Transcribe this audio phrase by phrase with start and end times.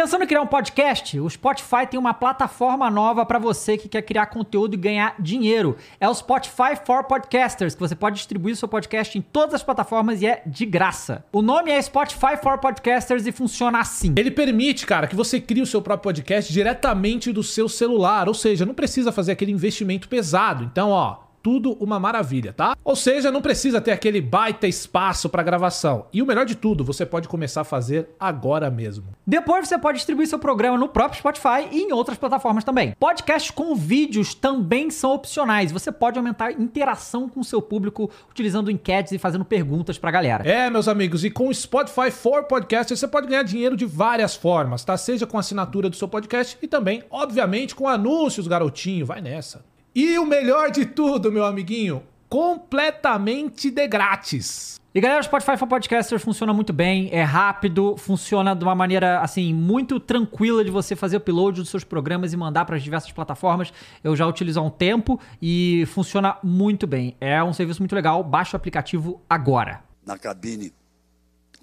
[0.00, 1.20] Pensando em criar um podcast?
[1.20, 5.76] O Spotify tem uma plataforma nova para você que quer criar conteúdo e ganhar dinheiro.
[6.00, 10.22] É o Spotify for Podcasters, que você pode distribuir seu podcast em todas as plataformas
[10.22, 11.22] e é de graça.
[11.30, 14.14] O nome é Spotify for Podcasters e funciona assim.
[14.16, 18.32] Ele permite, cara, que você crie o seu próprio podcast diretamente do seu celular, ou
[18.32, 20.64] seja, não precisa fazer aquele investimento pesado.
[20.64, 22.76] Então, ó, tudo uma maravilha, tá?
[22.84, 26.06] Ou seja, não precisa ter aquele baita espaço para gravação.
[26.12, 29.06] E o melhor de tudo, você pode começar a fazer agora mesmo.
[29.26, 32.94] Depois você pode distribuir seu programa no próprio Spotify e em outras plataformas também.
[32.98, 35.72] Podcasts com vídeos também são opcionais.
[35.72, 40.10] Você pode aumentar a interação com o seu público utilizando enquetes e fazendo perguntas pra
[40.10, 40.48] galera.
[40.48, 44.34] É, meus amigos, e com o Spotify for Podcast você pode ganhar dinheiro de várias
[44.34, 44.96] formas, tá?
[44.96, 49.06] Seja com a assinatura do seu podcast e também, obviamente, com anúncios, garotinho.
[49.06, 49.64] Vai nessa.
[49.94, 54.80] E o melhor de tudo, meu amiguinho, completamente de grátis.
[54.94, 59.20] E galera, o Spotify for Podcasters funciona muito bem, é rápido, funciona de uma maneira
[59.20, 63.12] assim muito tranquila de você fazer upload dos seus programas e mandar para as diversas
[63.12, 63.72] plataformas.
[64.02, 67.16] Eu já utilizo há um tempo e funciona muito bem.
[67.20, 68.22] É um serviço muito legal.
[68.22, 69.82] Baixa o aplicativo agora.
[70.06, 70.72] na cabine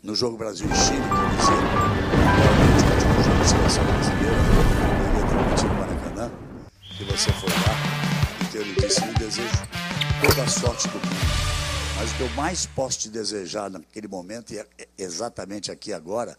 [0.03, 1.67] no jogo Brasil e Chile, por exemplo,
[3.86, 4.38] brasileira,
[5.67, 6.31] no Maracanã,
[7.00, 7.86] e você foi lá,
[8.61, 9.50] ele disse, me desejo
[10.25, 11.58] toda a sorte do mundo.
[12.00, 14.66] Mas o que eu mais posso te desejar naquele momento, e é
[14.97, 16.36] exatamente aqui agora,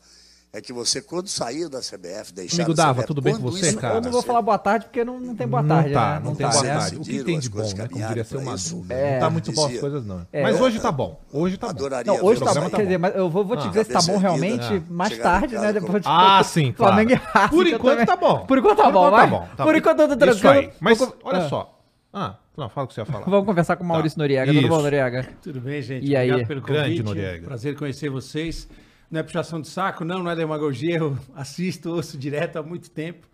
[0.53, 3.69] é que você, quando sair da CBF, deixar Amigo Dava, CBF, tudo bem com você,
[3.69, 3.97] isso cara?
[3.97, 5.93] Eu não vou falar boa tarde porque não, não tem boa não tarde.
[5.93, 6.21] tá, né?
[6.25, 6.97] não, tem tá, boa tarde.
[6.97, 7.89] O que tem de bom, coisas né?
[7.89, 8.57] Como diria seu Maduro.
[8.57, 8.85] isso.
[8.89, 9.19] Não É.
[9.19, 9.81] tá muito bom as Dizia.
[9.81, 10.27] coisas, não.
[10.33, 10.43] É.
[10.43, 11.21] Mas hoje tá bom.
[11.33, 11.71] Hoje tá bom.
[11.73, 12.71] Adoraria Não, hoje tá bom.
[12.71, 13.69] tá Quer dizer, mas eu vou, vou te Ah.
[13.69, 15.73] dizer se tá bom realmente erguida, mais chegar tarde, né?
[15.73, 16.95] Depois de Ah, sim, claro.
[16.95, 18.47] Flamengo e Por eu enquanto tá bom.
[18.47, 19.31] Por enquanto tá bom, vai.
[19.57, 20.73] tá Por enquanto eu tô tranquilo.
[20.81, 21.49] Mas olha Ah.
[21.49, 21.78] só.
[22.13, 23.25] Ah, não, fala o que você ia falar.
[23.29, 24.23] Vamos conversar com o Maurício Tá.
[24.23, 24.53] Noriega.
[24.53, 24.83] Tudo bom, Isso.
[24.85, 25.29] Noriega?
[25.43, 26.07] Tudo bem, gente?
[26.07, 26.29] E aí?
[26.31, 27.03] Obrigado pelo Grande convite.
[27.05, 27.47] Noriega.
[27.47, 28.69] Prazer conhecer vocês.
[29.11, 30.97] Não é puxação de saco, não, não é demagogia.
[30.99, 33.27] Eu assisto, ouço direto há muito tempo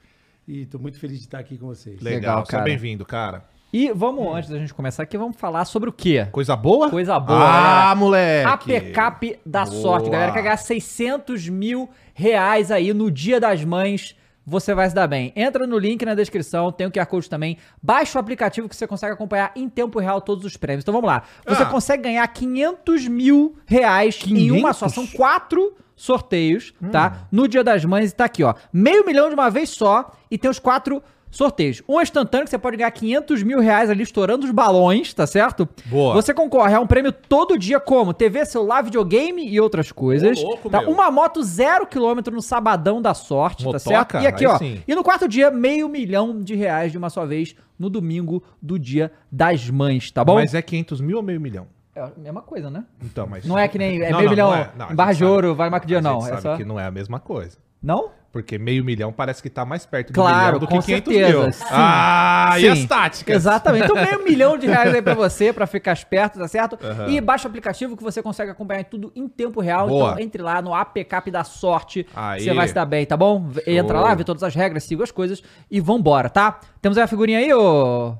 [0.47, 2.01] e estou muito feliz de estar aqui com vocês.
[2.01, 2.65] Legal, Legal, seja cara.
[2.65, 3.45] bem-vindo, cara.
[3.73, 6.29] E vamos, antes da gente começar aqui, vamos falar sobre o quê?
[6.31, 6.89] Coisa boa?
[6.91, 7.95] Coisa boa, Ah, galera.
[7.97, 8.49] moleque.
[8.49, 9.83] A pecap da Boa.
[9.83, 10.31] sorte, galera.
[10.31, 14.15] Quer ganhar 600 mil reais aí no Dia das Mães.
[14.47, 15.33] Você vai se dar bem.
[15.35, 17.57] Entra no link na descrição, tem o QR Code também.
[17.83, 20.85] Baixa o aplicativo que você consegue acompanhar em tempo real todos os prêmios.
[20.85, 21.23] Então vamos lá.
[21.47, 21.67] Você Ah.
[21.67, 24.77] consegue ganhar 500 mil reais em uma 500?
[24.77, 24.89] só.
[24.89, 26.91] São quatro sorteios, Hum.
[26.91, 27.27] tá?
[27.33, 28.55] No Dia das Mães e tá aqui, ó.
[28.73, 31.03] Meio milhão de uma vez só e tem os quatro
[31.37, 31.83] sorteios.
[31.89, 35.69] Um instantâneo que você pode ganhar 500 mil reais ali estourando os balões, tá certo?
[35.87, 36.15] Boa.
[36.15, 40.39] Você concorre a um prêmio todo dia como TV, celular, videogame e outras coisas.
[40.39, 40.81] Ô, louco, tá?
[40.81, 40.91] meu.
[40.91, 43.85] Uma moto zero quilômetro no sabadão da sorte, Motoca?
[43.85, 44.17] tá certo?
[44.23, 44.57] E aqui, ó.
[44.59, 44.83] sim.
[44.87, 48.79] E no quarto dia, meio milhão de reais de uma só vez no domingo do
[48.79, 50.37] dia das mães, tá bom?
[50.37, 51.67] Mas é 500 mil ou meio milhão?
[51.97, 52.85] É a mesma coisa, né?
[53.03, 53.45] Então, mas...
[53.45, 54.03] Não é que nem.
[54.03, 54.71] É Não, meio não, milhão não é.
[54.77, 56.21] Não, a barra de ouro, vai marca dia, A não.
[56.21, 56.57] gente É sabe só...
[56.57, 57.57] que não é a mesma coisa.
[57.83, 58.11] Não?
[58.35, 61.41] Porque meio milhão parece que tá mais perto do Claro, milhão do que 500 certeza.
[61.41, 61.53] mil.
[61.53, 61.65] Sim.
[61.71, 62.69] Ah, e Sim.
[62.69, 63.37] as táticas?
[63.37, 63.85] Exatamente.
[63.85, 66.77] Então, meio milhão de reais aí pra você, pra ficar esperto, tá certo?
[66.83, 67.07] Aham.
[67.11, 69.87] E baixa o aplicativo que você consegue acompanhar tudo em tempo real.
[69.87, 70.11] Boa.
[70.11, 72.09] Então, entre lá no APCAP da sorte.
[72.37, 73.51] Você vai se dar bem, tá bom?
[73.65, 75.41] Entra lá, vê todas as regras, siga as coisas
[75.71, 76.59] e vambora, tá?
[76.83, 78.17] Temos aí a figurinha aí, ô...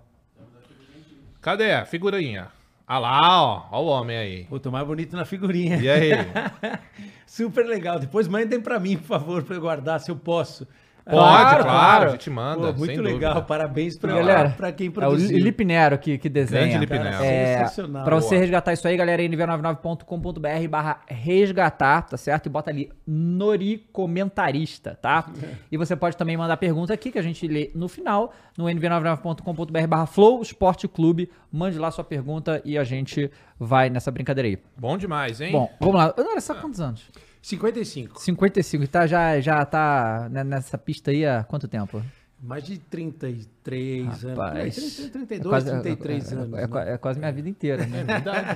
[1.43, 2.54] Cadê a figurinha?
[2.87, 3.69] Ah lá, ó.
[3.73, 4.47] Ó o homem aí.
[4.63, 5.77] Tô mais bonito na figurinha.
[5.79, 6.11] E aí?
[7.27, 7.99] Super legal.
[7.99, 10.67] Depois mandem pra mim, por favor, pra eu guardar, se eu posso.
[11.05, 12.73] Pode, Claro, claro, a gente manda.
[12.73, 13.35] Pô, muito sem legal.
[13.35, 13.47] dúvida.
[13.47, 15.39] Parabéns pra, Galera, pra quem É o produziu.
[15.39, 16.63] Lipe Nero que, que desenha.
[16.63, 16.95] Grande Lipe.
[16.97, 18.05] É, sensacional.
[18.05, 18.41] pra você Boa.
[18.41, 22.47] resgatar isso aí, galera, nv99.com.br barra resgatar, tá certo?
[22.47, 25.27] E bota ali Nori Comentarista, tá?
[25.71, 29.87] E você pode também mandar pergunta aqui que a gente lê no final, no nv99.com.br
[29.89, 31.31] barra Flow Esporte Clube.
[31.51, 34.59] Mande lá sua pergunta e a gente vai nessa brincadeira aí.
[34.77, 35.53] Bom demais, hein?
[35.53, 36.15] Bom, vamos lá.
[36.17, 37.11] Olha só quantos anos?
[37.45, 38.21] 55.
[38.23, 38.85] 55.
[38.85, 42.03] E tá, já, já tá né, nessa pista aí há quanto tempo?
[42.43, 44.39] Mais de 33 anos.
[44.39, 44.75] Rapaz.
[44.97, 46.53] 30, 32, É quase- 33 é- anos.
[46.59, 46.67] É, né?
[46.67, 48.05] qua- é quase minha vida inteira, né?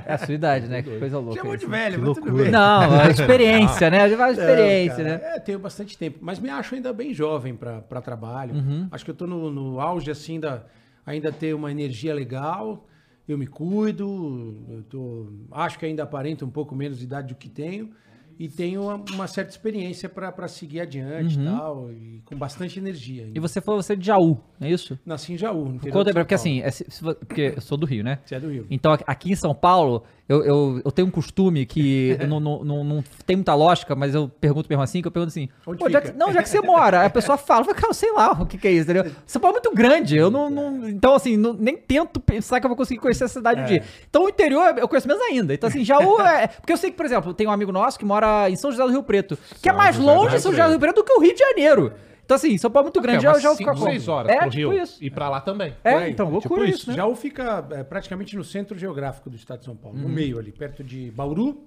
[0.06, 0.82] É a sua idade, né?
[0.82, 1.36] Que coisa louca.
[1.40, 2.50] Chamou de velho, Que mas tudo bem.
[2.50, 4.08] Não, a experiência, né?
[4.08, 5.36] Não, experiência, cara, né?
[5.36, 8.54] É, tenho bastante tempo, mas me acho ainda bem jovem para trabalho.
[8.54, 8.88] Uhum.
[8.90, 10.62] Acho que eu tô no, no auge, assim, da,
[11.06, 12.86] ainda ter uma energia legal.
[13.26, 17.34] Eu me cuido, eu tô, acho que ainda aparento um pouco menos de idade do
[17.34, 17.90] que tenho.
[18.38, 23.22] E tenho uma, uma certa experiência para seguir adiante e tal, e com bastante energia.
[23.24, 23.30] ainda.
[23.32, 23.36] Uhum.
[23.36, 24.96] E você falou você é de Jaú, não é isso?
[25.04, 28.20] Nasci em Jaú, no Conta porque assim, é se- porque eu sou do Rio, né?
[28.24, 28.66] Você é do Rio.
[28.70, 32.84] Então aqui em São Paulo, Eu, eu, eu tenho um costume que não, não, não,
[32.84, 35.88] não tem muita lógica, mas eu pergunto mesmo assim, que eu pergunto assim, Onde "Pô,
[35.88, 38.44] já fica?" que- não, já que você mora, a pessoa fala, cara, sei lá o
[38.44, 39.10] que, que é isso, entendeu?
[39.26, 42.66] São Paulo é muito grande, eu não, não- então assim, não- nem tento pensar que
[42.66, 43.82] eu vou conseguir conhecer a cidade um dia.
[44.10, 46.96] Então o interior eu conheço menos ainda, então assim, Jaú é, porque eu sei que,
[46.96, 49.68] por exemplo, tem um amigo nosso que mora em São José do Rio Preto, que
[49.68, 51.32] é São mais José longe de São José do Rio Preto do que o Rio
[51.32, 51.92] de Janeiro.
[52.28, 53.84] Então assim, São Paulo é muito grande, já, já cinco, ficar como?
[53.86, 54.82] seis horas É, pro tipo Rio.
[54.82, 55.02] isso.
[55.02, 55.74] E pra lá também.
[55.82, 56.96] É, aí, então, tipo loucura isso, né?
[56.96, 60.52] Jaú fica é, praticamente no centro geográfico do estado de São Paulo, no meio ali,
[60.52, 61.64] perto de Bauru,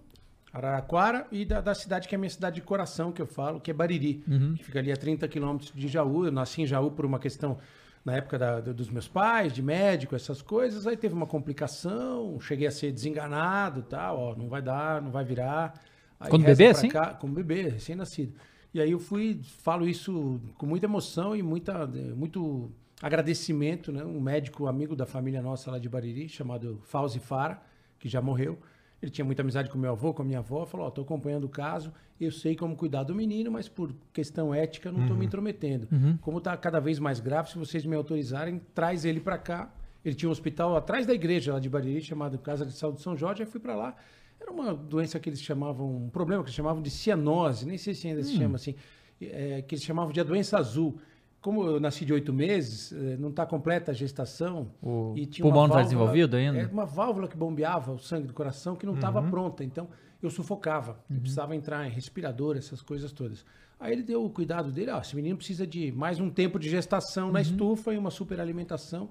[0.54, 3.60] Araraquara e da, da cidade que é a minha cidade de coração, que eu falo,
[3.60, 4.24] que é Bariri,
[4.56, 6.26] que fica ali a 30 quilômetros de Jaú.
[6.26, 7.58] Eu nasci em Jaú por uma questão,
[8.06, 10.86] na época da- do- dos meus pais, de médico, essas coisas.
[10.86, 15.10] Aí teve uma complicação, cheguei a ser desenganado e tal, ó, não vai dar, não
[15.10, 15.74] vai virar.
[16.20, 16.88] Aí Quando bebê, assim?
[16.90, 18.34] cá, como bebê, recém-nascido.
[18.74, 21.86] E aí eu fui, falo isso com muita emoção e muita,
[22.16, 22.72] muito
[23.02, 24.04] agradecimento, né?
[24.04, 27.62] Um médico amigo da família nossa lá de Bariri, chamado Fauzi Fara,
[28.00, 28.58] que já morreu.
[29.02, 31.46] Ele tinha muita amizade com meu avô, com a minha avó, falou, ó, tô acompanhando
[31.46, 35.26] o caso, eu sei como cuidar do menino, mas por questão ética não tô me
[35.26, 35.88] intrometendo.
[36.22, 39.74] Como tá cada vez mais grave, se vocês me autorizarem, traz ele para cá.
[40.06, 43.18] Ele tinha um hospital atrás da igreja lá de Bariri, chamado Casa de Saúde São
[43.18, 43.96] Jorge, aí fui para lá.
[44.42, 47.94] Era uma doença que eles chamavam, um problema que eles chamavam de cianose, nem sei
[47.94, 48.76] se ainda se chama assim,
[49.22, 50.98] é, que eles chamavam de a doença azul.
[51.40, 54.72] Como eu nasci de oito meses, eh, não está completa a gestação.
[54.82, 56.60] O e tinha pulmão não tá válvula- desenvolvido ainda?
[56.60, 59.64] É uma válvula que bombeava o sangue do coração que não estava pronta.
[59.64, 59.88] Então
[60.22, 61.00] eu sufocava.
[61.10, 63.44] Eu precisava entrar em respirador, essas coisas todas.
[63.80, 64.92] Aí ele deu o cuidado dele.
[64.92, 69.10] ó, esse menino precisa de mais um tempo de gestação na estufa e uma superalimentação.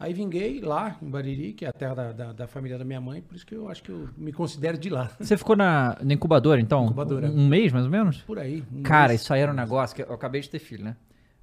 [0.00, 3.02] Aí vinguei lá em Bariri, que é a terra da, da, da família da minha
[3.02, 5.10] mãe, por isso que eu acho que eu me considero de lá.
[5.20, 6.86] Você ficou na, na incubadora, então?
[6.86, 7.28] Incubadora.
[7.28, 8.22] Um, um mês, mais ou menos?
[8.22, 8.64] Por aí.
[8.74, 9.20] um Cara, mês.
[9.20, 10.96] isso aí era um negócio que eu acabei de ter filho, né?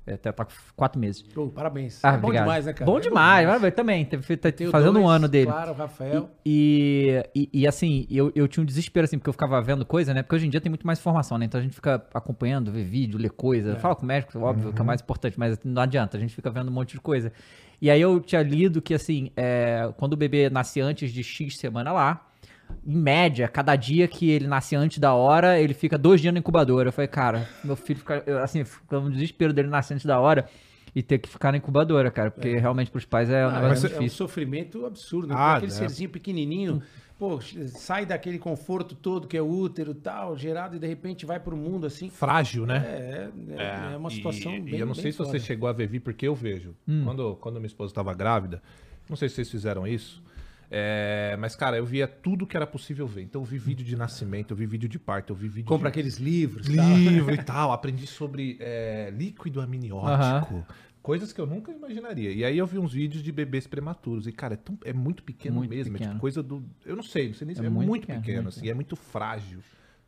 [0.08, 1.22] É, tá, tá com quatro meses.
[1.54, 2.00] Parabéns.
[2.02, 2.90] Ah, é bom demais, né, cara?
[2.90, 4.06] Bom É demais, vai ver, também.
[4.06, 5.48] Teve, tá fazendo um dois, ano dele.
[5.48, 6.30] Claro, Rafael.
[6.46, 10.14] E, e, e, assim, eu, eu tinha um desespero, assim, porque eu ficava vendo coisa,
[10.14, 10.24] né?
[10.24, 11.44] Porque hoje em dia tem muito mais informação, né?
[11.44, 13.76] Então a gente fica acompanhando, vê vídeo, lê coisa.
[13.76, 16.50] Fala com o médico, óbvio, que é mais importante, mas não adianta, a gente fica
[16.50, 17.34] vendo um monte de coisa.
[17.82, 21.58] E aí eu tinha lido que, assim, é, quando o bebê nasce antes de X
[21.58, 22.27] semana lá,
[22.86, 26.40] em média, cada dia que ele nasce antes da hora, ele fica dois dias na
[26.40, 26.90] incubadora.
[26.90, 30.20] Eu falei, cara, meu filho fica, eu, assim, fica um desespero dele nascer antes da
[30.20, 30.48] hora
[30.96, 33.70] e ter que ficar na incubadora, cara, porque realmente pros pais é um Ah, negócio
[33.70, 34.18] mas muito é um difícil.
[34.18, 35.28] sofrimento absurdo.
[35.28, 35.36] né?
[35.38, 35.76] Ah, aquele é.
[35.76, 36.82] serzinho pequenininho,
[37.20, 41.26] pô, sai daquele conforto todo que é o útero e tal, gerado, e de repente
[41.26, 42.10] vai pro mundo assim.
[42.10, 42.84] Frágil, né?
[42.88, 45.68] É, é, é uma situação e, bem e eu não bem sei se você chegou
[45.70, 46.74] a ver, porque eu vejo.
[46.88, 47.04] Hum.
[47.04, 48.62] Quando, quando minha esposa estava grávida,
[49.10, 50.24] não sei se vocês fizeram isso.
[50.70, 53.22] É, mas, cara, eu via tudo que era possível ver.
[53.24, 55.90] Então, eu vi vídeo de nascimento, eu vi vídeo de parto, eu vi vídeo Compra
[55.90, 56.68] de aqueles livros.
[56.68, 56.86] tal.
[56.98, 57.72] livro e tal.
[57.72, 60.66] Aprendi sobre é, líquido amniótico.
[61.02, 62.32] Coisas que eu nunca imaginaria.
[62.32, 64.28] E aí eu vi uns vídeos de bebês prematuros.
[64.28, 65.92] E, cara, é, tão- é muito pequeno Muito mesmo.
[65.96, 66.12] É pequeno.
[66.12, 66.62] tipo coisa do.
[66.86, 68.68] Eu não sei, não sei nem se É é, muito muito, pequeno, pequeno, assim.
[68.70, 69.60] É muito frágil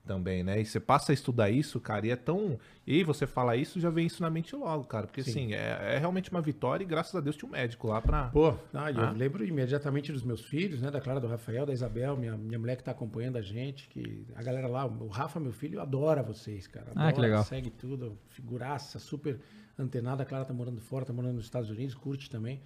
[0.09, 0.59] também, né?
[0.59, 2.57] E você passa a estudar isso, cara, e é tão.
[2.87, 5.05] E aí você fala isso, já vem isso na mente logo, cara.
[5.05, 8.01] Porque, assim, é, é realmente uma vitória e graças a Deus tinha um médico lá
[8.01, 8.29] pra.
[8.29, 9.11] Pô, ah, eu Ah.
[9.11, 10.89] lembro imediatamente dos meus filhos, né?
[10.89, 14.25] Da Clara, do Rafael, da Isabel, minha, minha mulher que tá acompanhando a gente, que
[14.35, 16.87] a galera lá, o Rafa, meu filho, adora vocês, cara.
[16.95, 17.43] Ah, Adora, que legal.
[17.43, 19.39] Segue tudo, figuraça, super
[19.77, 20.23] antenada.
[20.23, 22.59] A Clara tá morando fora, tá morando nos Estados Unidos, curte também.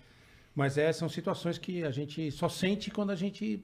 [0.56, 3.62] Mas é, são situações que a gente só sente quando a gente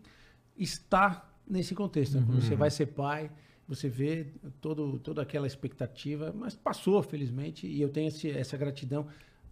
[0.58, 2.18] está nesse contexto.
[2.20, 2.24] né?
[2.26, 3.31] Quando você vai ser pai,
[3.69, 4.25] você vê
[4.60, 9.06] todo, toda aquela expectativa, mas passou, felizmente, e eu tenho esse- essa gratidão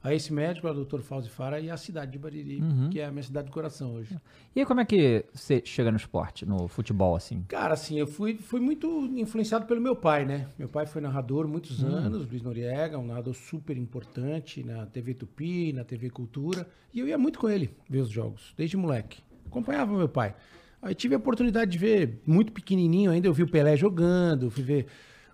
[0.04, 1.02] a esse médico, ao Dr.
[1.02, 2.62] Fauzi Fara, e à cidade de Bariri,
[2.92, 4.16] que é a minha cidade do coração hoje.
[4.56, 7.44] E aí, como é que você chega no esporte, no futebol, assim?
[7.48, 10.48] Cara, assim, eu fui, fui muito influenciado pelo meu pai, né?
[10.58, 11.88] Meu pai foi narrador muitos Hum.
[11.88, 16.68] anos, Luiz Noriega, um narrador super importante na TV Tupi, na TV Cultura.
[16.94, 19.22] E eu ia muito com ele ver os jogos, desde moleque.
[19.48, 20.36] Acompanhava meu pai.
[20.82, 24.64] Aí tive a oportunidade de ver, muito pequenininho ainda, eu vi o Pelé jogando, fui
[24.64, 24.86] ver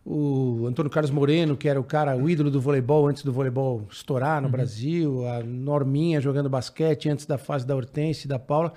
[0.06, 3.88] o Antônio Carlos Moreno, que era o cara, o ídolo do voleibol antes do voleibol
[3.90, 8.74] estourar no Brasil, a Norminha jogando basquete antes da fase da Hortense e da Paula.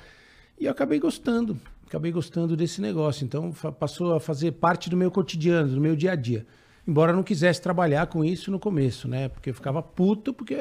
[0.58, 3.24] E eu acabei gostando, acabei gostando desse negócio.
[3.24, 6.46] Então passou a fazer parte do meu cotidiano, do meu dia a dia.
[6.86, 9.28] Embora eu não quisesse trabalhar com isso no começo, né?
[9.28, 10.56] Porque eu ficava puto, porque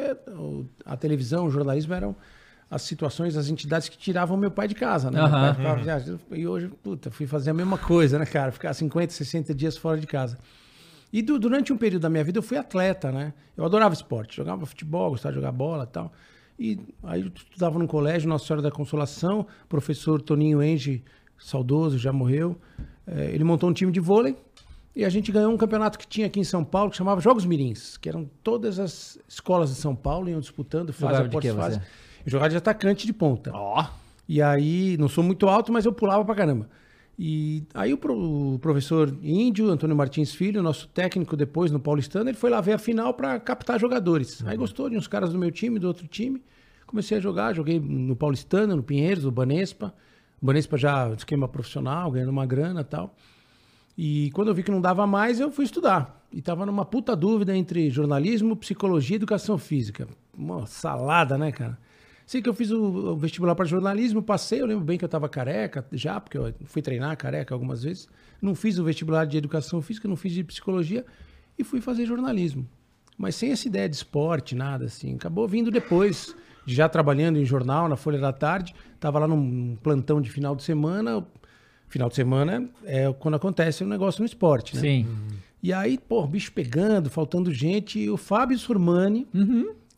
[0.83, 2.15] a televisão, o jornalismo eram
[2.75, 5.19] as situações, as entidades que tiravam meu pai de casa, né?
[5.19, 5.39] Meu Aham.
[5.41, 8.51] pai ficava viajando, e hoje, puta, fui fazer a mesma coisa, né, cara?
[8.51, 10.37] Ficar 50, 60 dias fora de casa.
[11.13, 13.33] E du- durante um período da minha vida eu fui atleta, né?
[13.55, 16.11] Eu adorava esporte, jogava futebol, gostava de jogar bola e tal.
[16.59, 21.03] E aí eu estudava num colégio, Nossa Senhora da Consolação, professor Toninho Enge,
[21.37, 22.57] saudoso, já morreu.
[23.07, 24.35] eh, ele montou um time de vôlei
[24.95, 27.45] e a gente ganhou um campeonato que tinha aqui em São Paulo, que chamava Jogos
[27.45, 31.75] Mirins, que eram todas as escolas de São Paulo iam disputando fase após fase.
[31.79, 31.85] você?
[32.25, 33.51] Eu jogava de atacante de ponta.
[33.53, 33.85] Ó.
[34.27, 36.67] E aí, não sou muito alto, mas eu pulava pra caramba.
[37.17, 42.29] E aí o, pro- o professor Índio, Antônio Martins Filho, nosso técnico depois no Paulistano,
[42.29, 44.43] ele foi lá ver a final para captar jogadores.
[44.45, 46.41] Aí gostou de uns caras do meu time, do outro time.
[46.85, 49.93] Comecei a jogar, joguei no Paulistano, no Pinheiros, no Banespa.
[50.41, 53.15] O Banespa já esquema profissional, ganhando uma grana e tal.
[53.97, 56.21] E quando eu vi que não dava mais, eu fui estudar.
[56.33, 60.05] E tava numa puta dúvida entre jornalismo, psicologia e educação física.
[60.37, 61.77] Uma salada, né, cara?
[62.25, 65.29] Sei que eu fiz o, vestibular para jornalismo, passei, eu lembro bem que eu tava
[65.29, 68.07] careca já, porque eu fui treinar careca algumas vezes.
[68.41, 71.05] Não fiz o vestibular de educação física, não fiz de psicologia
[71.57, 72.67] e fui fazer jornalismo.
[73.17, 75.15] Mas sem essa ideia de esporte, nada assim.
[75.15, 78.73] Acabou vindo depois, já trabalhando em jornal, na Folha da Tarde.
[78.99, 81.25] Tava lá num plantão de final de semana.
[81.87, 84.81] Final de semana é quando acontece um negócio no esporte, né?
[84.81, 85.07] Sim.
[85.61, 87.99] E aí, pô, bicho pegando, faltando gente.
[87.99, 89.27] E o Fábio Surmani,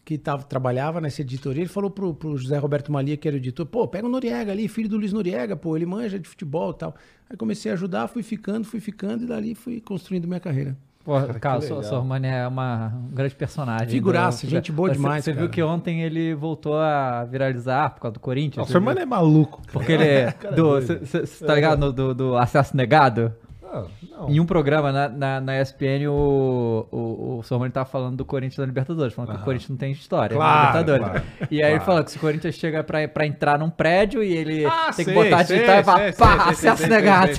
[0.07, 3.37] que tava, trabalhava nessa editoria, ele falou pro, pro José Roberto Malia, que era o
[3.37, 6.71] editor, pô, pega o Noriega ali, filho do Luiz Noriega, pô, ele manja de futebol
[6.71, 6.95] e tal.
[7.29, 10.77] Aí comecei a ajudar, fui ficando, fui ficando, e dali fui construindo minha carreira.
[11.03, 13.89] Pô, cara, o Sormani é uma, um grande personagem.
[13.89, 17.99] Figuraça, do- gente boa Você- demais, Você viu que ontem ele voltou a viralizar por
[18.01, 18.65] causa do Corinthians?
[18.65, 19.03] Nossa, o mano viu?
[19.03, 19.61] é maluco.
[19.73, 20.81] Porque ele é Cara do.
[20.81, 23.33] Você tá ligado no- do, do acesso negado?
[23.69, 24.29] Ah, não.
[24.29, 28.57] Em um programa na, na, na ESPN, o, o, o Sormani tava falando do Corinthians
[28.57, 31.21] da Libertadores, falando que o Corinthians não tem história Claro, na Libertadores.
[31.21, 31.85] claro, e aí ele claro.
[31.85, 35.03] falou que se o Corinthians chega pra, pra entrar num prédio e ele Ah, tem
[35.05, 37.31] que sei, botar sei, digital e falar, pá, acesso negado.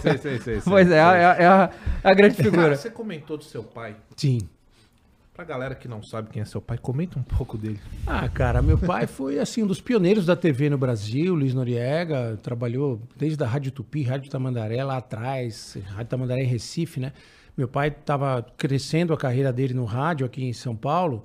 [0.65, 1.71] pois é, é, é a,
[2.05, 2.77] é a grande Cara, figura.
[2.77, 3.97] você comentou do seu pai.
[4.17, 4.41] Sim.
[5.39, 7.79] Pra galera que não sabe quem é seu pai, comenta um pouco dele.
[8.05, 12.37] Ah, cara, meu pai foi assim um dos pioneiros da TV no Brasil, Luiz Noriega,
[12.43, 17.13] trabalhou desde a Rádio Tupi, Rádio Tamandaré lá atrás, Rádio Tamandaré em Recife, né?
[17.57, 21.23] Meu pai estava crescendo a carreira dele no rádio aqui em São Paulo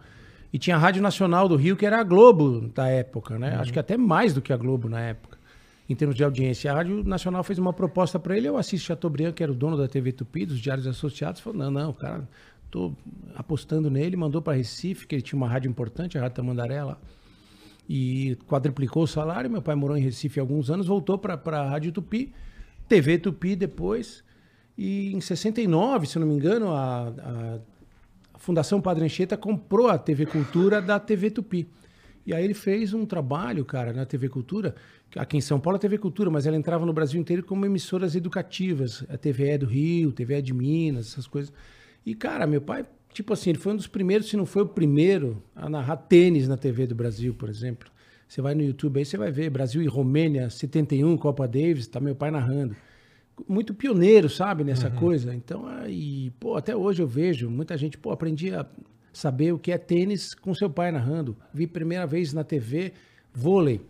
[0.54, 3.56] e tinha a Rádio Nacional do Rio, que era a Globo da época, né?
[3.56, 5.40] Acho que até mais do que a Globo na época,
[5.90, 6.72] em termos de audiência.
[6.72, 9.76] A Rádio Nacional fez uma proposta para ele, eu assisto Chateaubriand, que era o dono
[9.76, 12.30] da TV Tupi, dos Diários Associados, falou: não, não, cara,
[12.74, 12.92] tô
[13.36, 16.98] apostando nele, mandou para Recife, que ele tinha uma rádio importante, a Rádio Tamandaré lá
[17.88, 19.48] e quadruplicou o salário.
[19.50, 22.34] Meu pai morou em Recife há alguns anos, voltou para a Rádio Tupi,
[22.88, 24.24] TV Tupi depois.
[24.76, 27.60] E em 69, se não me engano, a, a-
[28.34, 31.68] a Fundação Padre Anchieta comprou a TV Cultura da TV Tupi.
[32.26, 34.74] E aí ele fez um trabalho, cara, na TV Cultura,
[35.16, 38.16] aqui em São Paulo é TV Cultura, mas ela entrava no Brasil inteiro como emissoras
[38.16, 39.04] educativas.
[39.10, 41.54] A TVE do Rio, TVE de Minas, essas coisas.
[42.06, 44.68] E, cara, meu pai, tipo assim, ele foi um dos primeiros, se não foi o
[44.68, 47.90] primeiro, a narrar tênis na TV do Brasil, por exemplo.
[48.28, 52.00] Você vai no YouTube aí, você vai ver Brasil e Romênia, 71, Copa Davis, tá
[52.00, 52.76] meu pai narrando.
[53.48, 55.34] Muito pioneiro, sabe, nessa coisa.
[55.34, 58.66] Então, aí, pô, até hoje eu vejo muita gente, pô, aprendi a
[59.12, 61.38] saber o que é tênis com seu pai narrando.
[61.54, 62.94] Vi primeira vez na TV
[63.34, 63.82] vôlei.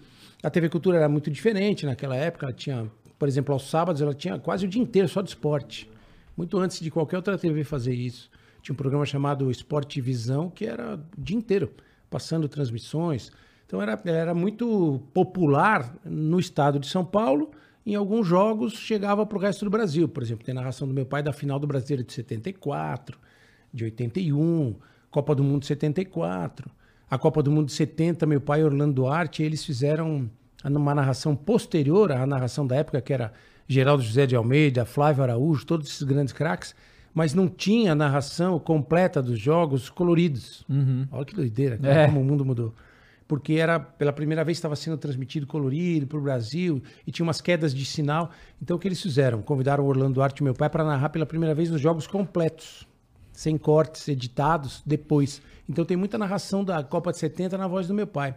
[0.41, 4.13] A TV Cultura era muito diferente naquela época, ela tinha, por exemplo, aos sábados ela
[4.13, 5.89] tinha quase o dia inteiro só de esporte.
[6.35, 8.29] Muito antes de qualquer outra TV fazer isso.
[8.61, 11.71] Tinha um programa chamado Esporte Visão, que era o dia inteiro,
[12.09, 13.31] passando transmissões.
[13.65, 17.51] Então era, era muito popular no estado de São Paulo.
[17.85, 20.07] Em alguns jogos chegava para o resto do Brasil.
[20.07, 23.19] Por exemplo, tem narração do meu pai da final do Brasileiro de 74,
[23.73, 24.75] de 81,
[25.11, 26.71] Copa do Mundo de 74.
[27.09, 30.29] A Copa do Mundo de 70, meu pai Orlando Duarte, eles fizeram
[30.63, 33.33] uma narração posterior à narração da época, que era
[33.67, 36.75] Geraldo José de Almeida, Flávio Araújo, todos esses grandes craques,
[37.13, 40.65] mas não tinha a narração completa dos jogos coloridos.
[41.11, 42.07] Olha que doideira, É.
[42.07, 42.73] como o mundo mudou.
[43.27, 47.39] Porque era pela primeira vez estava sendo transmitido colorido para o Brasil e tinha umas
[47.39, 48.29] quedas de sinal.
[48.61, 49.41] Então o que eles fizeram?
[49.41, 52.85] Convidaram o Orlando Duarte e meu pai para narrar pela primeira vez os jogos completos,
[53.31, 55.41] sem cortes, editados depois.
[55.69, 58.35] Então tem muita narração da Copa de 70 na voz do meu pai.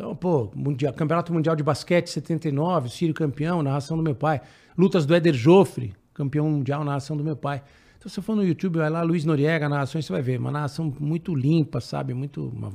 [0.00, 4.40] Então, pô, mundial, Campeonato Mundial de Basquete 79, Sírio campeão, narração do meu pai.
[4.74, 7.62] Lutas do Éder Joffre, campeão mundial, narração do meu pai.
[7.98, 10.40] Então, se você for no YouTube, vai lá, Luiz Noriega, narrações, você vai ver.
[10.40, 12.14] Uma narração muito limpa, sabe?
[12.14, 12.72] Muito, uma,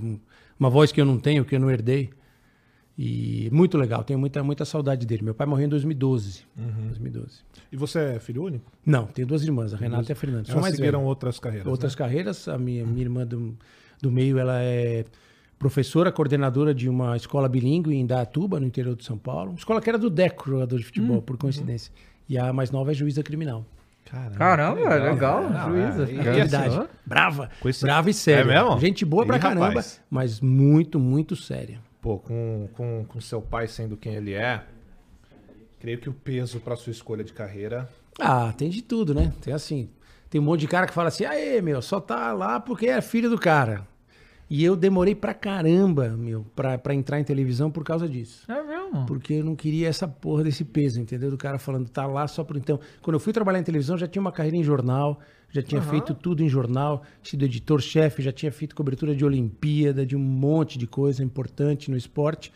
[0.60, 2.12] uma voz que eu não tenho, que eu não herdei.
[2.96, 5.24] E muito legal, tenho muita, muita saudade dele.
[5.24, 6.44] Meu pai morreu em 2012.
[6.55, 7.39] 2012.
[7.72, 8.72] E você é filho único?
[8.86, 10.51] Não, tenho duas irmãs, a Renata e a Fernanda.
[10.51, 11.65] Elas seguiram outras carreiras.
[11.65, 11.98] Outras né?
[11.98, 13.58] carreiras, a minha, minha irmã do,
[14.00, 15.05] do meio, ela é
[15.59, 19.51] professora, coordenadora de uma escola bilíngue em Datuba, no interior de São Paulo.
[19.51, 21.91] Uma escola que era do Deco, jogador de futebol, por coincidência.
[22.27, 23.65] E a mais nova é juíza criminal.
[24.05, 26.03] Caramba, Caramba, legal, Não, juíza.
[26.03, 26.88] é, e- e Verdade.
[27.05, 27.50] Brava.
[27.81, 28.41] Brava e séria.
[28.51, 28.79] É mesmo?
[28.79, 30.00] Gente boa pra Ih, caramba, rapaz.
[30.09, 31.79] mas muito, muito séria.
[32.01, 34.63] Pô, com, com, com seu pai sendo quem ele é,
[35.79, 37.89] creio que o peso pra sua escolha de carreira.
[38.19, 39.33] Ah, tem de tudo, né?
[39.41, 39.89] Tem assim,
[40.29, 43.01] tem um monte de cara que fala assim, aê, meu, só tá lá porque é
[43.01, 43.88] filho do cara.
[44.50, 48.50] E eu demorei pra caramba, meu, pra, pra entrar em televisão por causa disso.
[48.52, 49.06] É mesmo?
[49.08, 51.32] Porque eu não queria essa porra desse peso, entendeu?
[51.32, 52.80] Do cara falando, tá lá só por então.
[53.02, 56.14] Quando eu fui trabalhar em televisão, já tinha uma carreira em jornal, já tinha feito
[56.14, 60.86] tudo em jornal, sido editor-chefe, já tinha feito cobertura de Olimpíada, de um monte de
[60.86, 62.52] coisa importante no esporte.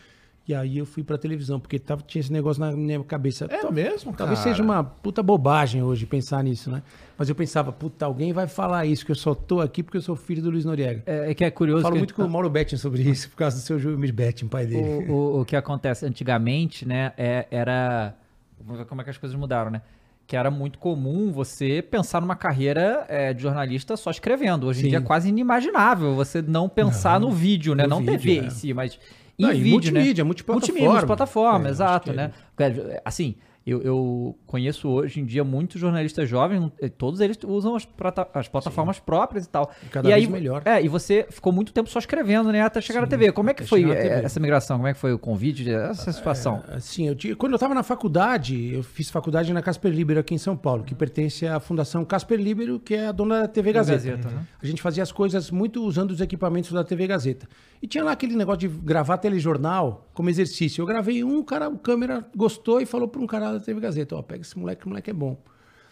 [0.49, 3.45] E aí eu fui pra televisão, porque tava, tinha esse negócio na minha cabeça.
[3.45, 4.51] É Tal- mesmo, Talvez cara?
[4.51, 6.81] seja uma puta bobagem hoje pensar nisso, né?
[7.15, 10.01] Mas eu pensava, puta, alguém vai falar isso, que eu só tô aqui porque eu
[10.01, 11.03] sou filho do Luiz Noriega.
[11.05, 11.83] É, é que é Eu curioso.
[11.83, 14.47] falo que- muito com o Mauro Betting sobre isso, por causa do seu Júlio Betting,
[14.47, 15.05] pai dele.
[15.07, 18.15] o, o, o que acontece antigamente, né, é- era.
[18.59, 19.83] Vamos ver como é que as coisas mudaram, né?
[20.25, 24.65] Que era muito comum você pensar numa carreira é, de jornalista só escrevendo.
[24.65, 24.89] Hoje em Sim.
[24.89, 27.83] dia é quase inimaginável você não pensar no vídeo, né?
[27.83, 28.45] no Não vídeo, TV é.
[28.45, 28.99] em si, mas
[29.47, 30.27] e vídeo, multimídia, né?
[30.27, 30.67] multiplataforma.
[30.67, 32.31] Multimídia, multiplataforma, É, exato, que né?
[32.57, 33.35] É, Assim,
[33.69, 37.87] eu, eu conheço hoje em dia muitos jornalistas jovens, eh, todos eles usam as,
[38.33, 39.71] as plataformas próprias e tal.
[39.91, 40.61] Cada e vez aí, melhor.
[40.65, 42.61] É, e você ficou muito tempo só escrevendo, né?
[42.61, 43.31] Até chegar na TV.
[43.31, 44.77] Como é que foi eh, essa migração?
[44.77, 46.63] Como é que foi o convite, essa situação?
[46.69, 50.33] Assim, eu tinha, quando eu estava na faculdade, eu fiz faculdade na Casper Libero aqui
[50.33, 53.73] em São Paulo, que pertence à Fundação Casper Libero, que é a dona da TV
[53.73, 53.97] Gazeta.
[53.97, 54.45] Gazeta, né?
[54.61, 57.47] A gente fazia as coisas muito usando os equipamentos da TV Gazeta.
[57.81, 60.81] E tinha lá aquele negócio de gravar telejornal como exercício.
[60.81, 64.15] Eu gravei um, o cara, o câmera gostou e falou para um cara TV Gazeta,
[64.15, 65.37] ó, pega esse moleque, o moleque é bom.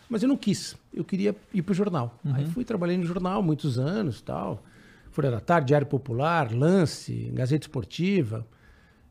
[0.10, 2.20] Mas eu não quis, eu queria ir pro jornal.
[2.34, 4.64] Aí fui, trabalhei no jornal muitos anos, tal.
[5.12, 8.48] Folha da Tarde, Diário Popular, Lance, Gazeta Esportiva.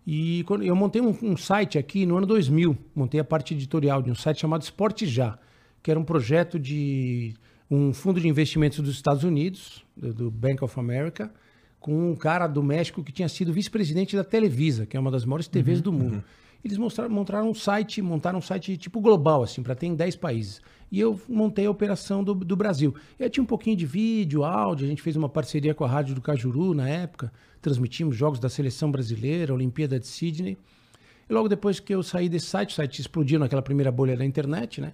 [0.07, 4.01] E quando eu montei um, um site aqui no ano 2000, montei a parte editorial
[4.01, 5.39] de um site chamado Esporte Já,
[5.83, 7.35] que era um projeto de
[7.71, 11.31] um fundo de investimentos dos Estados Unidos, do, do Bank of America,
[11.81, 15.25] com um cara do México que tinha sido vice-presidente da Televisa, que é uma das
[15.25, 16.25] maiores TVs do mundo.
[16.67, 20.17] Eles mostraram, montaram um site, montaram um site tipo global, assim, para ter em 10
[20.17, 20.61] países.
[20.91, 22.93] E eu montei a operação do, do Brasil.
[23.21, 25.89] E aí tinha um pouquinho de vídeo, áudio, a gente fez uma parceria com a
[25.89, 27.33] Rádio do Cajuru na época,
[27.63, 30.59] transmitimos jogos da seleção brasileira, Olimpíada de Sydney.
[31.31, 34.25] E logo depois que eu saí desse site, o site explodiu naquela primeira bolha da
[34.25, 34.93] internet, né?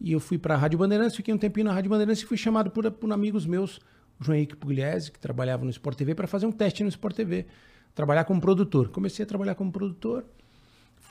[0.00, 2.36] E eu fui para a Rádio Bandeirantes, fiquei um tempinho na Rádio Bandeirantes e fui
[2.36, 3.76] chamado por, por amigos meus,
[4.18, 7.14] o João Henrique Pugliese, que trabalhava no Sport TV, para fazer um teste no Sport
[7.14, 7.46] TV,
[7.94, 8.88] trabalhar como produtor.
[8.88, 10.24] Comecei a trabalhar como produtor,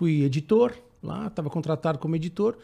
[0.03, 2.57] fui editor lá, estava contratado como editor.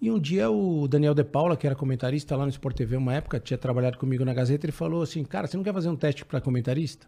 [0.00, 3.12] E um dia o Daniel De Paula, que era comentarista lá no Sport TV uma
[3.14, 5.96] época, tinha trabalhado comigo na Gazeta, ele falou assim: Cara, você não quer fazer um
[5.96, 7.06] teste para comentarista?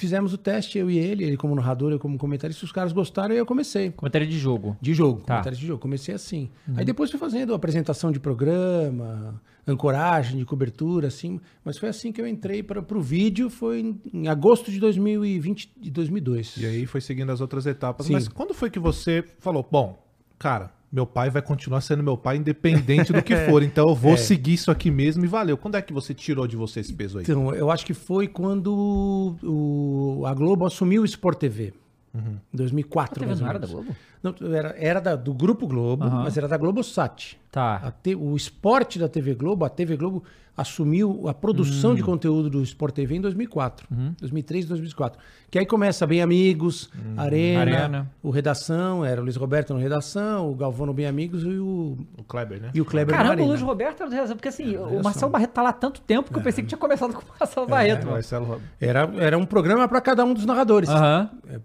[0.00, 3.34] Fizemos o teste, eu e ele, ele como narrador, eu como comentarista, os caras gostaram
[3.34, 3.90] e eu comecei.
[3.90, 4.74] Comentário de jogo.
[4.80, 5.34] De jogo, Tá.
[5.34, 5.78] comentário de jogo.
[5.78, 6.48] Comecei assim.
[6.74, 11.38] Aí depois fui fazendo apresentação de programa, ancoragem de cobertura, assim.
[11.62, 15.70] Mas foi assim que eu entrei para o vídeo, foi em, em agosto de 2020,
[15.78, 16.56] de 2002.
[16.56, 18.06] E aí foi seguindo as outras etapas.
[18.06, 18.14] Sim.
[18.14, 20.02] Mas quando foi que você falou, bom,
[20.38, 24.16] cara, meu pai vai continuar sendo meu pai independente do que for, então eu vou
[24.16, 25.56] seguir isso aqui mesmo e valeu.
[25.56, 27.24] Quando é que você tirou de você esse peso aí?
[27.24, 31.72] Então, eu acho que foi quando o, a Globo assumiu o Sport TV.
[32.12, 33.66] Em 2004, A TV mais ou não era da.
[33.68, 33.94] Globo?
[34.22, 36.22] Não, era, era da- do Grupo Globo, Aham.
[36.24, 37.38] mas era da Globosat.
[37.50, 37.76] Tá.
[37.76, 40.22] A te- o esporte da TV Globo, a TV Globo
[40.56, 41.94] assumiu a produção Hum.
[41.94, 43.86] de conteúdo do Sport TV em 2004.
[43.90, 44.12] Uhum.
[44.20, 45.18] 2003, 2004.
[45.50, 47.60] Que aí começa Bem Amigos, Arena, Hum.
[47.62, 48.10] Arena.
[48.22, 51.96] o Redação, era o Luiz Roberto no Redação, o Galvão no Bem Amigos e o,
[52.18, 52.70] O Kleber, né?
[52.74, 53.48] e o Kleber no Caramba, o Arena.
[53.48, 56.30] Luiz Roberto era do Redação, porque assim, o Marcelo Barreto tá lá há tanto tempo
[56.30, 58.00] que eu pensei que tinha começado com o Marcelo Barreto.
[58.00, 58.12] mano.
[58.12, 60.90] Marcelo Era, era um programa para cada um dos narradores.
[60.90, 61.30] Aham.
[61.48, 61.58] É,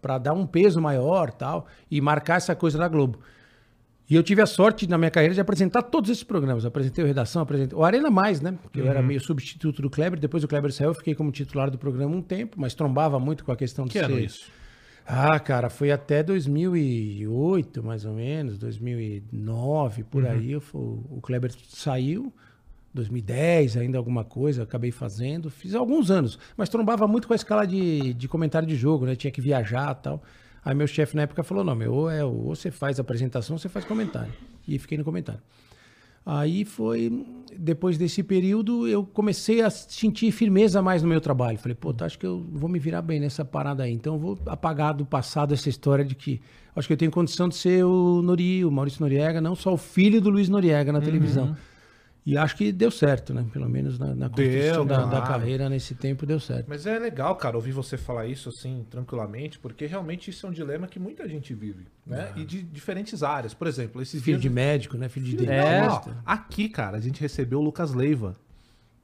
[0.00, 3.18] para dar um peso maior tal e marcar essa coisa da Globo.
[4.08, 6.64] E eu tive a sorte na minha carreira de apresentar todos esses programas.
[6.64, 8.56] Apresentei o Redação, apresentei o Arena Mais, né?
[8.62, 9.06] Porque eu era Uhum.
[9.06, 10.18] meio substituto do Kleber.
[10.20, 13.44] Depois o Kleber saiu, eu fiquei como titular do programa um tempo, mas trombava muito
[13.44, 14.10] com a questão de Que ser...
[14.22, 14.46] isso?
[15.04, 20.30] Ah, cara, foi até 2008, mais ou menos, 2009, por Uhum.
[20.30, 20.52] aí.
[20.52, 22.32] Eu o Kleber saiu,
[22.94, 25.50] 2010 ainda alguma coisa, acabei fazendo.
[25.50, 29.14] Fiz alguns anos, mas trombava muito com a escala de, de comentário de jogo, né?
[29.14, 30.22] Tinha que viajar e tal.
[30.66, 33.58] Aí meu chefe na época falou, não, meu, ou, é, ou você faz apresentação ou
[33.58, 34.32] você faz comentário.
[34.66, 35.40] E fiquei no comentário.
[36.26, 37.24] Aí foi,
[37.56, 41.56] depois desse período, eu comecei a sentir firmeza mais no meu trabalho.
[41.56, 43.92] Falei, pô, tá, acho que eu vou me virar bem nessa parada aí.
[43.92, 46.40] Então eu vou apagar do passado essa história de que
[46.74, 49.76] acho que eu tenho condição de ser o Nori, o Maurício Noriega, não só o
[49.76, 51.56] filho do Luiz Noriega na televisão.
[52.26, 53.46] E acho que deu certo, né?
[53.52, 55.26] Pelo menos na, na construção da, da claro.
[55.26, 56.66] carreira nesse tempo deu certo.
[56.68, 60.52] Mas é legal, cara, ouvir você falar isso assim, tranquilamente, porque realmente isso é um
[60.52, 62.32] dilema que muita gente vive, né?
[62.34, 63.54] E de diferentes áreas.
[63.54, 64.42] Por exemplo, esses Filho dias...
[64.42, 65.08] de médico, né?
[65.08, 65.46] Filho de Filho-.
[65.46, 66.16] Não, ó, dentista.
[66.26, 68.34] aqui, cara, a gente recebeu o Lucas Leiva.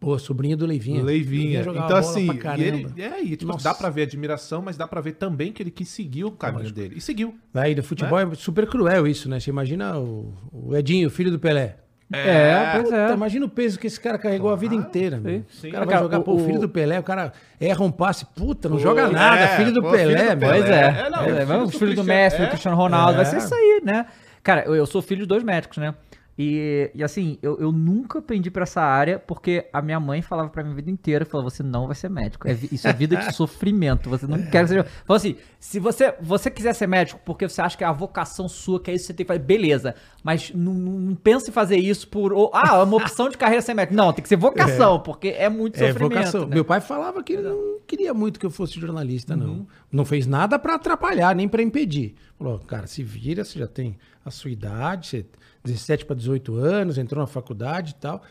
[0.00, 1.00] Pô, sobrinho do Leivinha.
[1.00, 1.60] Leivinha.
[1.60, 3.62] Então, assim, ele, é, e, tipo, Nossa.
[3.62, 6.72] dá pra ver admiração, mas dá pra ver também que ele quis seguir o caminho
[6.72, 6.96] dele.
[6.96, 7.38] E seguiu.
[7.54, 9.38] Aí, do futebol é super cruel isso, né?
[9.38, 11.81] Você imagina o, o Edinho, filho do Pelé.
[12.12, 13.02] É, pois é.
[13.04, 15.18] Puta, Imagina o peso que esse cara carregou a vida inteira.
[15.18, 15.42] meu.
[15.48, 15.68] sim.
[15.68, 18.24] O cara vai jogar, o- pô, o filho do Pelé, o cara erra um passe,
[18.36, 20.48] puta, não Pô, joga nada, é, filho do pô, Pelé, filho do meu.
[20.50, 20.84] Pois é.
[20.84, 22.46] É, não, é, filho vamos, do filho do Cristiano- Messi, do é.
[22.48, 23.38] Cristiano Ronaldo, vai ser É.
[23.38, 24.06] isso aí, né?
[24.42, 25.94] Cara, eu, eu sou filho de dois médicos, né?
[26.38, 30.48] E, e assim, eu, eu nunca pendi pra essa área porque a minha mãe falava
[30.48, 32.48] pra mim a vida inteira, falou, você não vai ser médico.
[32.48, 34.84] É isso é vida de sofrimento, você não quer que seja...
[35.04, 38.48] Falou assim, se você, você quiser ser médico porque você acha que é a vocação
[38.48, 39.94] sua, que é isso que você tem que fazer, beleza.
[40.24, 42.32] Mas não, não, pense em fazer isso por...
[42.32, 43.94] ou, ah, é uma opção de carreira ser médico.
[43.94, 46.14] Não, tem que ser vocação, porque é muito É, sofrimento.
[46.18, 46.46] vocação.
[46.46, 46.54] né?
[46.54, 49.40] Meu pai falava que ele não queria muito que eu fosse jornalista, Uhum.
[49.40, 49.66] não.
[49.92, 52.14] Não fez nada pra atrapalhar, nem pra impedir.
[52.38, 55.26] Falou, cara, se vira, você já tem a sua idade, você
[55.64, 58.22] 17 para 18 anos, entrou na faculdade e tal.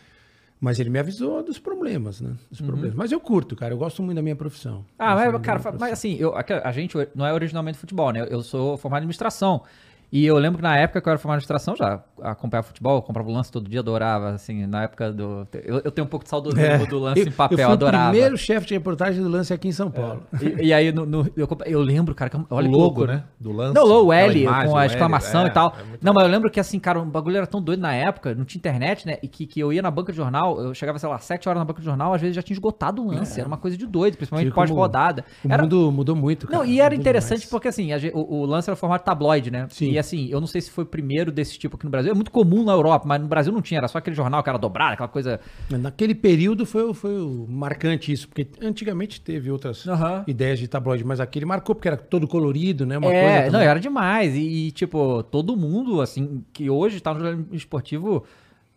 [0.60, 2.36] Mas ele me avisou dos problemas, né?
[2.52, 2.96] Dos problemas.
[2.96, 4.78] Mas eu curto, cara, eu gosto muito da minha profissão.
[4.78, 4.86] Uhum.
[5.00, 8.28] Ah, Gosto mas, cara, mas assim, eu, a, a gente não é originalmente futebol, né?
[8.30, 9.64] Eu sou formado em administração.
[10.12, 13.02] E eu lembro que na época que eu era formado em administração, já acompanhava futebol,
[13.02, 15.48] comprava o lance todo dia, adorava, assim, na época do...
[15.64, 17.24] Eu, eu tenho um pouco de saudosismo do lance É.
[17.24, 18.08] eu, em papel, eu fui adorava.
[18.08, 20.24] o primeiro chefe de reportagem do lance aqui em São Paulo.
[20.42, 23.24] E, e aí, no, no- eu, eu lembro, cara, que olha o logo, né?
[23.40, 23.74] Do lance.
[23.74, 25.74] Não, o L imagem, com a L, exclamação é, e tal.
[25.80, 27.94] é muito não, mas eu lembro que assim, cara, o bagulho era tão doido na
[27.94, 29.18] época, não tinha internet, né?
[29.24, 31.60] E que, que eu ia na banca de jornal, eu chegava, sei lá, 7 horas
[31.60, 33.40] na banca de jornal, às vezes já tinha esgotado o lance.
[33.40, 35.24] Era uma coisa de doido, principalmente como pós-rodada.
[35.46, 36.60] O Era, mundo mudou muito, cara.
[36.60, 39.68] não, e era mudou interessante porque assim, a o, o lance era formato tabloide, né?
[39.70, 39.92] Sim.
[39.92, 42.12] E assim, eu não sei se foi o primeiro desse tipo aqui no Brasil.
[42.12, 44.50] É muito comum na Europa, mas no Brasil não tinha, era só aquele jornal que
[44.50, 45.40] era dobrado, aquela coisa.
[45.70, 47.14] Naquele período foi, foi
[47.48, 50.24] marcante isso, porque antigamente teve outras Aham.
[50.28, 52.98] ideias de tabloide, mas aquele marcou porque era todo colorido, né?
[52.98, 54.36] Uma é, coisa não, era demais.
[54.36, 58.26] E, e, tipo, todo mundo, assim, que hoje tá no jornalismo esportivo,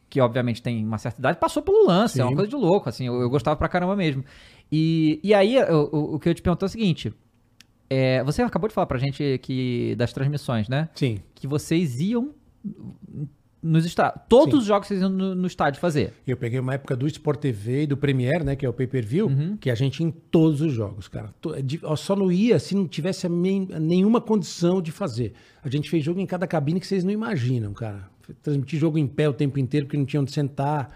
[0.08, 2.20] que obviamente tem uma certa idade, passou pelo lance.
[2.20, 2.36] É uma Sim.
[2.36, 3.06] coisa de louco, assim.
[3.06, 4.24] Eu, eu gostava pra caramba mesmo.
[4.70, 5.56] E, e aí,
[5.92, 7.12] o que eu te pergunto é o seguinte.
[7.88, 10.88] É, você acabou de falar pra gente que das transmissões, né?
[10.94, 11.18] Sim.
[11.34, 12.30] Que vocês iam
[13.62, 14.22] nos estádios.
[14.28, 14.58] Todos Sim.
[14.60, 16.12] os jogos vocês iam no, no estádio fazer.
[16.26, 18.54] Eu peguei uma época do Sport TV e do Premiere, né?
[18.56, 19.56] Que é o pay-per-view, Uhum.
[19.56, 21.34] que a gente ia em todos os jogos, cara.
[21.96, 25.32] Só não ia se não tivesse nenhuma condição de fazer.
[25.62, 28.08] A gente fez jogo em cada cabine que vocês não imaginam, cara.
[28.42, 30.90] Transmitir jogo em pé o tempo inteiro porque não tinha onde sentar.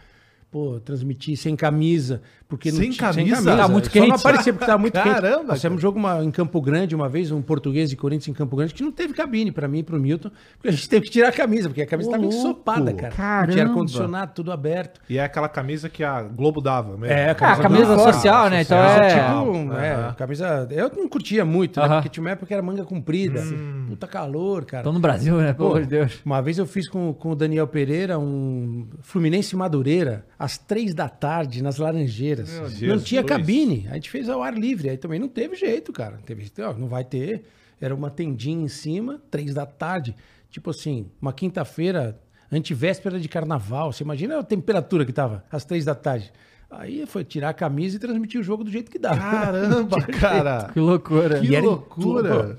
[0.51, 2.23] Pô, transmitir sem camisa.
[2.49, 3.57] Porque não Sem tinha, camisa?
[3.57, 4.09] Tá muito Só quente.
[4.09, 5.47] não aparecia porque tava muito Caramba, quente.
[5.49, 8.57] Nós fizemos jogo uma- em Campo Grande uma vez, um português de Corinthians em Campo
[8.57, 11.11] Grande, que não teve cabine pra mim e pro Milton, porque a gente teve que
[11.13, 12.39] tirar a camisa, porque a camisa Ô, tava louco.
[12.39, 13.13] ensopada, cara.
[13.15, 13.53] Caramba.
[13.53, 14.99] tinha ar-condicionado, tudo aberto.
[15.11, 17.05] E é aquela camisa que a Globo dava mesmo.
[17.15, 18.63] É, Ah, camisa do- social, né?
[18.63, 19.09] Então Camisa é.
[19.19, 20.69] tipo, é, camisa.
[20.71, 21.89] Eu não curtia muito, né?
[21.97, 23.43] Porque tinha uma época que era manga comprida.
[23.89, 24.81] Puta calor, cara.
[24.81, 25.53] Estão no Brasil, né?
[25.53, 26.19] Pelo Pô, amor de Deus.
[26.25, 31.11] Uma vez eu fiz com, com o Daniel Pereira um Fluminense Madureira, às três da
[31.11, 32.38] tarde, nas Laranjeiras.
[32.81, 33.87] Meu não tinha cabine.
[33.91, 34.91] A gente fez ao ar livre.
[34.91, 36.19] Aí também não teve jeito, cara.
[36.25, 37.45] Teve ó, não vai ter.
[37.81, 40.15] Era uma tendinha em cima, três da tarde.
[40.51, 42.21] Tipo assim, uma quinta-feira,
[42.51, 43.93] antivéspera de carnaval.
[43.93, 46.33] Você imagina a temperatura que tava às três da tarde.
[46.71, 49.19] Aí foi tirar a camisa e transmitir o jogo do jeito que dava.
[49.19, 50.71] Caramba, cara.
[50.73, 51.41] Que loucura.
[51.41, 52.59] Que E loucura.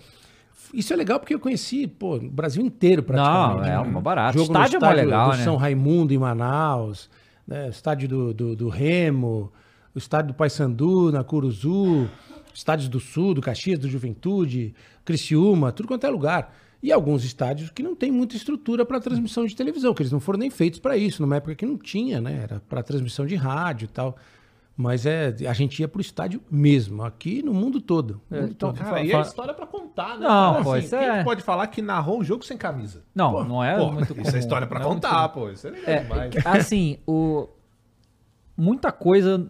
[0.74, 3.58] Isso é legal porque eu conheci, pô, o Brasil inteiro praticamente.
[3.58, 3.92] Não, é né?
[3.92, 4.38] mó barato.
[4.38, 5.44] Jogo Estádio é estádio legal, do né?
[5.44, 7.10] São Raimundo em Manaus,
[7.48, 7.70] né?
[7.70, 9.52] estádio do, do, do Remo,
[9.93, 12.10] o estádio do Paysandu na Curuzu,
[12.54, 14.73] estádios do Sul, do Caxias, do Juventude,
[15.06, 16.54] Criciúma, tudo quanto é lugar.
[16.82, 20.19] E alguns estádios que não tem muita estrutura para transmissão de televisão, que eles não
[20.19, 22.39] foram nem feitos para isso, numa época que não tinha, né?
[22.43, 24.15] Era para transmissão de rádio e tal.
[24.78, 28.21] Mas é, a gente ia pro estádio mesmo, aqui no mundo todo.
[28.30, 28.82] no mundo então, todo.
[28.82, 30.25] Cara, e é história pra contar, né?
[30.25, 30.63] Não, cara?
[30.63, 33.04] pô, isso quem é- pode falar que narrou um jogo sem camisa?
[33.13, 34.36] Não, não é Pô, muito isso comum.
[34.36, 35.49] é história pra Não é muito contar, pô.
[35.49, 35.99] Isso é legal É,
[36.30, 36.34] demais.
[36.45, 37.49] assim, o
[38.56, 39.49] muita coisa,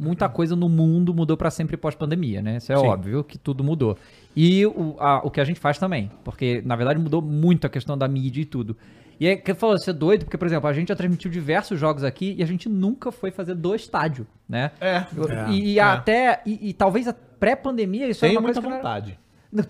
[0.00, 2.56] muita coisa no mundo mudou pra sempre pós-pandemia, né?
[2.56, 2.86] Isso é Sim.
[2.86, 3.96] óbvio que tudo mudou.
[4.34, 7.70] E o, a- o que a gente faz também, porque na verdade mudou muito a
[7.70, 8.76] questão da mídia e tudo.
[9.20, 11.78] E é que falou, você é doido, porque, por exemplo, a gente já transmitiu diversos
[11.78, 14.70] jogos aqui e a gente nunca foi fazer do estádio, né?
[14.80, 15.04] É.
[15.50, 15.82] E, e é.
[15.82, 19.18] até, e, e talvez a pré-pandemia isso Tenho era uma muita coisa vontade.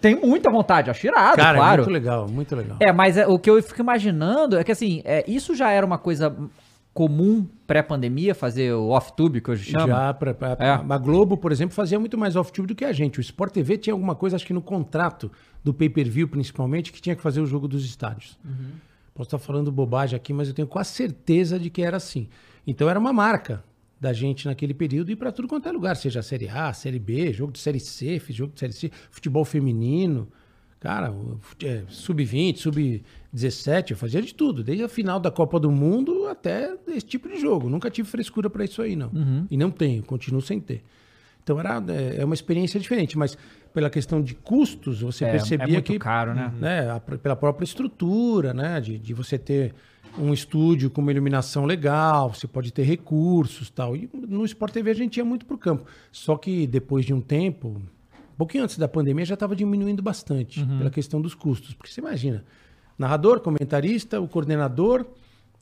[0.01, 1.83] Tem muita vontade, acho irado, Cara, é claro.
[1.83, 2.77] muito legal, muito legal.
[2.79, 5.85] É, mas é, o que eu fico imaginando é que assim, é, isso já era
[5.87, 6.37] uma coisa
[6.92, 9.87] comum pré-pandemia, fazer o off-tube, que hoje chama.
[9.87, 10.70] Já, pra, pra- É.
[10.70, 13.18] a Globo, por exemplo, fazia muito mais off-tube do que a gente.
[13.18, 15.31] O Sport TV tinha alguma coisa, acho que no contrato
[15.62, 18.38] do pay-per-view, principalmente, que tinha que fazer o jogo dos estádios.
[19.14, 22.29] Posso estar falando bobagem aqui, mas eu tenho quase certeza de que era assim.
[22.66, 23.62] Então era uma marca
[24.00, 27.33] da gente naquele período ir para tudo quanto é lugar, seja Série A, Série B,
[27.33, 30.26] jogo de Série C, jogo de Série C, futebol feminino.
[30.81, 35.61] Cara, o fute- é, sub-20, sub-17, eu fazia de tudo, desde a final da Copa
[35.61, 37.69] do Mundo até esse tipo de jogo.
[37.69, 39.11] Nunca tive frescura para isso aí, não.
[39.51, 40.83] E não tenho, continuo sem ter.
[41.43, 43.37] Então era é, é uma experiência diferente, mas
[43.75, 46.53] pela questão de custos, você É, é percebia muito que caro, né?
[46.59, 49.75] né, a- pela própria estrutura, né, de, de você ter
[50.19, 53.97] um estúdio com uma iluminação legal, você pode ter recursos tal.
[53.97, 55.85] E no Sport TV a gente ia muito pro campo.
[56.11, 57.81] Só que depois de um tempo,
[58.40, 60.79] pouquinho antes da pandemia, já estava diminuindo bastante Uhum.
[60.79, 61.74] pela questão dos custos.
[61.74, 62.44] Porque você imagina,
[62.98, 65.07] narrador, comentarista, o coordenador,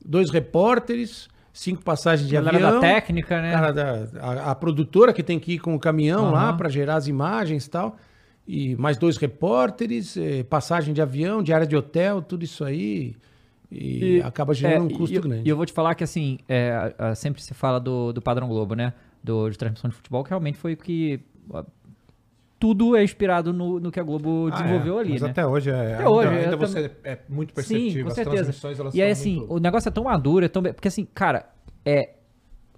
[0.03, 2.73] dois repórteres, cinco passagens de Galera avião.
[2.73, 3.51] da técnica, né?
[3.51, 6.95] Cara da, a, a produtora que tem que ir com o caminhão lá para gerar
[6.95, 7.97] as imagens e tal.
[8.47, 13.15] E mais dois repórteres, eh, passagem de avião, diária de hotel, tudo isso aí.
[13.71, 15.41] E, acaba gerando um É, custo e grande.
[15.47, 18.47] E eu vou te falar que, assim, é, a- sempre se fala do, do padrão
[18.47, 18.93] Globo, né?
[19.23, 21.19] Do, de transmissão de futebol, que realmente foi o que.
[22.59, 25.05] Tudo é inspirado no, no que a Globo Ah, desenvolveu é.
[25.05, 25.29] Mas né?
[25.29, 25.93] até hoje é.
[25.95, 27.91] Até hoje, ainda, ainda tam- você é muito perceptível.
[27.93, 28.35] Sim, com As certeza.
[28.35, 30.61] transmissões, elas E aí, assim, muito- o negócio é tão maduro, é tão.
[30.63, 31.45] Porque, assim, cara,
[31.85, 32.15] é.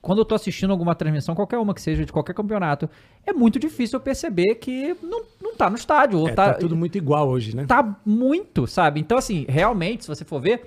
[0.01, 2.89] Quando eu tô assistindo alguma transmissão, qualquer uma que seja, de qualquer campeonato,
[3.25, 6.17] é muito difícil eu perceber que não, não tá no estádio.
[6.19, 7.65] Ou É, tá, tá tudo muito igual hoje, né?
[7.67, 8.99] tá muito, sabe?
[8.99, 10.63] Então, assim, realmente, se você for ver,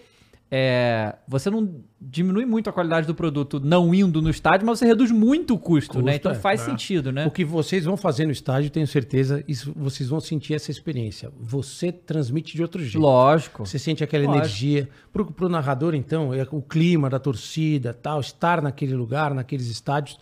[0.56, 4.86] é, você não diminui muito a qualidade do produto não indo no estádio, mas você
[4.86, 6.12] reduz muito o custo, né?
[6.12, 6.34] Custo, Então é.
[6.36, 7.26] faz sentido, né?
[7.26, 11.28] O que vocês vão fazer no estádio, tenho certeza, isso, vocês vão sentir essa experiência.
[11.40, 13.00] Você transmite de outro jeito.
[13.00, 13.66] Lógico.
[13.66, 14.44] Você sente aquela Lógico.
[14.44, 14.88] energia.
[15.12, 20.20] Pro, pro narrador, então, é o clima da torcida, tal, estar naquele lugar, naqueles estádios.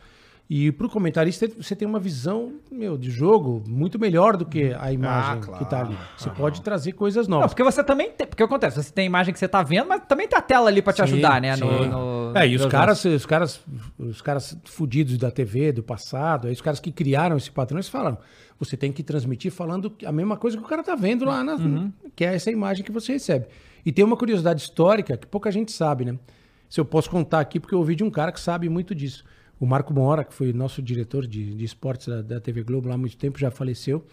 [0.54, 4.92] E pro comentarista, você tem uma visão, meu, de jogo muito melhor do que a
[4.92, 5.64] imagem claro.
[5.64, 5.96] que tá ali.
[6.14, 7.52] Você pode trazer coisas Não, novas.
[7.54, 8.26] porque você também tem.
[8.26, 10.68] Porque acontece, você tem a imagem que você tá vendo, mas também tem a tela
[10.68, 11.56] ali pra te Sim, ajudar, né?
[11.56, 11.86] No,
[12.32, 13.62] no- É, e os caras, os caras,
[13.98, 17.88] os caras fudidos da TV, do passado, aí os caras que criaram esse padrão, eles
[17.88, 18.18] falam,
[18.58, 21.54] você tem que transmitir falando a mesma coisa que o cara tá vendo lá, na,
[21.54, 21.90] Uhum.
[22.14, 23.46] que é essa imagem que você recebe.
[23.86, 26.18] E tem uma curiosidade histórica que pouca gente sabe, né?
[26.68, 29.24] Se eu posso contar aqui, porque eu ouvi de um cara que sabe muito disso.
[29.62, 32.96] O Marco Mora, que foi nosso diretor de, de esportes da, da TV Globo lá
[32.96, 34.04] há muito tempo, já faleceu.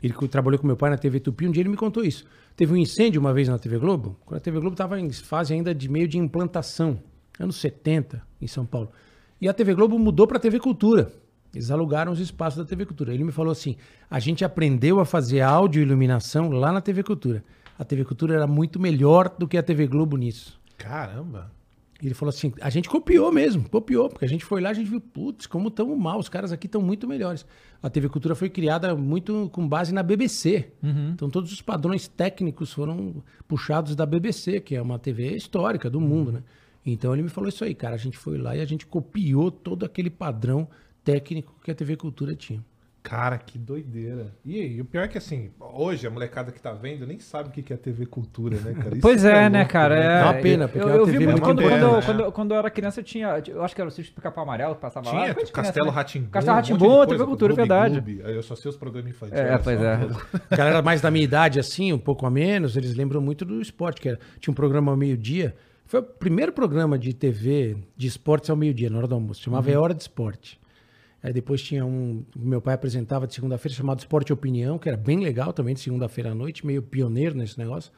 [0.00, 2.24] Ele trabalhou com meu pai na TV Tupi, um dia ele me contou isso.
[2.54, 5.52] Teve um incêndio uma vez na TV Globo, quando a TV Globo estava em fase
[5.52, 7.02] ainda de meio de implantação,
[7.40, 8.88] anos 70, em São Paulo.
[9.40, 11.10] E a TV Globo mudou para a TV Cultura.
[11.52, 13.12] Eles alugaram os espaços da TV Cultura.
[13.12, 13.74] Ele me falou assim:
[14.08, 17.42] a gente aprendeu a fazer áudio e iluminação lá na TV Cultura.
[17.76, 20.56] A TV Cultura era muito melhor do que a TV Globo nisso.
[20.78, 21.50] Caramba.
[22.02, 24.74] E ele falou assim: a gente copiou mesmo, copiou, porque a gente foi lá, a
[24.74, 27.46] gente viu, putz, como estamos mal, os caras aqui estão muito melhores.
[27.82, 30.72] A TV Cultura foi criada muito com base na BBC.
[31.12, 36.00] Então todos os padrões técnicos foram puxados da BBC, que é uma TV histórica do
[36.00, 36.42] mundo, né?
[36.84, 39.50] Então ele me falou isso aí, cara, a gente foi lá e a gente copiou
[39.50, 40.68] todo aquele padrão
[41.02, 42.64] técnico que a TV Cultura tinha.
[43.04, 44.34] Cara, que doideira.
[44.42, 47.50] E, e o pior é que, assim, hoje a molecada que tá vendo nem sabe
[47.50, 48.92] o que que é TV Cultura, né, cara?
[48.92, 49.94] Isso Pois que é, né, louco, cara?
[49.94, 52.02] É, É uma pena, eu- porque eu, é eu vi muito quando, quando, né?
[52.02, 53.42] quando, quando eu era criança, eu tinha.
[53.46, 55.20] Eu acho que era o Sítio Pica-Pau Amarelo que passava lá.
[55.20, 55.92] Tinha, Coisa de Castelo né?
[55.92, 56.30] Ratimbum.
[56.30, 58.22] Castelo um Ratimbum, coisa, TV Cultura, é verdade.
[58.24, 59.38] Aí eu só sei os programas infantis.
[59.38, 59.98] É, pois é.
[60.56, 64.00] galera mais da minha idade, assim, um pouco a menos, eles lembram muito do esporte,
[64.00, 65.54] que era, tinha um programa ao meio-dia.
[65.84, 69.42] Foi o primeiro programa de TV de esportes ao meio-dia, na hora do almoço.
[69.42, 70.58] Chamava É Hora de Esporte.
[71.24, 72.22] Aí depois tinha um.
[72.36, 76.32] Meu pai apresentava de segunda-feira, chamado Esporte Opinião, que era bem legal também, de segunda-feira
[76.32, 77.90] à noite, meio pioneiro nesse negócio.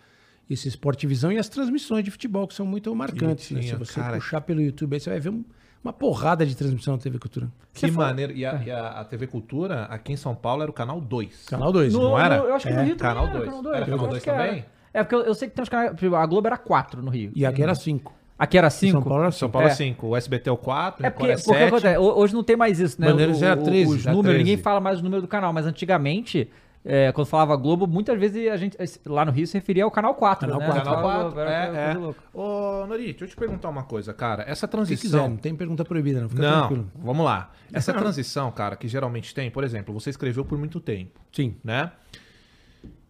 [0.49, 3.51] Esse Esporte Visão e as transmissões de futebol, que são muito marcantes.
[3.51, 3.61] né?
[3.63, 4.15] Se tinha, você cara.
[4.15, 5.45] puxar pelo YouTube aí, você vai ver um-
[5.83, 7.51] uma porrada de transmissão na TV Cultura.
[7.75, 8.33] Que maneiro.
[8.33, 11.47] E, a, e a- a TV Cultura, aqui em São Paulo, era o canal 2.
[11.47, 11.93] Canal 2.
[11.93, 12.39] No- Não era?
[12.39, 13.45] no- eu acho que no É, Rio também Canal era, dois.
[13.47, 13.77] Canal 2.
[13.77, 14.47] Era Canal Eu dois acho que era.
[14.47, 14.65] também?
[14.95, 15.93] É, porque eu, eu sei que tem uns canais.
[16.15, 17.33] A Globo era 4 no Rio.
[17.35, 18.15] E aqui era 5.
[18.39, 18.93] Aqui era 5.
[18.93, 19.53] São Paulo era São 5.
[19.53, 19.75] Paulo é É.
[19.75, 23.01] 5, o SBT é o 4, É porque, acontece, ho- hoje não tem mais isso,
[23.01, 23.09] né?
[23.11, 24.39] Bandeiras O- era o- 13, Os números, 13.
[24.39, 26.51] ninguém fala mais o número do canal, mas antigamente,
[26.85, 30.15] é, quando falava Globo, muitas vezes a gente lá no Rio se referia ao canal
[30.15, 30.47] 4.
[30.47, 30.67] Canal né?
[30.67, 30.85] 4.
[30.85, 32.15] Canal Falava- 4, era é, é.
[32.39, 34.43] Ô, Nori, deixa eu te perguntar uma coisa, cara.
[34.43, 35.29] Essa Se quiser, transição...
[35.31, 36.29] não tem pergunta proibida, não.
[36.29, 36.91] Fica Não, tranquilo.
[36.95, 37.51] vamos lá.
[37.73, 41.57] Essa transição, cara, que geralmente tem, por exemplo, você escreveu por muito tempo, Sim.
[41.65, 41.91] né?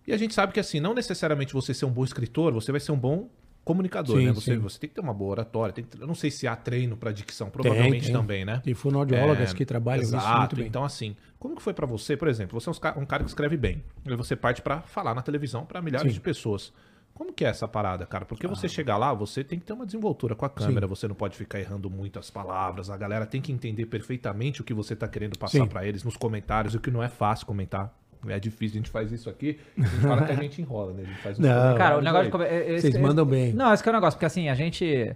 [0.07, 2.81] E a gente sabe que, assim, não necessariamente você ser um bom escritor, você vai
[2.81, 3.29] ser um bom
[3.67, 4.33] comunicador, Sim, né?
[4.33, 4.59] Você, sim.
[4.61, 5.73] você tem que ter uma boa oratória.
[5.75, 8.13] Tem que eu não sei se há treino pra dicção, provavelmente tem.
[8.15, 8.63] também, né?
[8.65, 10.39] E fonoaudiólogas É, que trabalham isso exato.
[10.39, 10.67] muito bem.
[10.67, 13.25] Então, assim, como que foi pra você, por exemplo, você é um ca- um cara
[13.25, 16.15] que escreve bem, aí você parte pra falar na televisão pra milhares Sim.
[16.15, 16.73] de pessoas.
[17.13, 18.25] Como que é essa parada, cara?
[18.27, 21.15] Porque você chegar lá, você tem que ter uma desenvoltura com a câmera, você não
[21.17, 24.95] pode ficar errando muito as palavras, a galera tem que entender perfeitamente o que você
[24.95, 27.93] tá querendo passar pra eles nos comentários, o que não é fácil comentar.
[28.29, 31.03] É difícil, a gente faz isso aqui, a gente fala que a gente enrola, né?
[31.03, 31.77] A gente faz Não.
[31.77, 33.53] Cara, o negócio de é- é- Vocês é- mandam bem.
[33.53, 35.15] Não, esse que é o negócio, porque assim, a gente.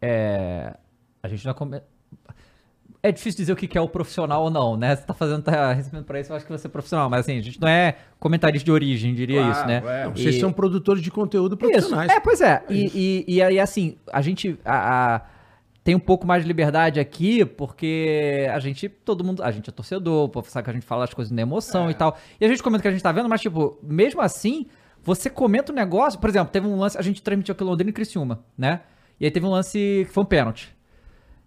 [0.00, 0.74] É,
[1.22, 1.54] a gente não é.
[1.54, 1.82] come-
[3.00, 4.96] É difícil dizer o que é o profissional ou não, né?
[4.96, 7.38] Você tá fazendo, tá recebendo pra isso, eu acho que você é profissional, mas assim,
[7.38, 9.82] a gente não é comentarista de origem, diria Claro, isso, né?
[9.86, 10.04] é.
[10.04, 12.10] Não, Vocês E- são produtores de conteúdo Isso, profissionais.
[12.10, 12.60] é, pois é.
[12.68, 14.58] E, e, e aí, assim, a gente.
[14.64, 15.22] A, a-
[15.88, 19.72] tem um pouco mais de liberdade aqui, porque a gente, todo mundo, a gente é
[19.72, 22.14] torcedor, pô, sabe que a gente fala as coisas na emoção e tal.
[22.38, 24.66] E a gente comenta o que a gente tá vendo, mas, tipo, mesmo assim,
[25.02, 27.92] você comenta um negócio, por exemplo, teve um lance, a gente transmitiu aqui Londrina e
[27.94, 28.82] Criciúma, né?
[29.18, 30.76] E aí teve um lance que foi um pênalti.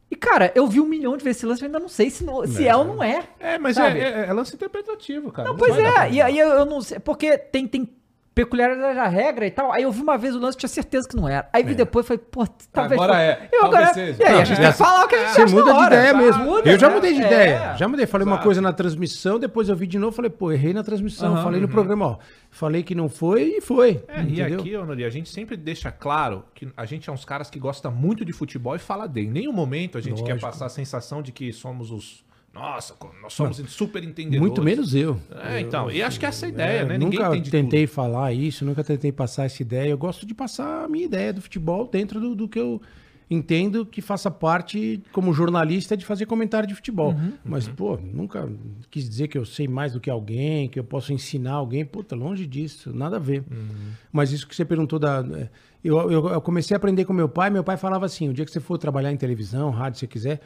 [0.09, 2.23] E, cara, eu vi um milhão de vezes esse lance, eu ainda não sei se,
[2.23, 3.23] não- se é ou não é.
[3.39, 5.49] É, mas é, é- é lance interpretativo, cara.
[5.49, 7.87] Não, pois dar pra- é, e aí eu, eu não sei, porque tem, tem
[8.33, 9.71] peculiaridade da regra e tal.
[9.71, 11.49] Aí eu vi uma vez o lance, tinha certeza que não era.
[11.51, 12.99] Aí vi depois, falei, pô, talvez.
[13.01, 14.23] Agora foi- é, Eu agora, seja.
[14.23, 15.55] E aí, Não, a gente é tem que falar o que a gente Você acha
[15.55, 16.43] muda de ideia mesmo.
[16.45, 16.95] Muda, eu já né?
[16.95, 17.25] mudei de É.
[17.27, 17.75] ideia.
[17.77, 18.05] Já mudei.
[18.05, 18.43] Falei uma Exato.
[18.45, 21.33] coisa na transmissão, depois eu vi de novo, falei, pô, errei na transmissão.
[21.33, 21.43] Aham.
[21.43, 22.17] falei no programa, ó.
[22.49, 24.03] Falei que não foi e foi.
[24.07, 27.49] É, e aqui, Honori, a gente sempre deixa claro que a gente é uns caras
[27.49, 29.27] que gosta muito de futebol e fala dele.
[29.27, 30.51] Em nenhum momento a gente quer Lógico.
[30.51, 32.23] passar a sensação de que somos os.
[32.53, 34.41] Nossa, nós somos super entendedores.
[34.41, 35.17] Muito menos eu.
[35.49, 35.89] É, então.
[35.89, 36.97] E acho que essa é a ideia, É, né?
[36.97, 39.89] Nunca entende tentei falar isso, nunca tentei passar essa ideia.
[39.89, 42.81] Eu gosto de passar a minha ideia do futebol dentro do, do que eu
[43.29, 47.13] entendo que faça parte, como jornalista, de fazer comentário de futebol.
[47.13, 48.51] Uhum, Mas, pô, nunca
[48.89, 51.85] quis dizer que eu sei mais do que alguém, que eu posso ensinar alguém.
[51.85, 53.45] Puta, longe disso, nada a ver.
[53.49, 53.91] Uhum.
[54.11, 55.23] Mas isso que você perguntou da.
[55.37, 55.49] é,
[55.81, 57.49] Eu, eu, eu comecei a aprender com meu pai.
[57.49, 60.07] Meu pai falava assim: o dia que você for trabalhar em televisão, rádio, se você
[60.07, 60.41] quiser,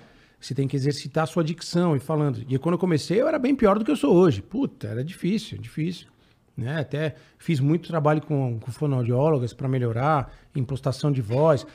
[0.45, 2.43] você tem que exercitar a sua dicção e falando.
[2.47, 4.41] E quando eu comecei, eu era bem pior do que eu sou hoje.
[4.41, 6.08] Puta, era difícil, difícil.
[6.55, 6.79] Né?
[6.79, 11.65] Até fiz muito trabalho com, com fonoaudiólogas para melhorar, impostação de voz.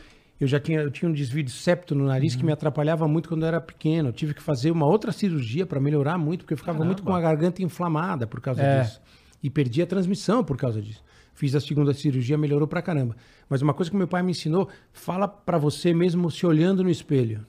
[0.41, 3.29] Eu já tinha, eu tinha um desvio de septo no nariz que me atrapalhava muito
[3.29, 4.09] quando eu era pequeno.
[4.09, 7.13] Eu tive que fazer uma outra cirurgia para melhorar muito, porque eu ficava muito com
[7.13, 8.83] a garganta inflamada por causa É.
[8.83, 9.01] disso.
[9.43, 11.03] E perdi a transmissão por causa disso.
[11.35, 13.17] Fiz a segunda cirurgia, melhorou pra caramba.
[13.49, 16.91] Mas uma coisa que meu pai me ensinou, fala pra você mesmo se olhando no
[16.91, 17.45] espelho.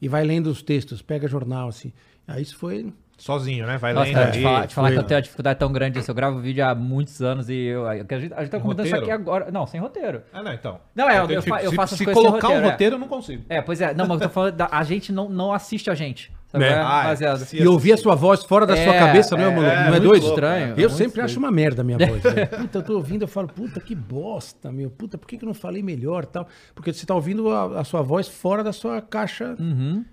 [0.00, 1.92] E vai lendo os textos, pega jornal, assim.
[2.26, 2.92] Aí isso foi...
[3.16, 3.76] Sozinho, né?
[3.78, 5.98] Vai Nossa, lendo cara, te falar, te falar que eu tenho uma dificuldade tão grande
[5.98, 6.08] disso.
[6.08, 8.94] Eu gravo vídeo há muitos anos e eu, a gente, a gente tá comentando isso
[8.94, 9.02] roteiro?
[9.02, 9.50] aqui agora.
[9.50, 10.22] Não, sem roteiro.
[10.32, 10.80] Ah, não, então.
[10.94, 12.68] Não, é, eu- eu fa- eu se- faço as Se coisas sem colocar roteiro, um
[12.68, 12.70] é.
[12.72, 13.44] roteiro, eu não consigo.
[13.48, 13.92] É, pois é.
[13.92, 16.30] Não, mas eu tô falando, da, a gente não, não assiste a gente.
[16.52, 16.60] Né?
[16.60, 17.02] qual é, Ah, é.
[17.02, 17.46] rapaziada?
[17.52, 19.66] E ouvir a sua voz fora da sua É, cabeça, não é, é, maluco?
[19.70, 20.26] é não é muito doido?
[20.26, 21.24] estranho, é Eu sempre estranho.
[21.26, 22.22] acho uma merda a minha voz.
[22.22, 22.48] velho.
[22.62, 24.88] Puta, eu tô ouvindo, eu falo, puta, que bosta, meu.
[24.90, 26.48] Puta, por que, que eu não falei melhor tal?
[26.74, 30.04] Porque você tá ouvindo a, a sua voz fora da sua caixa Uhum.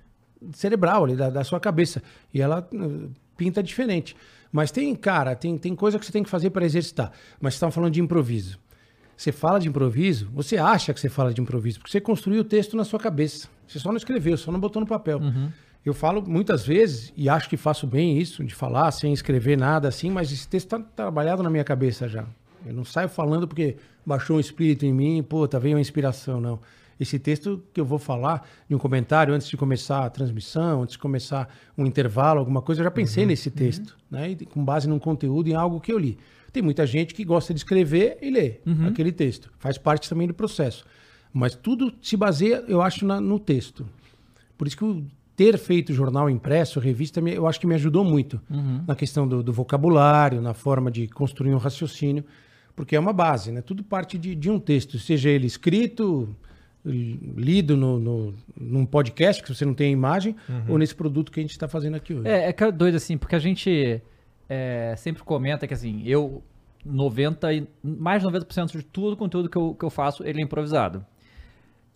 [0.53, 2.03] cerebral ali, da, da sua cabeça.
[2.33, 4.15] E ela uh, pinta diferente.
[4.51, 7.11] Mas tem, cara, tem, tem coisa que você tem que fazer para exercitar.
[7.41, 8.59] Mas você estava falando de improviso.
[9.17, 12.43] Você fala de improviso, você acha que você fala de improviso, porque você construiu o
[12.43, 13.47] texto na sua cabeça.
[13.65, 15.21] Você só não escreveu, só não botou no papel.
[15.85, 19.87] Eu falo muitas vezes, e acho que faço bem isso, de falar sem escrever nada
[19.87, 22.25] assim, mas esse texto está trabalhado na minha cabeça já.
[22.65, 26.59] Eu não saio falando porque baixou um espírito em mim, puta, veio uma inspiração, não.
[26.99, 30.93] Esse texto que eu vou falar de um comentário antes de começar a transmissão, antes
[30.93, 34.31] de começar um intervalo, alguma coisa, eu já pensei nesse texto, né?
[34.31, 36.17] E com base num conteúdo, em algo que eu li.
[36.53, 39.51] Tem muita gente que gosta de escrever e ler aquele texto.
[39.59, 40.85] Faz parte também do processo.
[41.33, 43.85] Mas tudo se baseia, eu acho, na- no texto.
[44.57, 48.39] Por isso que o ter feito jornal impresso, revista, eu acho que me ajudou muito
[48.87, 52.23] na questão do, do vocabulário, na forma de construir um raciocínio,
[52.75, 53.61] porque é uma base, né?
[53.61, 56.33] Tudo parte de, de um texto, seja ele escrito,
[56.85, 60.35] li- lido no, no, num podcast, que você não tem a imagem,
[60.69, 62.27] ou nesse produto que a gente está fazendo aqui hoje.
[62.27, 64.01] É, é é doido assim, porque a gente
[64.49, 66.41] é, sempre comenta que assim, eu
[66.85, 70.39] 90 e mais de 90% de todo o conteúdo que eu, que eu faço, ele
[70.39, 71.03] é improvisado.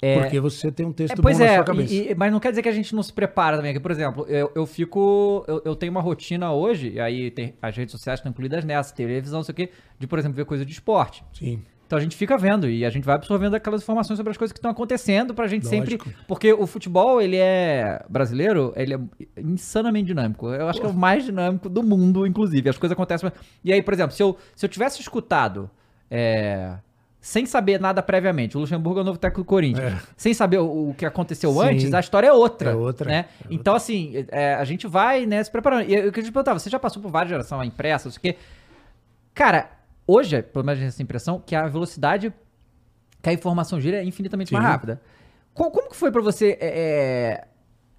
[0.01, 1.93] É, Porque você tem um texto É, bom pois na é, sua cabeça.
[1.93, 3.73] e- e- mas não quer dizer que a gente não se prepara também.
[3.73, 5.43] Que, por exemplo, eu, eu fico.
[5.47, 8.95] Eu, eu tenho uma rotina hoje, e aí tem, as redes sociais estão incluídas nessa,
[8.95, 11.23] televisão, não sei o quê, de, por exemplo, ver coisa de esporte.
[11.33, 11.61] Sim.
[11.85, 14.53] Então a gente fica vendo e a gente vai absorvendo aquelas informações sobre as coisas
[14.53, 16.05] que estão acontecendo pra gente Lógico.
[16.05, 16.15] sempre.
[16.27, 18.99] Porque o futebol, ele é brasileiro, ele é
[19.37, 20.47] insanamente dinâmico.
[20.49, 22.69] Eu acho que é o mais dinâmico do mundo, inclusive.
[22.69, 23.31] As coisas acontecem.
[23.65, 25.69] E aí, por exemplo, se eu, se eu tivesse escutado.
[26.11, 26.75] é,
[27.21, 29.93] sem saber nada previamente, o Luxemburgo é o novo técnico do Corinthians.
[30.15, 31.59] Sem saber o, o que aconteceu Sim.
[31.61, 32.71] antes, a história é outra.
[32.71, 33.15] É outra, Né?
[33.17, 33.47] é outra.
[33.53, 35.83] Então, assim, é, a gente vai né, se preparando.
[35.89, 38.21] E eu queria te perguntar, você já passou por várias gerações impressa, não sei o
[38.21, 38.39] quê.
[39.33, 39.69] Cara,
[40.07, 42.33] hoje, pelo menos essa impressão, que a velocidade
[43.21, 44.71] que a informação gira é infinitamente mais Sim.
[44.71, 45.01] rápida.
[45.53, 46.67] Co- Como que foi pra você é,
[47.41, 47.47] é,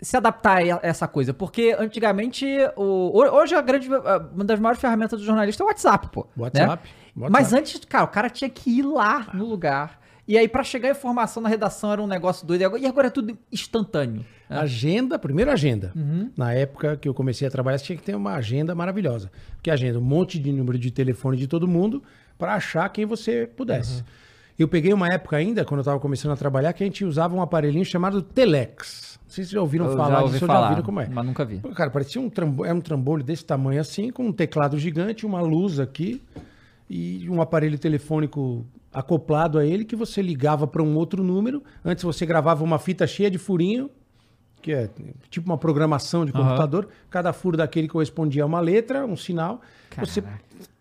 [0.01, 1.35] se adaptar a essa coisa?
[1.35, 3.87] Porque antigamente, o, ho- hoje a grande,
[4.35, 6.27] uma das maiores ferramentas do jornalista é o WhatsApp, pô.
[6.37, 6.79] né?
[7.16, 7.31] WhatsApp.
[7.33, 10.01] Mas antes, cara, o cara tinha que ir lá no lugar.
[10.29, 12.61] E aí, pra chegar a informação na redação era um negócio doido.
[12.61, 14.25] E agora, e agora é tudo instantâneo.
[14.49, 14.59] né?
[14.59, 15.92] Agenda, primeiro agenda.
[15.96, 16.31] Uhum.
[16.37, 19.31] Na época que eu comecei a trabalhar, você tinha que ter uma agenda maravilhosa.
[19.57, 22.01] Porque agenda, um monte de número de telefone de todo mundo
[22.38, 23.99] para achar quem você pudesse.
[23.99, 24.05] Uhum.
[24.61, 27.35] Eu peguei uma época ainda, quando eu estava começando a trabalhar, que a gente usava
[27.35, 29.18] um aparelhinho chamado Telex.
[29.25, 30.83] Não sei se vocês já ouviram Eu falar já ouvi disso ou falar, já viram
[30.85, 31.09] como é.
[31.09, 31.59] mas nunca vi.
[31.75, 35.40] Cara, parecia um trambolho, era um trambolho desse tamanho assim, com um teclado gigante, uma
[35.40, 36.23] luz aqui
[36.90, 41.62] e um aparelho telefônico acoplado a ele que você ligava para um outro número.
[41.85, 43.88] Antes você gravava uma fita cheia de furinho,
[44.61, 44.91] que é
[45.30, 46.88] tipo uma programação de computador.
[47.09, 49.61] Cada furo daquele correspondia a uma letra, um sinal.
[50.05, 50.20] Você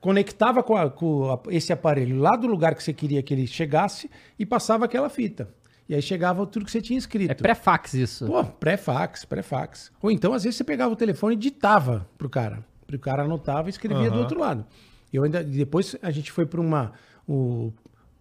[0.02, 3.46] conectava com, a- com a- esse aparelho lá do lugar que você queria que ele
[3.48, 5.48] chegasse e passava aquela fita.
[5.88, 7.32] E aí chegava tudo que você tinha escrito.
[7.32, 8.26] É pré-fax isso.
[8.28, 9.92] Pô, pré-fax, pré-fax.
[10.02, 12.64] Ou então, às vezes, você pegava o telefone e ditava pro cara.
[12.92, 14.66] O cara anotava e escrevia do outro lado.
[15.12, 16.94] Eu ainda, depois a gente foi para uma.
[17.28, 17.72] O,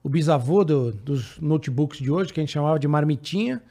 [0.02, 3.62] o bisavô do- dos notebooks de hoje, que a gente chamava de marmitinha,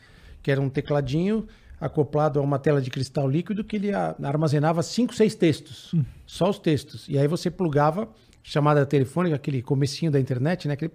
[0.43, 1.47] que era um tecladinho
[1.80, 5.93] acoplado a uma tela de cristal líquido que ele armazenava cinco, seis textos.
[6.26, 7.07] Só os textos.
[7.07, 8.09] E aí você plugava,
[8.43, 10.74] chamada telefônica, aquele comecinho da internet, né?
[10.74, 10.91] Aquele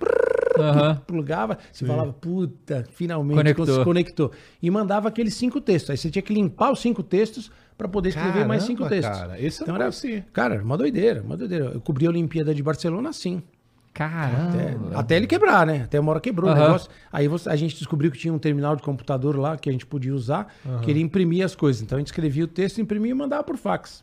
[1.07, 3.67] plugava, você falava, puta, finalmente Conectou.
[3.67, 4.33] cons- conectou.
[4.63, 5.91] E mandava aqueles cinco textos.
[5.91, 7.51] Aí você tinha que limpar os cinco textos
[7.83, 9.19] para poder escrever mais cinco Caramba, textos.
[9.21, 9.91] cara, esse eu não era,
[10.33, 11.65] cara, uma doideira, uma doideira.
[11.75, 13.43] Eu cobri a Olimpíada de Barcelona assim.
[13.93, 14.49] Caramba.
[14.89, 15.83] Até, até ele quebrar, né?
[15.83, 16.63] Até uma hora quebrou o Aham.
[16.63, 16.91] negócio.
[17.13, 19.85] Aí você- a gente descobriu que tinha um terminal de computador lá que a gente
[19.85, 20.47] podia usar,
[20.83, 21.83] que ele imprimia as coisas.
[21.83, 24.03] Então a gente escrevia o texto, imprimia e mandava por fax.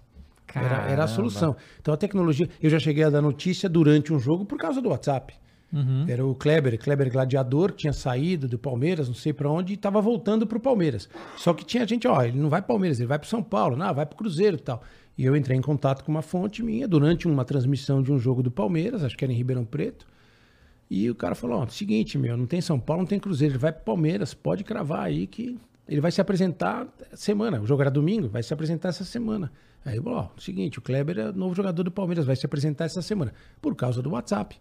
[0.53, 1.07] Era, era a Caramba.
[1.07, 1.55] solução.
[1.82, 2.47] Então a tecnologia.
[2.61, 5.34] Eu já cheguei a dar notícia durante um jogo por causa do WhatsApp.
[5.72, 6.05] Uhum.
[6.07, 10.01] Era o Kleber, Kleber Gladiador, tinha saído do Palmeiras, não sei pra onde, e tava
[10.01, 11.07] voltando pro Palmeiras.
[11.38, 13.76] Só que tinha gente, ó, ele não vai pro Palmeiras, ele vai pro São Paulo,
[13.76, 14.82] não, vai pro Cruzeiro e tal.
[15.17, 18.41] E eu entrei em contato com uma fonte minha durante uma transmissão de um jogo
[18.41, 20.07] do Palmeiras, acho que era em Ribeirão Preto.
[20.89, 23.59] E o cara falou: ó, seguinte, meu, não tem São Paulo, não tem Cruzeiro, ele
[23.59, 27.61] vai pro Palmeiras, pode cravar aí que ele vai se apresentar semana.
[27.61, 29.51] O jogo era domingo, vai se apresentar essa semana.
[29.86, 32.86] Aí eu falei, ó, seguinte, o Kleber é novo jogador do Palmeiras, vai se apresentar
[32.86, 34.59] essa semana, por causa do WhatsApp.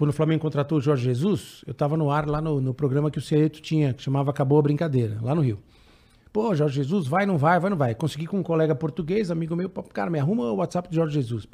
[0.00, 3.10] Quando o Flamengo contratou o Jorge Jesus, eu tava no ar lá no, no programa
[3.10, 5.58] que o Cereto tinha, que chamava Acabou a Brincadeira, lá no Rio.
[6.32, 7.94] Pô, Jorge Jesus, vai, não vai, vai, não vai.
[7.94, 11.46] Consegui com um colega português, amigo meu, cara, me arruma o WhatsApp do Jorge Jesus.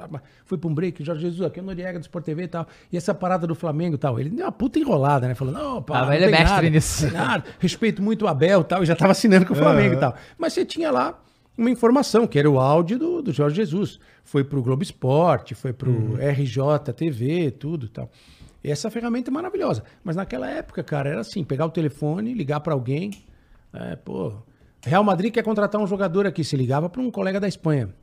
[0.44, 2.68] Fui pra um break, Jorge Jesus, aqui é o Noriega do Sport TV e tal.
[2.92, 4.20] E essa parada do Flamengo e tal.
[4.20, 5.34] Ele deu uma puta enrolada, né?
[5.34, 7.12] Falou, não, pá, Ah, não ele é mestre nada, nisso.
[7.12, 7.44] nada.
[7.58, 10.14] Respeito muito o Abel e tal, e já tava assinando com o Flamengo e tal.
[10.38, 11.20] Mas você tinha lá
[11.58, 13.98] uma informação, que era o áudio do, do Jorge Jesus.
[14.22, 18.08] Foi pro Globo Esporte, foi pro RJ TV, tudo e tal.
[18.70, 19.82] Essa ferramenta é maravilhosa.
[20.02, 23.10] Mas naquela época, cara, era assim, pegar o telefone, ligar pra alguém,
[23.72, 24.32] é, pô,
[24.84, 27.94] Real Madrid quer contratar um jogador aqui, se ligava para um colega da Espanha.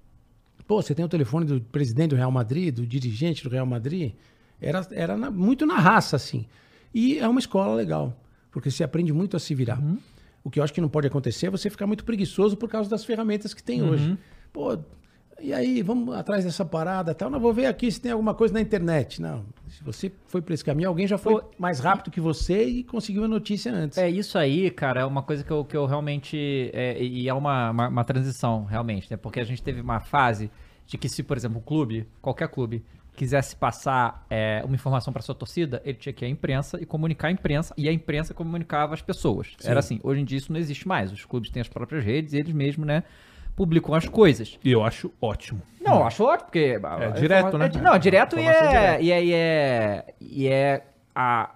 [0.67, 4.13] Pô, você tem o telefone do presidente do Real Madrid, do dirigente do Real Madrid?
[4.61, 6.45] Era, era na- muito na raça, assim.
[6.93, 8.17] E é uma escola legal,
[8.51, 9.81] porque você aprende muito a se virar.
[10.43, 12.89] O que eu acho que não pode acontecer é você ficar muito preguiçoso por causa
[12.89, 14.17] das ferramentas que tem hoje.
[14.53, 14.77] Pô,
[15.41, 17.29] e aí, vamos atrás dessa parada e tal.
[17.29, 19.21] Não, vou ver aqui se tem alguma coisa na internet.
[19.21, 22.83] Não, se você foi por esse caminho, alguém já foi mais rápido que você e
[22.83, 23.97] conseguiu a notícia antes.
[23.97, 26.71] É isso aí, cara, é uma coisa que eu, que eu realmente.
[26.73, 29.17] é, e é uma, uma, uma transição, realmente, né?
[29.17, 30.51] Porque a gente teve uma fase
[30.85, 32.83] de que, se, por exemplo, um clube, qualquer clube,
[33.15, 36.85] quisesse passar é, uma informação para sua torcida, ele tinha que ir à imprensa e
[36.85, 39.55] comunicar à imprensa, e a imprensa comunicava às pessoas.
[39.63, 39.99] Era assim.
[40.03, 41.11] Hoje em dia isso não existe mais.
[41.11, 43.03] Os clubes têm as próprias redes eles mesmos, né?
[43.55, 44.57] Publicam as coisas.
[44.63, 45.61] E eu acho ótimo.
[45.79, 46.79] Não, eu acho ótimo, porque.
[46.99, 47.69] É direto, né?
[47.81, 49.23] não, é direto e é, e é.
[49.23, 50.83] E é, e é
[51.13, 51.51] a,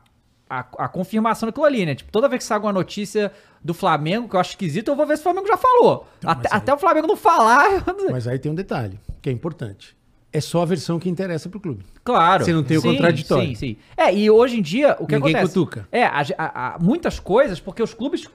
[0.50, 1.96] a, a confirmação daquilo ali, né?
[1.96, 3.32] Tipo, toda vez que sai alguma notícia
[3.64, 6.08] do Flamengo, que eu acho esquisito, eu vou ver se o Flamengo já falou.
[6.24, 7.84] até, até o Flamengo não falar.
[8.12, 9.96] Mas aí tem um detalhe, que é importante.
[10.32, 11.84] É só a versão que interessa pro clube.
[12.04, 12.44] Claro.
[12.46, 13.48] Você não tem o Sim, contraditório.
[13.48, 13.78] Sim, sim.
[13.96, 15.54] É, e hoje em dia, o que Ninguém acontece?
[15.54, 15.88] cutuca.
[15.92, 18.30] É, a, a- a- muitas coisas, porque os clubes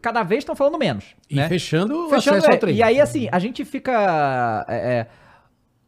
[0.00, 1.04] cada vez estão falando menos.
[1.28, 1.48] E né?
[1.48, 2.70] fechando Fechando, acesso é, ao.
[2.70, 4.64] E aí, assim, a gente fica.
[4.68, 5.06] é, é,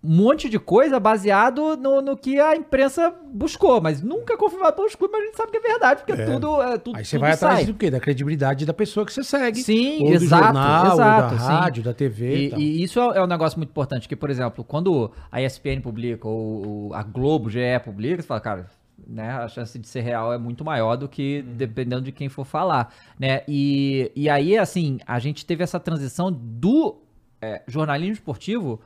[0.06, 4.76] um monte de coisa baseado no, no que a imprensa buscou, mas nunca é confirmado
[4.76, 6.96] pelos clubes, mas a gente sabe que é verdade, porque tudo, é, tudo.
[6.96, 7.64] Aí você tudo vai atrás sai.
[7.64, 7.90] do quê?
[7.90, 9.60] Da credibilidade da pessoa que você segue.
[9.62, 11.46] Sim, ou exato, do jornal, exato, da sim.
[11.46, 12.50] rádio, da TV.
[12.50, 15.80] E, e isso é, é um negócio muito importante, que, por exemplo, quando a ESPN
[15.82, 18.66] publica, ou a Globo, GE publica, você fala, cara,
[19.06, 22.44] né, a chance de ser real é muito maior do que dependendo de quem for
[22.44, 23.42] falar, né?
[23.48, 26.96] E, e aí, assim, a gente teve essa transição do
[27.40, 28.80] é, jornalismo esportivo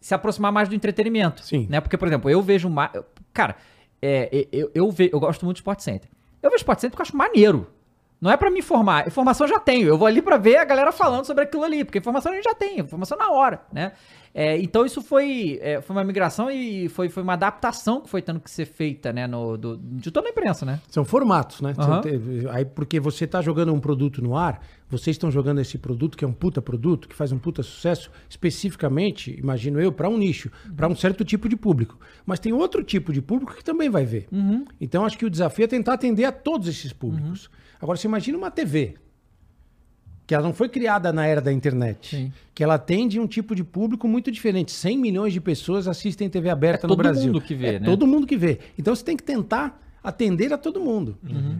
[0.00, 1.42] se aproximar mais do entretenimento.
[1.44, 1.66] Sim.
[1.70, 1.80] Né?
[1.80, 2.90] Porque, por exemplo, eu vejo mais.
[3.32, 3.56] Cara,
[4.02, 6.10] é, eu, eu, ve- eu gosto muito de Sport Center.
[6.42, 7.70] Eu vejo Sport Center porque eu acho maneiro.
[8.20, 9.06] Não é pra me informar.
[9.06, 9.88] Informação eu já tenho.
[9.88, 11.84] Eu vou ali pra ver a galera falando sobre aquilo ali.
[11.84, 12.80] Porque informação a gente já tem.
[12.80, 13.92] Informação na hora, né?
[14.36, 18.20] É, então isso foi, é, foi uma migração e foi, foi uma adaptação que foi
[18.20, 19.28] tendo que ser feita, né?
[19.28, 20.80] No, do- de toda a imprensa, né?
[20.90, 21.72] São formatos, né?
[22.02, 22.20] Tem-
[22.50, 24.60] Aí, porque você tá jogando um produto no ar,
[24.90, 28.10] vocês estão jogando esse produto, que é um puta produto, que faz um puta sucesso,
[28.28, 31.98] especificamente, imagino eu, para um nicho, para um certo tipo de público.
[32.26, 34.26] Mas tem outro tipo de público que também vai ver.
[34.32, 34.64] Uhum.
[34.80, 37.48] Então, acho que o desafio é tentar atender a todos esses públicos.
[37.80, 38.94] Agora, você imagina uma TV,
[40.26, 42.32] que ela não foi criada na era da internet, Sim.
[42.54, 44.72] que ela atende um tipo de público muito diferente.
[44.72, 47.26] 100 milhões de pessoas assistem TV aberta É no todo Brasil.
[47.32, 47.84] mundo que vê, é né?
[47.86, 48.58] Todo mundo que vê.
[48.78, 51.16] Então você tem que tentar atender a todo mundo.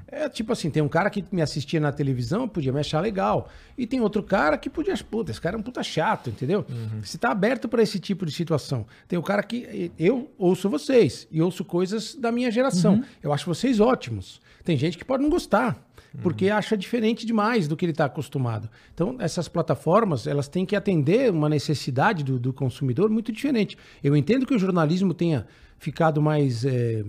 [0.07, 3.49] É tipo assim, tem um cara que me assistia na televisão, podia me achar legal.
[3.77, 6.65] E tem outro cara que podia, puta, esse cara é um puta chato, entendeu?
[7.03, 8.85] Você tá aberto para esse tipo de situação.
[9.09, 13.03] Tem o cara que eu ouço vocês e ouço coisas da minha geração.
[13.23, 14.43] Eu acho vocês ótimos.
[14.63, 15.83] Tem gente que pode não gostar,
[16.23, 18.71] porque acha diferente demais do que ele está acostumado.
[18.95, 23.77] Então, essas plataformas, elas têm que atender uma necessidade do, do consumidor muito diferente.
[24.03, 25.47] Eu entendo que o jornalismo tenha
[25.79, 27.05] ficado mais eh,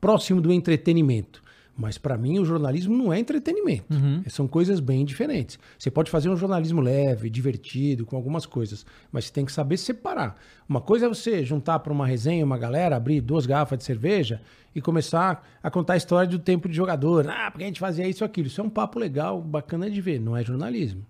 [0.00, 1.43] próximo do entretenimento.
[1.76, 3.84] Mas para mim o jornalismo não é entretenimento.
[4.28, 5.58] São coisas bem diferentes.
[5.76, 9.76] Você pode fazer um jornalismo leve, divertido, com algumas coisas, mas você tem que saber
[9.76, 10.36] separar.
[10.68, 14.40] Uma coisa é você juntar para uma resenha uma galera, abrir duas garrafas de cerveja
[14.72, 17.28] e começar a contar a história do tempo de jogador.
[17.28, 18.46] Ah, porque a gente fazia isso aquilo.
[18.46, 21.04] Isso é um papo legal, bacana de ver, não é jornalismo.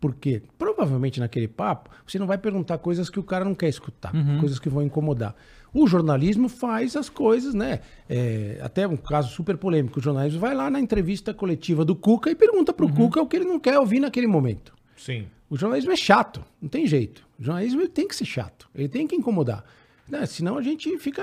[0.00, 4.12] Porque provavelmente naquele papo você não vai perguntar coisas que o cara não quer escutar,
[4.40, 5.34] coisas que vão incomodar.
[5.76, 7.80] O jornalismo faz as coisas, né?
[8.08, 12.30] É, até um caso super polêmico: o jornalismo vai lá na entrevista coletiva do Cuca
[12.30, 14.72] e pergunta pro Cuca o que ele não quer ouvir naquele momento.
[14.96, 15.26] Sim.
[15.50, 17.22] O jornalismo é chato, não tem jeito.
[17.38, 19.64] O jornalismo ele tem que ser chato, ele tem que incomodar.
[20.08, 20.24] Né?
[20.24, 21.22] Senão a gente fica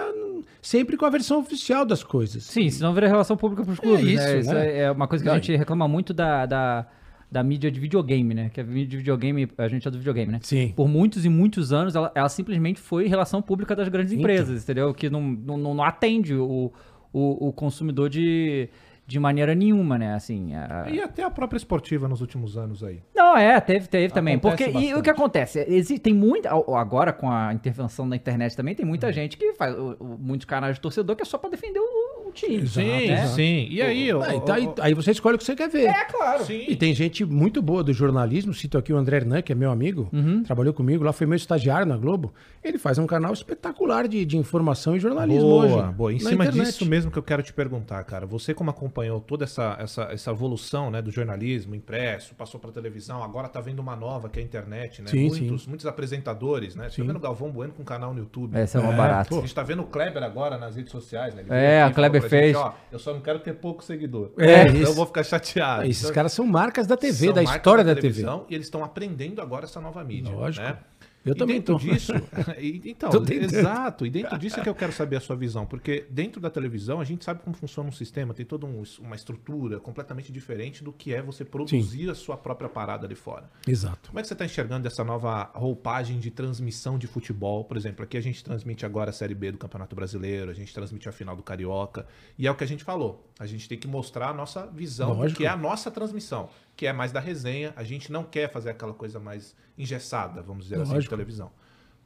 [0.61, 2.43] sempre com a versão oficial das coisas.
[2.43, 4.39] Sim, senão vira relação pública pros clubes, isso, né?
[4.39, 4.77] Isso né?
[4.81, 6.85] é uma coisa que a gente reclama muito da, da,
[7.33, 8.51] da mídia de videogame, né?
[8.53, 10.39] Que a mídia de videogame, a gente é do videogame, né?
[10.43, 10.71] Sim.
[10.75, 14.21] Por muitos e muitos anos, ela, ela simplesmente foi relação pública das grandes Então.
[14.21, 14.93] empresas, entendeu?
[14.93, 16.71] Que não, não, não atende o,
[17.11, 18.69] o, o consumidor de,
[19.07, 20.13] de maneira nenhuma, né?
[20.13, 23.01] Assim, a- E até a própria esportiva nos últimos anos aí.
[23.15, 24.37] Não, é, teve, teve também.
[24.37, 25.65] Porque e o que acontece?
[25.67, 26.49] Exi- tem muita.
[26.51, 29.75] Agora, com a intervenção da internet também, tem muita gente que faz.
[30.19, 32.57] muitos canais de torcedor que é só pra defender o time.
[32.57, 33.03] Né?
[33.13, 33.35] exato.
[33.35, 33.67] sim.
[33.69, 35.85] E aí, ó, ó, então, aí, aí você escolhe o que você quer ver.
[35.87, 36.43] É, claro.
[36.43, 36.65] sim.
[36.67, 39.71] E tem gente muito boa do jornalismo, cito aqui o André Hernan, que é meu
[39.71, 40.43] amigo, Uhum.
[40.43, 42.33] trabalhou comigo, lá foi meu estagiário na Globo.
[42.63, 45.93] Ele faz um canal espetacular de, de informação e jornalismo Boa, hoje.
[45.93, 46.11] boa.
[46.13, 46.65] Em na cima internet.
[46.67, 48.25] disso mesmo que eu quero te perguntar, cara.
[48.25, 53.23] Você como acompanhou toda essa, essa, essa evolução né, do jornalismo impresso, passou pra televisão,
[53.23, 55.07] agora tá vendo uma nova que é a internet, né?
[55.09, 56.83] Sim, muitos, muitos apresentadores, né?
[56.85, 57.07] Você tá Sim.
[57.07, 58.57] vendo o Galvão Bueno com canal no YouTube.
[58.57, 59.35] Essa é uma barata.
[59.35, 61.41] A gente tá vendo o Kleber agora nas redes sociais, né?
[61.43, 62.55] Ele É, a Kleber fez.
[62.55, 64.31] ó, eu só não quero ter pouco seguidor.
[64.37, 64.91] É, então isso.
[64.91, 65.85] eu vou ficar chateado.
[65.85, 68.01] Esses Então, caras são marcas da TV, da história da, TV.
[68.01, 70.31] televisão, E eles estão aprendendo agora essa nova mídia.
[70.33, 70.65] Lógico.
[70.65, 70.77] Né?
[71.25, 71.79] Eu e também dentro tô.
[71.79, 72.11] disso,
[72.59, 74.05] e- então, Tô exato.
[74.05, 76.99] E dentro disso é que eu quero saber a sua visão, porque dentro da televisão
[76.99, 80.91] a gente sabe como funciona um sistema, tem toda um- uma estrutura completamente diferente do
[80.91, 83.49] que é você produzir a sua própria parada ali fora.
[83.67, 84.09] Exato.
[84.09, 87.63] Como é que você está enxergando essa nova roupagem de transmissão de futebol?
[87.63, 90.73] Por exemplo, aqui a gente transmite agora a Série B do Campeonato Brasileiro, a gente
[90.73, 92.05] transmite a final do Carioca.
[92.37, 93.25] E é o que a gente falou.
[93.39, 95.37] A gente tem que mostrar a nossa visão Lógico.
[95.39, 97.73] que é a nossa transmissão, que é mais da resenha.
[97.75, 101.09] A gente não quer fazer aquela coisa mais engessada, vamos dizer assim, de Lógico.
[101.15, 101.51] televisão.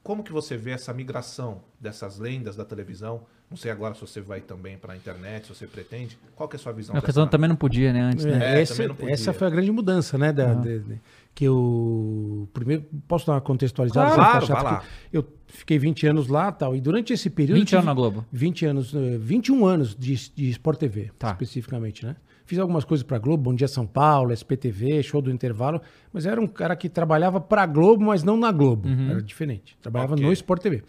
[0.03, 3.23] Como que você vê essa migração dessas lendas da televisão?
[3.49, 6.17] Não sei agora se você vai também para a internet, se você pretende.
[6.35, 6.95] Qual que é a sua visão?
[6.95, 8.01] A questão também não podia, né?
[8.01, 8.57] Antes, né?
[8.57, 9.13] É, essa, também não podia.
[9.13, 10.31] essa foi a grande mudança, né?
[10.33, 11.01] Da, de- de-
[11.35, 12.49] que eu.
[12.53, 14.15] Primeiro, posso dar uma contextualizada?
[14.15, 14.83] Claro, Você vai lá.
[15.11, 17.59] Eu fiquei 20 anos lá tal, e durante esse período.
[17.59, 18.25] 20 eu anos na Globo.
[18.31, 21.31] 20 anos, eh, 21 anos de, de Sport TV, Tá.
[21.31, 22.15] especificamente, né?
[22.47, 25.81] Fiz algumas coisas pra Globo, Bom Dia São Paulo, SPTV, Show do Intervalo,
[26.13, 28.87] mas era um cara que trabalhava pra Globo, mas não na Globo.
[28.87, 29.77] Era diferente.
[29.81, 30.25] Trabalhava Ok.
[30.25, 30.81] no Sport TV.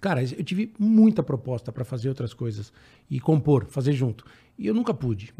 [0.00, 2.72] Cara, eu tive muita proposta pra fazer outras coisas
[3.10, 4.24] e compor, fazer junto.
[4.56, 5.34] E eu nunca pude.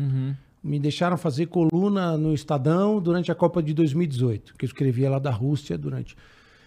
[0.65, 5.21] Me deixaram fazer coluna no Estadão durante a Copa de 2018, que eu escrevia lá
[5.21, 6.17] da Rússia durante.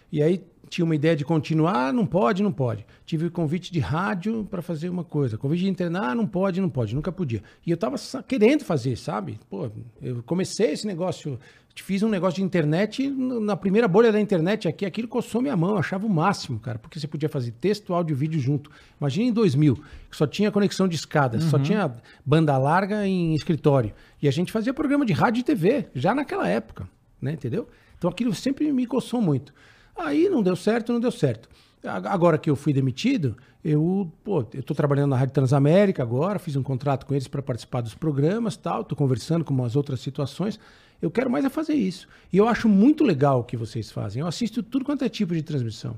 [0.09, 2.85] E aí tinha uma ideia de continuar, ah, não pode, não pode.
[3.05, 6.69] Tive convite de rádio para fazer uma coisa, convite de internar, ah, não pode, não
[6.69, 7.41] pode, nunca podia.
[7.65, 7.97] E eu tava
[8.27, 9.39] querendo fazer, sabe?
[9.49, 9.69] Pô,
[10.01, 11.39] eu comecei esse negócio,
[11.75, 15.71] fiz um negócio de internet na primeira bolha da internet aqui, aquilo coçou minha mão,
[15.71, 18.69] eu achava o máximo, cara, porque você podia fazer texto, áudio e vídeo junto.
[18.99, 19.75] Imagina em 2000,
[20.09, 21.91] que só tinha conexão de escadas, só tinha
[22.25, 23.93] banda larga em escritório.
[24.21, 26.87] E a gente fazia programa de rádio e TV, já naquela época,
[27.21, 27.67] né, entendeu?
[27.97, 29.53] Então aquilo sempre me coçou muito.
[29.99, 31.49] Aí não deu certo, não deu certo.
[31.83, 36.63] Agora que eu fui demitido, eu, pô, eu trabalhando na Rádio Transamérica agora, fiz um
[36.63, 40.59] contrato com eles para participar dos programas, tal, tô conversando com umas outras situações.
[41.01, 42.07] Eu quero mais é fazer isso.
[42.31, 44.19] E eu acho muito legal o que vocês fazem.
[44.21, 45.97] Eu assisto tudo quanto é tipo de transmissão.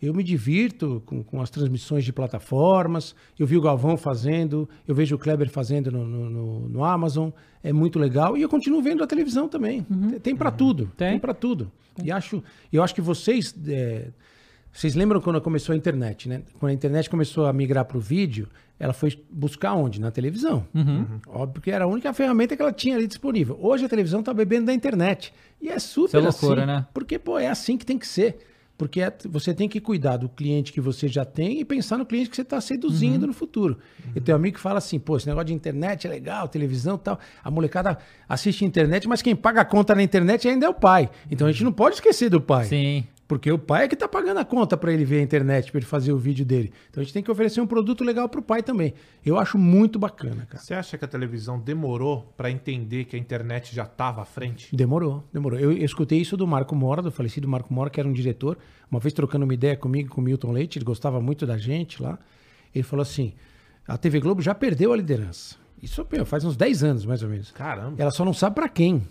[0.00, 3.14] Eu me divirto com, com as transmissões de plataformas.
[3.38, 7.30] Eu vi o Galvão fazendo, eu vejo o Kleber fazendo no, no- no- no Amazon.
[7.62, 8.36] É muito legal.
[8.36, 9.82] E eu continuo vendo a televisão também.
[9.82, 10.86] Tem, tem para tudo.
[10.96, 11.10] Tem.
[11.10, 11.70] Tem, para tudo.
[12.02, 12.42] E acho,
[12.72, 13.52] eu acho que vocês.
[13.66, 14.08] é,
[14.72, 16.42] vocês lembram quando começou a internet, né?
[16.60, 18.46] Quando a internet começou a migrar para o vídeo,
[18.78, 20.00] ela foi buscar onde?
[20.00, 20.64] Na televisão.
[21.26, 23.58] Óbvio que era a única ferramenta que ela tinha ali disponível.
[23.60, 25.32] Hoje a televisão está bebendo da internet.
[25.60, 26.72] E é super Isso é loucura, assim.
[26.72, 26.86] né?
[26.94, 28.38] Porque, pô, é assim que tem que ser.
[28.78, 32.06] Porque é- você tem que cuidar do cliente que você já tem e pensar no
[32.06, 33.76] cliente que você está seduzindo no futuro.
[34.14, 36.94] Eu tenho um amigo que fala assim, pô, esse negócio de internet é legal, televisão
[36.94, 37.18] e tal.
[37.42, 37.98] A molecada
[38.28, 41.10] assiste internet, mas quem paga a conta na internet ainda é o pai.
[41.28, 42.66] Então a gente não pode esquecer do pai.
[42.66, 43.04] Sim.
[43.28, 45.78] Porque o pai é que tá pagando a conta para ele ver a internet, para
[45.78, 46.72] ele fazer o vídeo dele.
[46.88, 48.94] Então a gente tem que oferecer um produto legal pro pai também.
[49.24, 50.62] Eu acho muito bacana, cara.
[50.62, 54.74] Você acha que a televisão demorou pra entender que a internet já tava à frente?
[54.74, 55.58] Demorou, demorou.
[55.58, 58.56] Eu, eu escutei isso do Marco Mora, do falecido Marco Mora, que era um diretor,
[58.90, 62.02] uma vez trocando uma ideia comigo, com o Milton Leite, ele gostava muito da gente
[62.02, 62.18] lá.
[62.74, 63.34] Ele falou assim:
[63.86, 65.56] a TV Globo já perdeu a liderança.
[65.82, 67.50] Isso meu, faz uns 10 anos, mais ou menos.
[67.50, 67.94] Caramba.
[67.98, 69.06] Ela só não sabe para quem.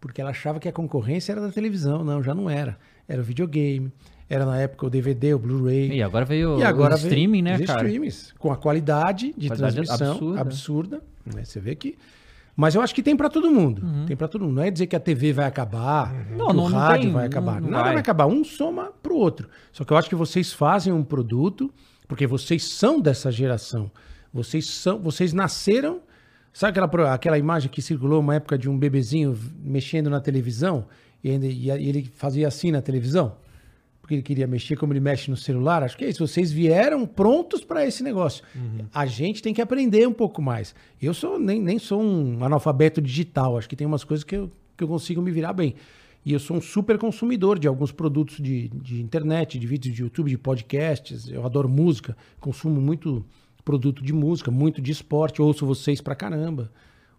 [0.00, 2.04] Porque ela achava que a concorrência era da televisão.
[2.04, 2.78] Não, já não era.
[3.08, 3.92] Era o videogame,
[4.28, 5.92] era na época o DVD, o Blu-ray.
[5.92, 7.82] E agora veio E agora o streaming, né, os cara?
[7.82, 10.40] streamings, com a qualidade de Qualidade transmissão absurda.
[10.40, 11.02] absurda.
[11.34, 11.44] né?
[11.44, 11.96] Você vê que.
[12.58, 13.82] Mas eu acho que tem para todo mundo.
[14.06, 14.54] Tem para todo mundo.
[14.54, 17.26] Não é dizer que a TV vai acabar, que não- o não rádio tem- vai
[17.26, 17.60] acabar.
[17.60, 17.92] não Nada vai.
[17.92, 18.00] vai.
[18.00, 18.26] acabar.
[18.26, 19.48] Um soma pro outro.
[19.72, 21.70] Só que eu acho que vocês fazem um produto,
[22.08, 23.90] porque vocês são dessa geração.
[24.32, 26.00] Vocês são, vocês nasceram.
[26.50, 30.86] Sabe aquela, aquela imagem que circulou uma época de um bebezinho mexendo na televisão
[31.28, 33.34] e, ainda- e ele fazia assim na televisão?
[34.00, 35.82] porque ele queria mexer como ele mexe no celular.
[35.82, 36.24] Acho que é isso.
[36.24, 38.44] Vocês vieram prontos para esse negócio.
[38.94, 40.76] A gente tem que aprender um pouco mais.
[41.02, 43.58] Eu sou nem, nem sou um analfabeto digital.
[43.58, 45.74] Acho que tem umas coisas que eu, que eu consigo me virar bem.
[46.24, 50.02] E eu sou um super consumidor de alguns produtos de, de internet, de vídeos de
[50.02, 51.28] YouTube, de podcasts.
[51.28, 53.24] Eu adoro música, consumo muito
[53.64, 55.42] produto de música, muito de esporte.
[55.42, 56.70] Ouço vocês pra caramba.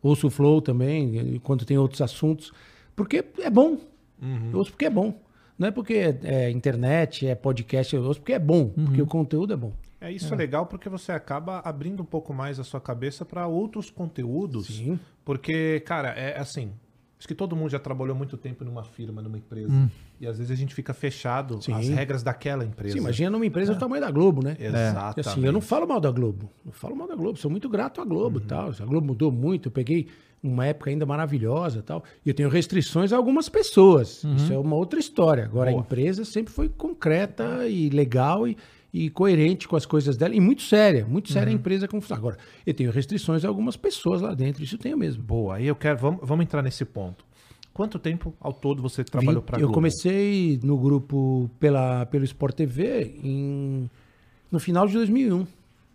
[0.01, 2.53] Ouço o Flow também, enquanto tem outros assuntos.
[2.95, 3.78] Porque é bom.
[4.22, 5.20] Eu ouço porque é bom.
[5.57, 9.07] Não é porque é, é internet, é podcast, eu ouço porque é bom, porque o
[9.07, 9.74] conteúdo é bom.
[9.99, 10.38] É isso é.
[10.38, 14.68] legal porque você acaba abrindo um pouco mais a sua cabeça para outros conteúdos.
[14.68, 14.99] Sim.
[15.26, 16.72] Porque, cara, é assim.
[17.20, 19.74] Acho que todo mundo já trabalhou muito tempo numa firma, numa empresa.
[20.22, 21.74] E às vezes a gente fica fechado Sim.
[21.74, 22.93] às regras daquela empresa.
[22.93, 24.55] Sim, imagina numa empresa do tamanho da Globo, né?
[24.59, 25.18] Exatamente.
[25.18, 26.47] E assim, eu não falo mal da Globo.
[26.63, 27.39] Não falo mal da Globo.
[27.39, 28.70] Sou muito grato à Globo e tal.
[28.70, 29.68] A Globo mudou muito.
[29.68, 30.07] Eu peguei
[30.42, 32.04] uma época ainda maravilhosa e tal.
[32.26, 34.24] E eu tenho restrições a algumas pessoas.
[34.36, 35.46] Isso é uma outra história.
[35.46, 38.58] Agora, a empresa sempre foi concreta e legal e,
[38.94, 40.36] e coerente com as coisas dela.
[40.36, 41.06] E muito séria.
[41.06, 42.02] Muito séria a empresa como.
[42.12, 44.64] Agora, eu tenho restrições a algumas pessoas lá dentro.
[44.64, 45.24] Isso eu tenho mesmo.
[45.24, 45.98] Boa, aí eu quero.
[45.98, 47.26] Vamos, vamos entrar nesse ponto.
[47.74, 53.20] Quanto tempo ao todo você trabalhou para Eu comecei no grupo pela, pelo Sport TV
[53.24, 53.88] em,
[54.52, 55.46] no final de 2001.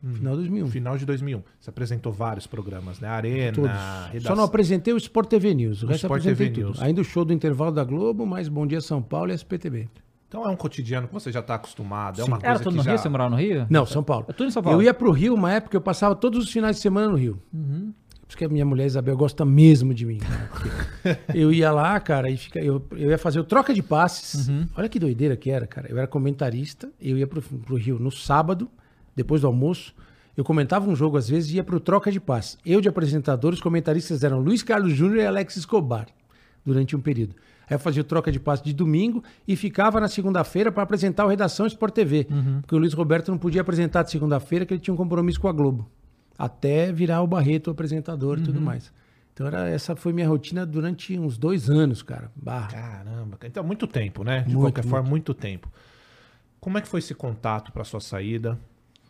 [0.02, 0.64] Final de 2001.
[0.64, 1.42] No final de 2001.
[1.60, 3.08] Você apresentou vários programas, né?
[3.08, 3.70] Arena, Todos.
[4.12, 4.20] redação.
[4.20, 5.82] Só não apresentei o Sport TV News.
[5.82, 6.74] O, O resto Sport apresentei TV tudo.
[6.74, 6.82] News.
[6.82, 9.88] Ainda o show do intervalo da Globo, mais Bom Dia São Paulo e SPTV.
[10.26, 12.20] Então é um cotidiano que você já está acostumado.
[12.20, 12.90] É uma Era coisa tudo que no já...
[12.92, 12.98] Rio?
[12.98, 13.66] Você morava no Rio?
[13.70, 14.24] Não, São Paulo.
[14.28, 14.78] É tudo em São Paulo.
[14.78, 17.38] Eu ia pro Rio uma época, eu passava todos os finais de semana no Rio.
[17.52, 20.18] Por isso que a minha mulher Isabel gosta mesmo de mim.
[20.50, 20.68] porque
[21.38, 24.48] eu ia lá, cara, e fica, eu, eu ia fazer o troca de passes.
[24.74, 25.86] Olha que doideira que era, cara.
[25.90, 28.70] Eu era comentarista, eu ia pro, pro Rio no sábado,
[29.14, 29.94] depois do almoço.
[30.36, 32.58] Eu comentava um jogo às vezes e ia pro troca de passes.
[32.64, 36.06] Eu de apresentador, os comentaristas eram Luiz Carlos Júnior e Alex Escobar,
[36.64, 37.34] durante um período.
[37.68, 41.24] Aí eu fazia o troca de passe de domingo e ficava na segunda-feira para apresentar
[41.24, 42.26] o Redação Sport TV.
[42.60, 45.48] Porque o Luiz Roberto não podia apresentar de segunda-feira, que ele tinha um compromisso com
[45.48, 45.88] a Globo.
[46.38, 48.92] Até virar o Barreto o apresentador e tudo mais.
[49.34, 52.30] Então era, essa foi minha rotina durante uns dois anos, cara.
[52.36, 52.68] Barra.
[52.68, 53.48] Caramba, cara.
[53.48, 54.40] então muito tempo, né?
[54.40, 55.70] De Muito, qualquer forma, muito tempo.
[56.60, 58.58] Como é que foi esse contato para sua saída?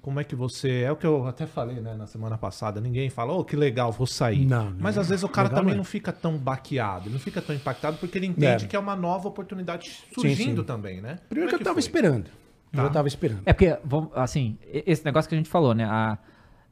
[0.03, 0.81] Como é que você.
[0.83, 2.81] É o que eu até falei, né, na semana passada.
[2.81, 4.45] Ninguém fala, ô, que legal, vou sair.
[4.45, 4.77] Não, não.
[4.81, 5.79] Mas às vezes o cara Legal também não é.
[5.79, 8.69] não fica tão baqueado, não fica tão impactado, porque ele entende É.
[8.69, 10.67] que é uma nova oportunidade surgindo sim.
[10.67, 11.19] também, né?
[11.29, 11.81] Primeiro que Como eu é tava foi?
[11.81, 12.31] esperando.
[12.73, 12.83] Tá.
[12.83, 13.43] Eu tava esperando.
[13.47, 13.79] É porque,
[14.15, 15.85] assim, esse negócio que a gente falou, né?
[15.85, 16.19] A,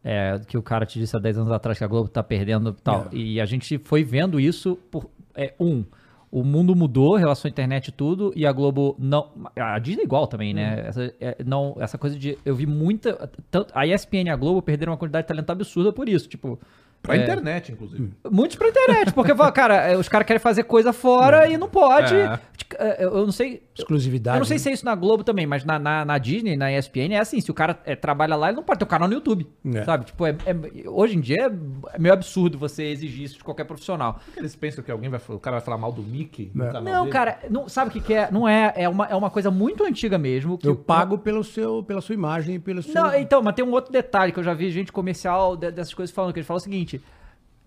[0.02, 2.70] é, que o cara te disse há 10 anos atrás que a Globo tá perdendo
[2.70, 3.08] e tal.
[3.12, 3.16] É.
[3.16, 5.08] E a gente foi vendo isso por.
[5.34, 5.84] É, um,
[6.30, 9.30] o mundo mudou, em relação à internet e tudo, e a Globo não.
[9.56, 10.56] A Disney igual também, Hum.
[10.56, 10.84] né?
[10.86, 12.38] Essa, é, não, essa coisa de.
[12.44, 13.30] Eu vi muita.
[13.50, 16.28] Tanto, a ESPN e a Globo perderam uma quantidade de talento absurda por isso.
[16.28, 16.58] Tipo.
[17.02, 18.10] Pra é, internet, inclusive.
[18.30, 21.68] Muitos pra internet, porque, fala, cara, é, os caras querem fazer coisa fora e não
[21.68, 22.14] pode.
[22.14, 22.38] É.
[22.78, 23.62] É, Eu não sei.
[23.76, 24.36] Exclusividade.
[24.36, 24.58] Eu não sei né?
[24.58, 27.40] se é isso na Globo também, mas na, na, na Disney, na ESPN, é assim,
[27.40, 29.82] se o cara é, trabalha lá, ele não pode ter um canal no YouTube, É.
[29.84, 30.04] sabe?
[30.04, 31.50] Tipo, é, é- hoje em dia
[31.94, 34.20] é meio absurdo você exigir isso de qualquer profissional.
[34.24, 36.50] Por que eles pensam que alguém vai, o cara vai falar mal do Mickey?
[36.54, 36.66] no É.
[36.68, 37.12] canal Não, dele?
[37.12, 38.30] cara, não, sabe o que, que é?
[38.30, 40.58] Não é, é uma, é uma coisa muito antiga mesmo.
[40.58, 42.94] Que Eu pago pelo seu, pela sua imagem e pelo seu.
[42.94, 45.94] Não, então, mas tem um outro detalhe que eu já vi gente comercial de- dessas
[45.94, 46.89] coisas falando, que eles falam o seguinte,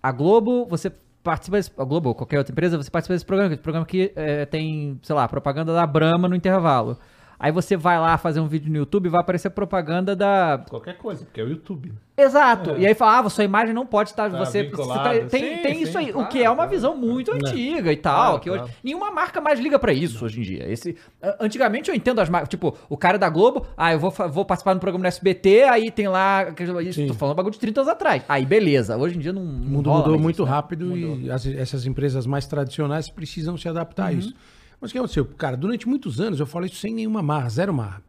[0.02, 3.54] a Globo, você participa desse, a Globo qualquer outra empresa, você participa desse programa, que
[3.54, 6.98] esse programa aqui é, tem, sei lá, propaganda da Brahma no intervalo.
[7.38, 10.64] Aí você vai lá fazer um vídeo no YouTube vai aparecer propaganda da.
[10.68, 11.92] Qualquer coisa, porque é o YouTube.
[12.16, 12.24] Né?
[12.24, 12.76] Exato.
[12.78, 14.30] E aí fala, ah, sua imagem não pode estar.
[14.30, 16.10] Tá você, você tá- tem Sim, tem sim, isso aí.
[16.10, 18.14] o claro, que é uma visão muito antiga e tal.
[18.14, 18.74] Claro, que hoje, claro.
[18.84, 20.70] nenhuma marca mais liga pra isso hoje em dia.
[20.70, 20.96] Esse,
[21.40, 22.48] antigamente eu entendo as marcas.
[22.48, 25.90] Tipo, o cara da Globo, ah, eu vou, vou participar do programa do SBT, aí
[25.90, 26.46] tem lá.
[26.82, 27.06] Isso, Sim.
[27.08, 28.22] tô falando bagulho de 30 anos atrás.
[28.28, 28.96] Aí beleza.
[28.96, 29.42] Hoje em dia não.
[29.42, 34.12] O mundo mudou muito rápido e as- essas empresas mais tradicionais precisam se adaptar a
[34.12, 34.32] isso.
[34.80, 35.24] Mas o que aconteceu?
[35.24, 38.02] Cara, durante muitos anos eu falo isso sem nenhuma marra, zero marra.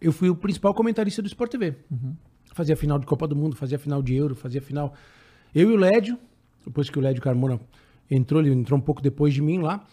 [0.00, 1.74] Eu fui o principal comentarista do Sport TV.
[2.56, 4.94] Fazia final de Copa do Mundo, fazia final de Euro, fazia final.
[5.54, 6.18] Eu e o Lédio,
[6.64, 7.60] depois que o Lédio Carmona
[8.10, 9.86] entrou, ele entrou um pouco depois de mim lá.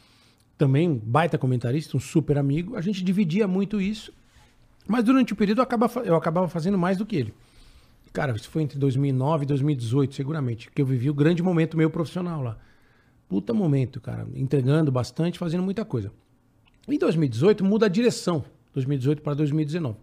[0.57, 2.77] Também um baita comentarista, um super amigo.
[2.77, 4.13] A gente dividia muito isso.
[4.87, 7.33] Mas durante o período eu acabava, eu acabava fazendo mais do que ele.
[8.13, 11.89] Cara, isso foi entre 2009 e 2018, seguramente, que eu vivi o grande momento meu
[11.89, 12.57] profissional lá.
[13.27, 14.25] Puta momento, cara.
[14.33, 16.13] Entregando bastante, fazendo muita coisa.
[16.87, 19.97] Em 2018 muda a direção, 2018 para 2019.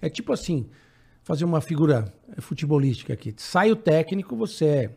[0.00, 0.68] É tipo assim,
[1.30, 3.32] fazer uma figura futebolística aqui.
[3.36, 4.90] Sai o técnico, você é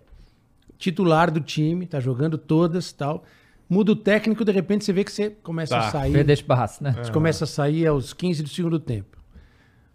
[0.79, 3.23] titular do time, tá jogando todas tal.
[3.69, 5.87] Muda o técnico, de repente você vê que você começa Tá.
[5.87, 6.11] a sair.
[6.11, 6.95] Perder barraço, né?
[6.97, 9.15] Você começa a sair aos 15 do segundo tempo.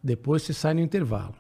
[0.01, 1.35] Depois você sai no intervalo.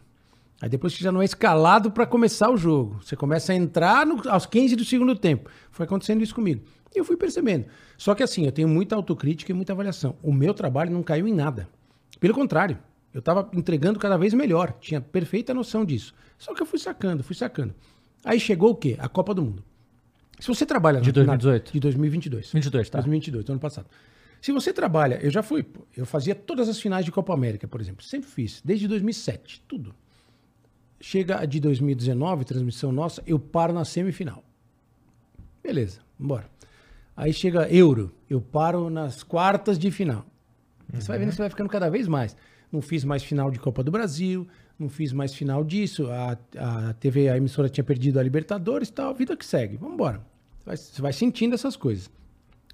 [0.61, 2.99] Aí depois que já não é escalado para começar o jogo.
[3.01, 5.49] Você começa a entrar no- aos 15 do segundo tempo.
[5.70, 6.62] Foi acontecendo isso comigo.
[6.92, 7.66] E eu fui percebendo.
[7.96, 10.16] Só que assim, eu tenho muita autocrítica e muita avaliação.
[10.24, 11.68] O meu trabalho não caiu em nada.
[12.18, 12.78] Pelo contrário,
[13.18, 14.72] eu estava entregando cada vez melhor.
[14.80, 16.14] Tinha perfeita noção disso.
[16.38, 17.74] Só que eu fui sacando, fui sacando.
[18.24, 18.96] Aí chegou o quê?
[19.00, 19.64] A Copa do Mundo.
[20.38, 21.00] Se você trabalha...
[21.00, 21.72] De na- 2018?
[21.72, 22.52] de 2022.
[22.52, 22.98] 22, tá?
[22.98, 23.88] 2022, do ano passado.
[24.40, 25.66] Se você trabalha, eu já fui,
[25.96, 28.04] eu fazia todas as finais de Copa América, por exemplo.
[28.04, 29.92] Sempre fiz, desde 2007, tudo.
[31.00, 34.44] Chega de 2019, transmissão nossa, eu paro na semifinal.
[35.60, 36.48] Beleza, bora.
[37.16, 40.24] Aí chega Euro, eu paro nas quartas de final.
[40.92, 42.36] Você vai vendo que você vai ficando cada vez mais.
[42.70, 44.46] Não fiz mais final de Copa do Brasil,
[44.78, 46.08] não fiz mais final disso.
[46.10, 49.76] A, a TV, a emissora tinha perdido a Libertadores e tal, vida que segue.
[49.76, 50.20] Vamos embora.
[50.66, 52.10] Você vai, você sentindo essas coisas.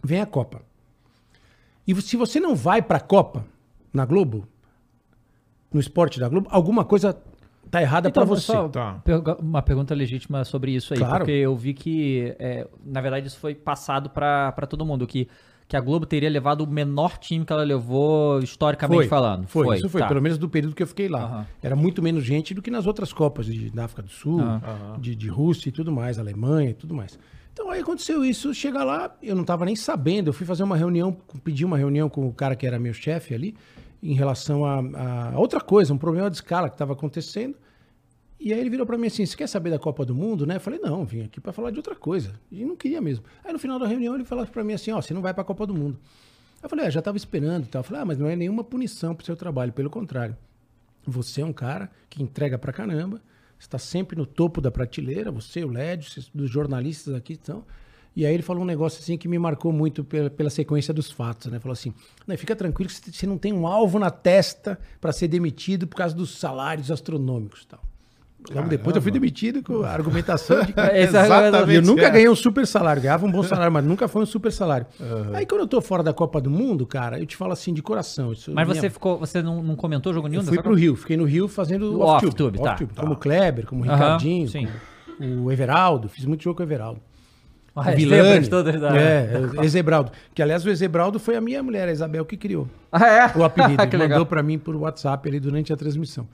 [0.03, 0.63] Vem a Copa.
[1.87, 3.45] E se você não vai pra Copa
[3.93, 4.49] na Globo,
[5.73, 7.17] no esporte da Globo, alguma coisa
[7.71, 8.47] tá errada pra Então, você.
[8.47, 9.01] só Tá.
[9.41, 11.19] uma pergunta legítima sobre isso aí, Claro.
[11.19, 15.29] porque eu vi que, é, na verdade, isso foi passado pra pra todo mundo, que,
[15.75, 19.49] que a Globo teria levado o menor time que ela levou historicamente falando.
[19.49, 20.07] Foi, isso foi, tá.
[20.07, 21.25] pelo menos do período que eu fiquei lá.
[21.25, 21.47] Aham.
[21.61, 24.97] Era muito menos gente do que nas outras Copas de, da África do Sul, Aham.
[25.01, 27.19] de, de Rússia e tudo mais, Alemanha e tudo mais.
[27.53, 30.77] Então aí aconteceu isso, chega lá, eu não estava nem sabendo, eu fui fazer uma
[30.77, 33.57] reunião, pedi uma reunião com o cara que era meu chefe ali,
[34.01, 37.57] em relação a, a outra coisa, um problema de escala que estava acontecendo.
[38.39, 40.57] E aí ele virou para mim assim: Você quer saber da Copa do Mundo, né?
[40.57, 42.39] Eu falei: Não, vim aqui para falar de outra coisa.
[42.51, 43.25] E não queria mesmo.
[43.45, 45.43] Aí no final da reunião ele falou para mim assim: Ó, você não vai para
[45.43, 45.99] a Copa do Mundo.
[46.63, 47.81] Eu falei: ah, já estava esperando e tal.
[47.81, 50.37] Eu falei: Ah, mas não é nenhuma punição pro seu trabalho, pelo contrário.
[51.07, 53.21] Você é um cara que entrega pra caramba,
[53.59, 57.65] está sempre no topo da prateleira, você, o vocês- dos jornalistas aqui estão.
[58.17, 61.11] E aí ele falou um negócio assim que me marcou muito pela, pela sequência dos
[61.11, 61.59] fatos, né?
[61.59, 61.93] Falou assim:
[62.27, 65.97] "Não, fica tranquilo que você não tem um alvo na testa para ser demitido por
[65.97, 67.83] causa dos salários astronômicos tal.
[68.53, 72.11] Logo depois eu fui demitido com a argumentação de que Esse é eu nunca é.
[72.11, 74.87] ganhei um super salário, ganhava um bom salário, mas nunca foi um super salário.
[75.33, 77.81] Aí quando eu tô fora da Copa do Mundo, cara, eu te falo assim de
[77.83, 78.33] coração.
[78.33, 80.43] isso Mas minha- você ficou, você não, não comentou jogo nenhum?
[80.43, 80.77] eu fui pro Copa?
[80.81, 82.29] Rio, fiquei no Rio fazendo O off-tube.
[82.29, 82.71] off-tube, tá.
[82.73, 84.69] off-tube, Como o Kleber, como o Aham, Ricardinho, sim.
[85.19, 87.01] como o Everaldo, fiz muito jogo com o Everaldo.
[87.77, 88.47] Ah, as Vilani.
[88.47, 88.97] todas da...
[88.97, 90.13] É, o Ezebraldo.
[90.33, 93.33] Que aliás o Ezebraldo foi a minha mulher, a Isabel, que criou Ah, é?
[93.37, 93.85] o apelido.
[93.89, 96.29] que mandou pra mim por WhatsApp ali durante a transmissão.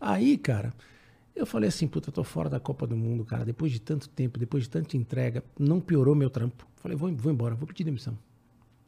[0.00, 0.72] Aí, cara,
[1.38, 3.44] eu falei assim, puta, eu tô fora da Copa do Mundo, cara.
[3.44, 6.66] Depois de tanto tempo, depois de tanta entrega, não piorou meu trampo.
[6.76, 8.12] Falei, vou, vou embora, vou pedir demissão.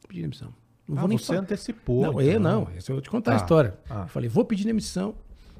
[0.01, 0.53] Vou pedir demissão.
[0.87, 1.39] Não Ah, vou nem você falar.
[1.39, 2.01] antecipou.
[2.01, 2.21] Não, então.
[2.21, 2.67] eu não.
[2.77, 3.41] Isso eu vou te contar a Tá.
[3.43, 3.77] história.
[3.89, 4.07] Ah.
[4.07, 5.13] Falei, vou pedir demissão.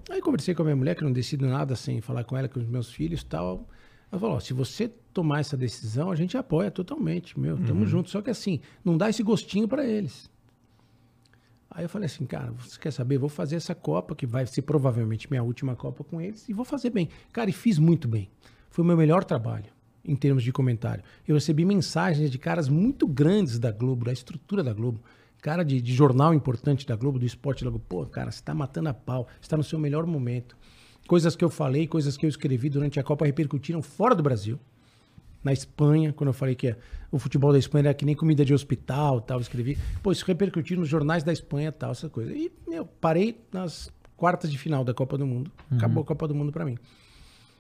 [0.09, 2.59] Aí conversei com a minha mulher, que não decido nada sem falar com ela, com
[2.59, 3.67] os meus filhos e tal.
[4.11, 8.09] Ela falou, se você tomar essa decisão, a gente apoia totalmente, meu, tamo junto.
[8.09, 10.29] Só que assim, não dá esse gostinho pra eles.
[11.74, 13.17] Aí eu falei assim, cara, você quer saber?
[13.17, 16.65] Vou fazer essa Copa, que vai ser provavelmente minha última Copa com eles, e vou
[16.65, 17.07] fazer bem.
[17.32, 18.30] Cara, e fiz muito bem.
[18.69, 19.72] Foi o meu melhor trabalho,
[20.03, 21.01] em termos de comentário.
[21.26, 25.01] Eu recebi mensagens de caras muito grandes da Globo, da estrutura da Globo.
[25.41, 27.86] Cara de, de jornal importante da Globo, do esporte da Globo.
[27.88, 30.57] Pô, cara, você tá matando a pau, você tá no seu melhor momento.
[31.07, 34.59] Coisas que eu falei, coisas que eu escrevi durante a Copa repercutiram fora do Brasil
[35.43, 36.75] na Espanha, quando eu falei que
[37.11, 39.77] o futebol da Espanha era que nem comida de hospital tal, escrevi.
[40.01, 42.31] Pô, isso repercutiu nos jornais da Espanha tal, essa coisa.
[42.33, 45.51] E, meu, parei nas quartas de final da Copa do Mundo.
[45.77, 46.77] Acabou a Copa do Mundo pra mim.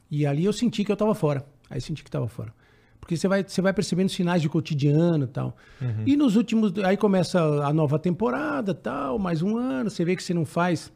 [0.09, 1.45] E ali eu senti que eu tava fora.
[1.69, 2.53] Aí senti que tava fora.
[2.99, 5.57] Porque você vai, você vai percebendo sinais de cotidiano e tal.
[6.05, 6.71] E nos últimos.
[6.83, 10.93] Aí começa a nova temporada tal, mais um ano, você vê que você não faz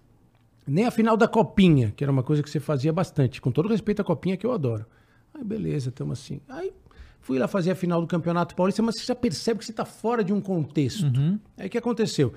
[0.67, 3.41] nem a final da copinha, que era uma coisa que você fazia bastante.
[3.41, 4.86] Com todo respeito à copinha, que eu adoro.
[5.36, 6.39] Aí beleza, estamos assim.
[6.47, 6.71] Aí
[7.19, 9.86] fui lá fazer a final do Campeonato Paulista, mas você já percebe que você está
[9.86, 11.05] fora de um contexto.
[11.57, 12.33] Aí o que aconteceu?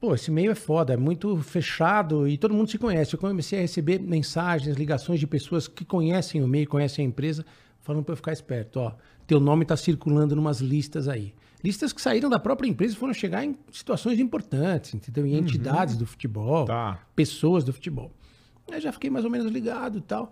[0.00, 3.14] Pô, esse meio é foda, é muito fechado e todo mundo se conhece.
[3.14, 7.44] Eu comecei a receber mensagens, ligações de pessoas que conhecem o meio, conhecem a empresa,
[7.80, 8.80] falando para eu ficar esperto.
[8.80, 8.92] Ó,
[9.26, 11.34] teu nome está circulando numas listas aí.
[11.64, 15.24] Listas que saíram da própria empresa e foram chegar em situações importantes, entendeu?
[15.24, 16.98] Em entidades do futebol, Tá.
[17.16, 18.12] pessoas do futebol.
[18.70, 20.30] Aí já fiquei mais ou menos ligado e tal.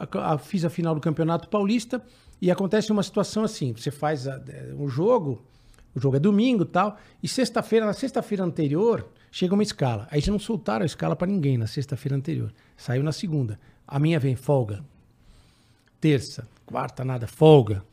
[0.00, 2.02] A- a- fiz a final do Campeonato Paulista
[2.40, 5.42] e acontece uma situação assim: você faz a- é, um jogo,
[5.94, 10.08] o jogo é domingo tal, e sexta-feira, na sexta-feira anterior, chega uma escala.
[10.10, 12.52] Aí já não soltaram a escala para ninguém na sexta-feira anterior.
[12.76, 13.58] Saiu na segunda.
[13.86, 14.82] A minha vem folga.
[16.00, 17.84] Terça, quarta, nada, folga.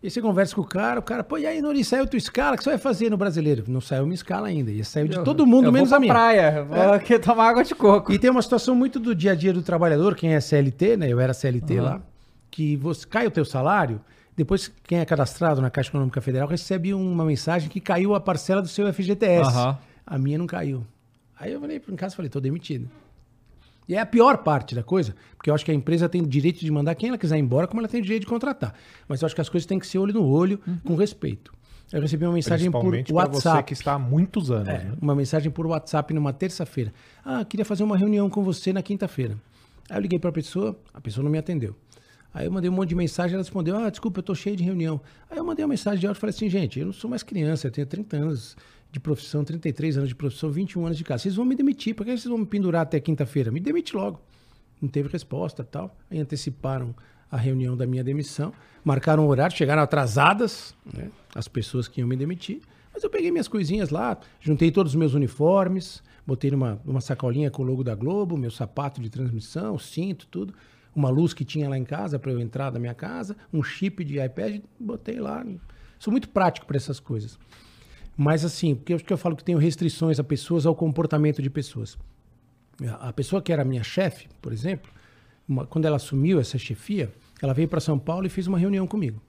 [0.00, 2.54] E você conversa com o cara, o cara, pô, e aí, Nori, saiu tua escala?
[2.54, 3.64] O que você vai fazer no brasileiro?
[3.66, 4.70] Não saiu minha escala ainda.
[4.70, 6.14] E saiu de todo mundo, eu menos vou a pra minha.
[6.14, 6.94] praia, vou É.
[6.94, 8.12] aqui tomar água de coco.
[8.12, 11.08] E tem uma situação muito do dia a dia do trabalhador, quem é CLT, né?
[11.08, 12.00] Eu era CLT lá,
[12.48, 14.00] que você cai o teu salário,
[14.36, 18.62] depois quem é cadastrado na Caixa Econômica Federal recebe uma mensagem que caiu a parcela
[18.62, 19.50] do seu FGTS.
[19.50, 19.78] Aham.
[20.06, 20.86] A minha não caiu.
[21.40, 22.88] Aí eu falei em casa, falei, tô demitido.
[23.88, 26.60] E é a pior parte da coisa, porque eu acho que a empresa tem direito
[26.60, 28.74] de mandar quem ela quiser embora, como ela tem direito de contratar.
[29.08, 31.52] Mas eu acho que as coisas têm que ser olho no olho, com respeito.
[31.90, 33.62] Eu recebi uma mensagem por para você WhatsApp.
[33.64, 34.92] que está há muitos anos, É, né?
[35.00, 36.92] uma mensagem por WhatsApp numa terça-feira.
[37.24, 39.38] Ah, queria fazer uma reunião com você na quinta-feira.
[39.88, 41.74] Aí eu liguei para a pessoa, a pessoa não me atendeu.
[42.34, 44.62] Aí eu mandei um monte de mensagem, ela respondeu: Ah, desculpa, eu tô cheio de
[44.62, 45.00] reunião.
[45.30, 47.22] Aí eu mandei uma mensagem de áudio e falei assim: gente, eu não sou mais
[47.22, 48.54] criança, eu tenho 30 anos
[48.90, 51.22] de profissão, 33 anos de profissão, 21 anos de casa.
[51.22, 53.50] Vocês vão me demitir, por que vocês vão me pendurar até quinta-feira?
[53.50, 54.20] Me demite logo.
[54.80, 55.96] Não teve resposta tal.
[56.10, 56.94] Aí anteciparam
[57.30, 62.08] a reunião da minha demissão, marcaram o horário, chegaram atrasadas, né, as pessoas que iam
[62.08, 62.60] me demitir.
[62.92, 67.50] Mas eu peguei minhas coisinhas lá, juntei todos os meus uniformes, botei numa, numa sacolinha
[67.50, 70.54] com o logo da Globo, meu sapato de transmissão, cinto, tudo.
[70.94, 74.02] Uma luz que tinha lá em casa para eu entrar da minha casa, um chip
[74.02, 75.46] de iPad, botei lá.
[75.98, 77.38] Sou muito prático para essas coisas.
[78.20, 81.48] Mas assim, porque eu, porque eu falo que tenho restrições a pessoas, ao comportamento de
[81.48, 81.96] pessoas.
[83.00, 84.90] A pessoa que era minha chefe, por exemplo,
[85.48, 88.86] uma- quando ela assumiu essa chefia, ela veio para São Paulo e fez uma reunião
[88.88, 89.22] comigo.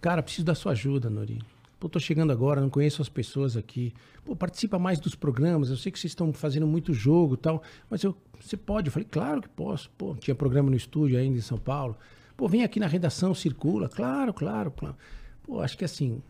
[0.00, 1.38] Cara, preciso da sua ajuda, Nori.
[1.78, 3.92] Pô, tô chegando agora, não conheço as pessoas aqui.
[4.24, 5.70] Pô, participa mais dos programas.
[5.70, 8.88] Eu sei que vocês estão fazendo muito jogo e tal, mas eu, você pode?
[8.88, 9.88] Eu falei, claro que posso.
[9.96, 11.96] Pô, tinha programa no estúdio ainda em São Paulo.
[12.36, 13.88] Pô, vem aqui na redação, circula.
[13.88, 14.96] Claro, claro, claro.
[15.42, 16.20] Pô, acho que assim,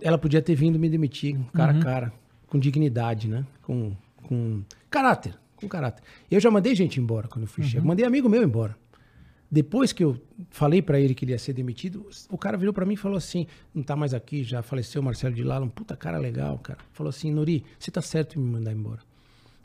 [0.00, 2.12] ela podia ter vindo me demitir cara a cara,
[2.46, 3.44] com dignidade, né?
[3.62, 6.02] Com, com caráter, com caráter.
[6.30, 7.84] Eu já mandei gente embora quando eu fui chefe.
[7.84, 8.76] Mandei amigo meu embora.
[9.50, 10.18] Depois que eu
[10.50, 13.18] falei pra ele que ele ia ser demitido, o cara virou pra mim e falou
[13.18, 16.58] assim: não tá mais aqui, já faleceu o Marcelo de Lala, um puta cara legal,
[16.58, 16.78] cara.
[16.92, 19.00] Falou assim: Nori, você tá certo em me mandar embora.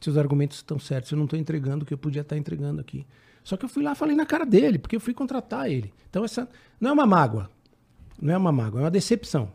[0.01, 3.05] Seus argumentos estão certos, eu não tô entregando o que eu podia estar entregando aqui.
[3.43, 5.93] Só que eu fui lá e falei na cara dele, porque eu fui contratar ele.
[6.09, 6.49] Então essa
[6.81, 7.49] não é uma mágoa.
[8.21, 9.53] Não é uma mágoa, é uma decepção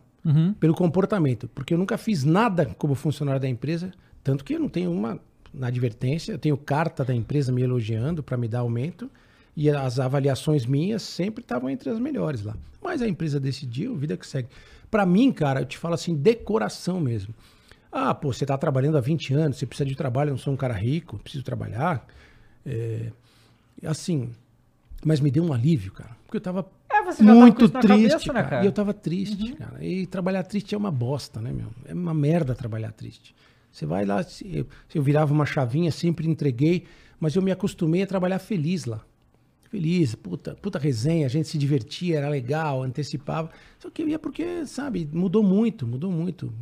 [0.58, 1.48] pelo comportamento.
[1.48, 3.92] Porque eu nunca fiz nada como funcionário da empresa,
[4.22, 5.20] tanto que eu não tenho uma
[5.52, 9.10] na advertência, eu tenho carta da empresa me elogiando para me dar aumento
[9.56, 12.56] e as avaliações minhas sempre estavam entre as melhores lá.
[12.82, 14.48] Mas a empresa decidiu, vida que segue.
[14.90, 17.34] Para mim, cara, eu te falo assim, decoração mesmo.
[17.90, 20.54] Ah, pô, você tá trabalhando há 20 anos, você precisa de trabalho, eu não sou
[20.54, 22.06] um cara rico, preciso trabalhar.
[22.64, 23.10] É,
[23.84, 24.30] assim,
[25.04, 26.16] mas me deu um alívio, cara.
[26.24, 26.66] Porque eu tava
[27.14, 28.56] Você já tava com muito isso triste, cabeça, né, cara.
[28.58, 28.62] Uhum.
[28.62, 29.84] E eu tava triste, cara.
[29.84, 31.68] E trabalhar triste é uma bosta, né, meu?
[31.84, 33.34] É uma merda trabalhar triste.
[33.70, 36.84] Você vai lá, eu, eu virava uma chavinha, sempre entreguei,
[37.18, 39.00] mas eu me acostumei a trabalhar feliz lá.
[39.70, 43.48] Feliz, puta, puta resenha, a gente se divertia, era legal, antecipava.
[43.78, 46.52] Só que eu ia porque, sabe, mudou muito, mudou muito.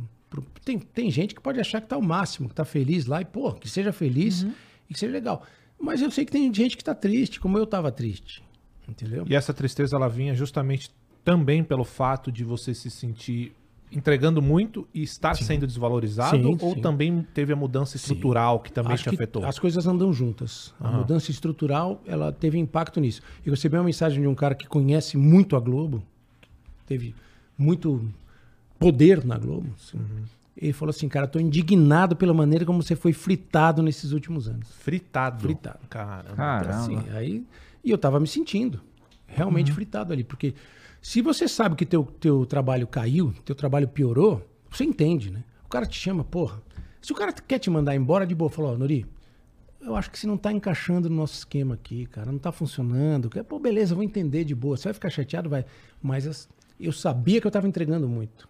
[0.63, 3.25] Tem, tem gente que pode achar que tá o máximo, que tá feliz lá, e,
[3.25, 4.53] pô, que seja feliz Uhum.
[4.89, 5.43] e que seja legal.
[5.77, 8.41] Mas eu sei que tem gente que tá triste, como eu tava triste.
[8.87, 9.25] Entendeu?
[9.27, 10.91] E essa tristeza ela vinha justamente
[11.23, 13.55] também pelo fato de você se sentir
[13.91, 16.81] entregando muito e estar sendo desvalorizado Sim, ou sim.
[16.81, 19.43] também teve a mudança estrutural que também Acho te que afetou?
[19.45, 20.73] As coisas andam juntas.
[20.79, 23.21] A mudança estrutural, ela teve impacto nisso.
[23.45, 26.01] Eu recebi uma mensagem de um cara que conhece muito a Globo,
[26.85, 27.13] teve
[27.57, 28.09] muito
[28.79, 29.69] poder na Globo.
[29.75, 29.97] assim.
[29.97, 30.23] Uhum.
[30.55, 34.67] Ele falou assim, cara, tô indignado pela maneira como você foi fritado nesses últimos anos.
[34.79, 35.41] Fritado.
[35.41, 35.79] Fritado.
[35.89, 36.35] Caramba.
[36.35, 36.75] Caramba.
[36.75, 37.43] Assim, aí,
[37.83, 38.81] e eu tava me sentindo
[39.27, 40.53] realmente fritado ali, porque
[41.01, 45.43] se você sabe que teu, teu trabalho caiu, teu trabalho piorou, você entende, né?
[45.65, 46.61] O cara te chama, porra.
[47.01, 49.05] Se o cara quer te mandar embora de boa, falou, ó, Nori,
[49.79, 53.29] eu acho que você não tá encaixando no nosso esquema aqui, cara, não tá funcionando.
[53.45, 54.77] Pô, beleza, vou entender de boa.
[54.77, 55.65] Você vai ficar chateado, vai.
[56.01, 58.47] Mas as- eu sabia que eu estava entregando muito.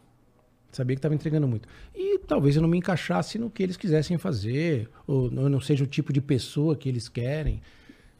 [0.72, 1.68] Sabia que estava entregando muito.
[1.96, 5.84] E talvez eu não me encaixasse no que eles quisessem fazer, ou eu não seja
[5.84, 7.62] o tipo de pessoa que eles querem.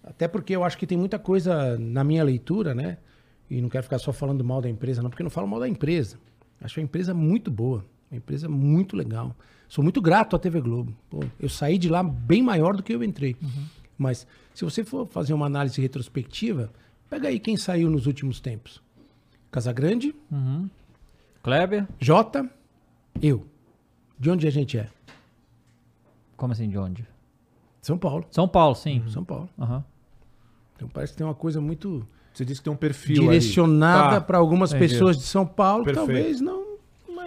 [0.04, 2.98] Até porque eu acho que tem muita coisa na minha leitura, né?
[3.50, 5.60] E não quero ficar só falando mal da empresa, não, porque eu não falo mal
[5.60, 6.18] da empresa.
[6.60, 9.36] Acho a empresa muito boa, uma empresa muito legal.
[9.68, 10.94] Sou muito grato à TV Globo.
[11.10, 13.36] Pô, eu saí de lá bem maior do que eu entrei.
[13.98, 16.72] Mas se você for fazer uma análise retrospectiva,
[17.10, 18.82] pega aí quem saiu nos últimos tempos.
[19.52, 20.16] Casagrande,
[21.44, 21.88] Kleber?
[22.00, 22.50] Jota,
[23.22, 23.46] eu.
[24.18, 24.90] De onde a gente é?
[26.38, 27.06] Como assim, de onde?
[27.82, 28.26] São Paulo.
[28.32, 29.04] São Paulo, sim.
[29.08, 29.50] São Paulo.
[29.60, 29.84] Aham.
[30.82, 32.04] Então parece que tem uma coisa muito
[32.34, 34.22] Você disse que tem um perfil direcionada Tá.
[34.22, 34.94] para algumas Entendi.
[34.94, 36.08] pessoas de São Paulo, Perfeito.
[36.08, 36.71] talvez não,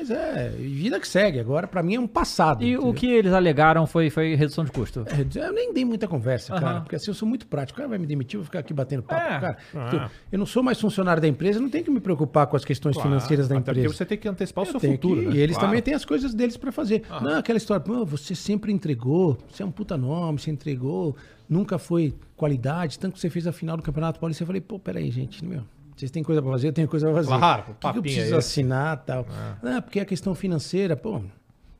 [0.08, 1.40] mas é vida que segue.
[1.40, 2.62] Agora para mim é um passado.
[2.62, 2.88] E entendeu?
[2.88, 5.04] o que eles alegaram foi, foi redução de custo.
[5.06, 6.60] É, Eu nem dei muita conversa, Aham.
[6.62, 7.76] cara, porque assim eu sou muito prático.
[7.76, 9.20] O cara vai me demitir, eu vou ficar aqui batendo papo.
[9.22, 9.40] É.
[9.40, 12.56] Cara, eu- eu não sou mais funcionário da empresa, não tenho que me preocupar com
[12.56, 13.80] as questões Claro, financeiras da até empresa.
[13.88, 15.34] porque você tem que antecipar o Eu seu tenho futuro, que- né?
[15.34, 15.68] E eles Claro.
[15.68, 17.02] também têm as coisas deles pra fazer.
[17.22, 21.16] Não, aquela história, pô, você sempre entregou, você é um puta nome, você entregou,
[21.48, 24.42] nunca foi qualidade, tanto que você fez a final do Campeonato Paulista.
[24.42, 25.62] Eu falei, pô, peraí, gente, meu,
[25.96, 27.28] vocês têm coisa pra fazer, eu tenho coisa pra fazer.
[27.28, 29.26] Claro, o que que, eu preciso é assinar e tal?
[29.62, 31.20] Ah, porque a questão financeira, pô,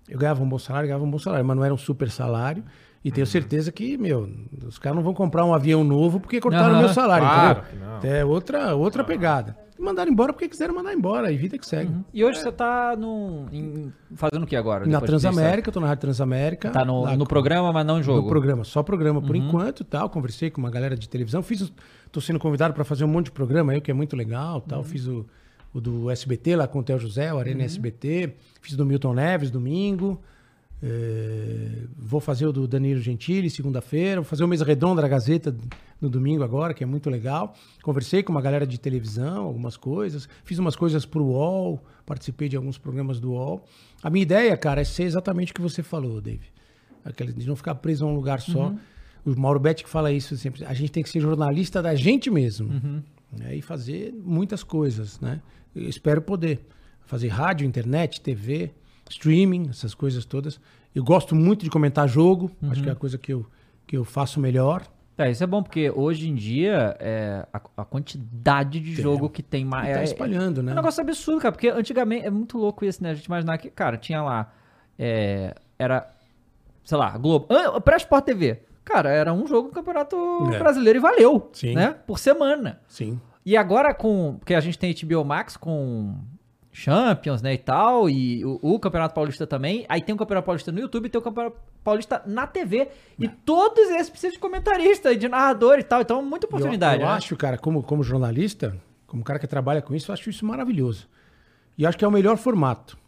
[0.09, 2.63] eu ganhava um bom salário, ganhava um bom salário, mas não era um super salário.
[3.05, 3.15] E Uhum.
[3.17, 4.27] tenho certeza que, meu,
[4.67, 6.79] os caras não vão comprar um avião novo porque cortaram o Aham.
[6.79, 7.63] meu salário, Claro
[8.01, 8.11] entendeu?
[8.19, 9.59] É outra, outra pegada.
[9.79, 11.93] E mandaram embora porque quiseram mandar embora, e vida que segue.
[12.15, 14.87] E hoje você tá no, em- fazendo o que agora?
[14.87, 16.71] Na Transamérica, eu tô na Rádio Transamérica.
[16.71, 18.23] Tá no, lá no programa, mas não em jogo.
[18.23, 20.09] No programa, só programa por enquanto e tal.
[20.09, 21.43] Conversei com uma galera de televisão.
[21.43, 21.71] Fiz,
[22.15, 24.61] tô sendo convidado para fazer um monte de programa aí, o que é muito legal
[24.61, 24.85] tal.
[24.85, 25.27] Fiz o,
[25.73, 28.35] o do SBT lá com o Theo José, o Arena SBT.
[28.63, 30.23] Fiz do Milton Neves domingo.
[30.81, 34.21] É, vou fazer o do Danilo Gentili segunda-feira.
[34.21, 35.57] Vou fazer o Mesa Redonda da Gazeta
[36.01, 37.53] no domingo agora, que é muito legal.
[37.83, 40.29] Conversei com uma galera de televisão, algumas coisas.
[40.45, 43.65] Fiz umas coisas pro UOL, participei de alguns programas do UOL.
[44.05, 46.47] A minha ideia, cara, é ser exatamente o que você falou, Dave.
[47.05, 48.73] Aquele de não ficar preso a um lugar só.
[49.25, 50.65] O Mauro Betti que fala isso sempre.
[50.65, 53.03] A gente tem que ser jornalista da gente mesmo.
[53.33, 55.41] né, E fazer muitas coisas, né?
[55.75, 56.61] Eu espero poder
[57.07, 58.71] fazer rádio, internet, TV,
[59.09, 60.61] streaming, essas coisas todas.
[60.95, 62.51] Eu gosto muito de comentar jogo.
[62.71, 63.47] Acho que é a coisa que eu,
[63.87, 64.87] que eu faço melhor.
[65.17, 69.43] É, isso é bom, porque hoje em dia é, a, a quantidade de jogo que
[69.43, 69.95] tem mais.
[69.95, 70.73] Tá é, espalhando, é né?
[70.73, 73.11] um negócio absurdo, cara, porque antigamente é muito louco isso, né?
[73.11, 74.53] A gente imaginar que, cara, tinha lá.
[74.99, 76.13] é, era,
[76.85, 77.49] sei lá, Globo.
[77.85, 78.61] Pré-Sport TV.
[78.85, 80.17] Cara, era um jogo do Campeonato
[80.53, 80.59] É.
[80.59, 81.51] Brasileiro e valeu.
[81.53, 81.75] Sim.
[81.75, 81.95] Né?
[82.07, 82.81] Por semana.
[82.87, 83.21] Sim.
[83.45, 84.37] E agora com.
[84.39, 86.15] Porque a gente tem HBO Max com
[86.73, 89.87] Champions, né, e tal, e o, o Campeonato Paulista também.
[89.89, 92.89] Aí tem o Campeonato Paulista no YouTube e tem o Campeonato Paulista na TV.
[93.17, 96.01] E todos esses precisam de comentarista e de narrador e tal.
[96.01, 97.01] Então, muita oportunidade.
[97.01, 97.17] Eu, eu né?
[97.17, 98.77] acho, cara, como, como jornalista,
[99.07, 101.09] como cara que trabalha com isso, eu acho isso maravilhoso.
[101.79, 102.99] E acho que é o melhor formato.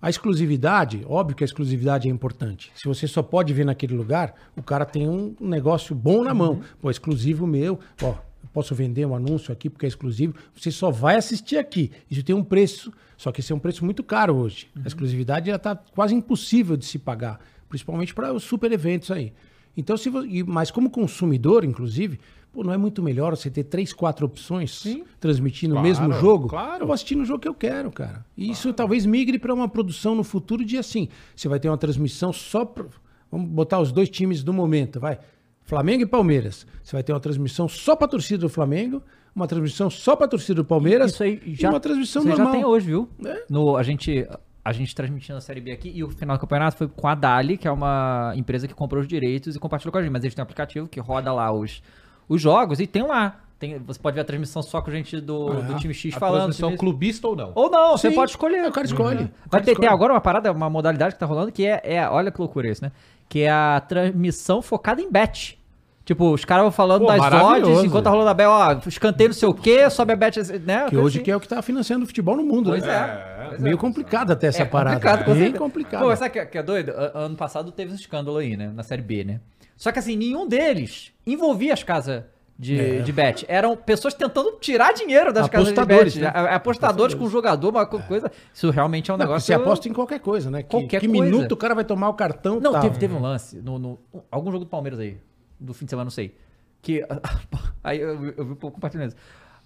[0.00, 2.70] A exclusividade, óbvio que a exclusividade é importante.
[2.76, 6.60] Se você só pode ver naquele lugar, o cara tem um negócio bom na mão.
[6.80, 10.34] Pô, exclusivo meu, ó, eu posso vender um anúncio aqui porque é exclusivo.
[10.54, 11.90] Você só vai assistir aqui.
[12.08, 14.68] Isso tem um preço, só que esse é um preço muito caro hoje.
[14.84, 19.32] A exclusividade ela tá quase impossível de se pagar, principalmente para os super eventos aí.
[19.76, 22.20] Então, se vo- e- mas como consumidor, inclusive,
[22.52, 24.82] pô, não é muito melhor você ter três, quatro opções
[25.20, 26.48] transmitindo o Claro, mesmo jogo?
[26.48, 26.82] claro.
[26.82, 28.24] Eu vou assistir no jogo que eu quero, cara.
[28.36, 31.08] E isso talvez migre para uma produção no futuro de assim.
[31.34, 32.84] Você vai ter uma transmissão só pra,
[33.30, 35.18] Vamos botar os dois times do momento, vai.
[35.62, 36.66] Flamengo e Palmeiras.
[36.82, 39.02] Você vai ter uma transmissão só para torcida do Flamengo,
[39.36, 42.36] uma transmissão só para torcida do Palmeiras Isso aí e já, uma transmissão isso aí
[42.38, 42.54] normal.
[42.54, 43.08] já tem hoje, viu?
[43.24, 43.44] É.
[43.50, 44.26] No, a, gente,
[44.64, 47.14] a gente transmitindo a Série B aqui e o final do campeonato foi com a
[47.14, 50.10] Dali, que é uma empresa que comprou os direitos e compartilhou com a gente.
[50.10, 51.82] Mas eles têm um aplicativo que roda lá os,
[52.28, 53.36] os jogos e tem lá.
[53.58, 56.20] Tem, você pode ver a transmissão só com gente do, Ah, do time X A
[56.20, 56.36] falando.
[56.42, 57.50] transmissão time- clubista ou não?
[57.56, 58.64] Ou não, você Sim, pode escolher.
[58.64, 59.18] o cara escolhe.
[59.22, 59.30] Uhum.
[59.46, 59.88] O Vai ter, escolhe.
[59.88, 62.68] tem agora uma parada, uma modalidade que tá rolando que é, é olha que loucura
[62.68, 62.92] isso, né?
[63.28, 65.58] Que é a transmissão focada em bet.
[66.04, 69.28] Tipo, os caras vão falando Pô, das odds enquanto tá rolando a bet, ó, escanteio
[69.28, 70.86] não sei o quê, sobe a bet, né?
[70.88, 71.24] Que hoje assim.
[71.24, 72.94] que é o que está financiando o futebol no mundo, Pois né?
[72.94, 73.46] é.
[73.48, 73.76] Pois Meio é.
[73.76, 74.96] complicado até essa É parada.
[75.00, 75.58] complicado, certeza.
[75.58, 76.00] complicado.
[76.02, 76.92] Pô, sabe o que, que é doido?
[77.12, 78.70] Ano passado teve um escândalo aí, né?
[78.74, 79.40] Na Série B, né?
[79.78, 82.24] Só que assim, nenhum deles envolvia as casas
[82.58, 82.98] de, É.
[83.02, 83.46] de bet.
[83.48, 86.22] Eram pessoas tentando tirar dinheiro das casas de Apostadores, bet.
[86.24, 86.28] né?
[86.34, 88.30] A- Apostadores com jogador, uma co- coisa.
[88.52, 89.46] Isso realmente é um Não, negócio.
[89.46, 90.62] você aposta em qualquer coisa, né?
[90.64, 91.22] Que, Qualquer que coisa.
[91.24, 92.82] minuto o cara vai tomar o cartão Não, tal.
[92.82, 93.98] teve, teve um lance no, no-
[94.30, 95.16] algum jogo do Palmeiras aí,
[95.60, 96.36] do fim de semana, não sei.
[96.82, 97.04] Que
[97.84, 99.16] aí eu, vi- eu vi um pouco compartilhando isso.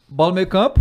[0.06, 0.78] Bola no meio campo,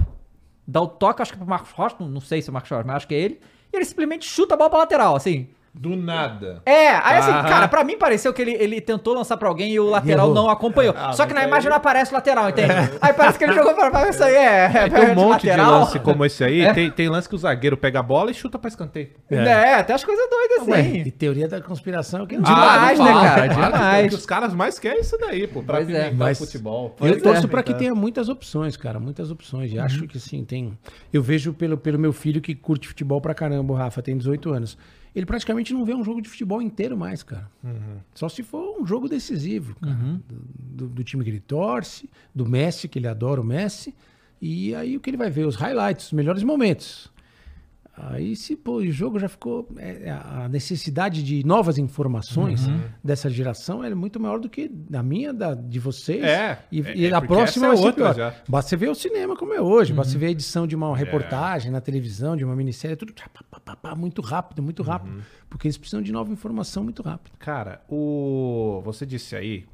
[0.68, 2.70] dá o toque, acho que pro Marcos Rocha, não, não sei se é o Marcos
[2.70, 3.40] Rocha, mas acho que é ele.
[3.72, 5.48] E ele simplesmente chuta a bola pra lateral, assim.
[5.74, 6.62] Do nada.
[6.66, 7.44] É, aí assim, Ah.
[7.44, 10.36] cara, pra mim pareceu que ele, ele tentou lançar pra alguém e o lateral Errou.
[10.36, 10.94] não acompanhou.
[10.98, 12.74] Ah, Só que na aí- imagem não aparece o lateral, entende?
[13.02, 14.66] Aí parece que ele jogou pra pra isso aí, é.
[14.66, 16.74] é Tem um monte de lance como esse aí.
[16.74, 19.12] Tem, tem lance que o zagueiro pega a bola e chuta pra escanteio.
[19.30, 20.98] É, até as coisas doidas Ué, assim.
[21.06, 23.48] e teoria da conspiração que não Demais, não né, cara?
[23.48, 24.06] Demais.
[24.08, 25.64] O que os caras mais querem é isso daí, pô.
[25.64, 26.12] Pra Pois é.
[26.12, 26.94] Mas- futebol.
[26.98, 27.50] Pois eu torço é.
[27.50, 29.72] pra que tenha muitas opções, cara, muitas opções.
[29.72, 29.82] Uhum.
[29.82, 30.78] acho que sim, tem.
[31.14, 34.52] Eu vejo pelo, pelo meu filho que curte futebol pra caramba, o Rafa, tem 18
[34.54, 34.78] anos.
[35.16, 37.50] Ele praticamente não vê um jogo de futebol inteiro mais, cara.
[37.64, 37.98] Uhum.
[38.16, 39.94] Só se for um jogo decisivo, cara.
[40.28, 40.42] Do,
[40.88, 43.94] do- do time que ele torce, do Messi, que ele adora o Messi.
[44.42, 45.46] E aí o que ele vai ver?
[45.46, 47.12] Os highlights, os melhores momentos.
[48.10, 49.68] Aí, se pô, o jogo já ficou.
[49.78, 52.82] é, é, a necessidade de novas informações Uhum.
[53.04, 56.24] dessa geração é muito maior do que a minha, da, de vocês.
[56.24, 58.34] É, E, é, e é a próxima é outra já.
[58.48, 60.22] Basta você ver o cinema como é hoje, basta você Uhum.
[60.22, 60.78] ver a edição de É.
[60.78, 63.14] uma reportagem na televisão, de uma minissérie, tudo
[63.96, 65.16] muito rápido, muito rápido.
[65.16, 65.22] Uhum.
[65.50, 67.34] Porque eles precisam de nova informação muito rápido.
[67.38, 69.66] Cara, o você disse aí,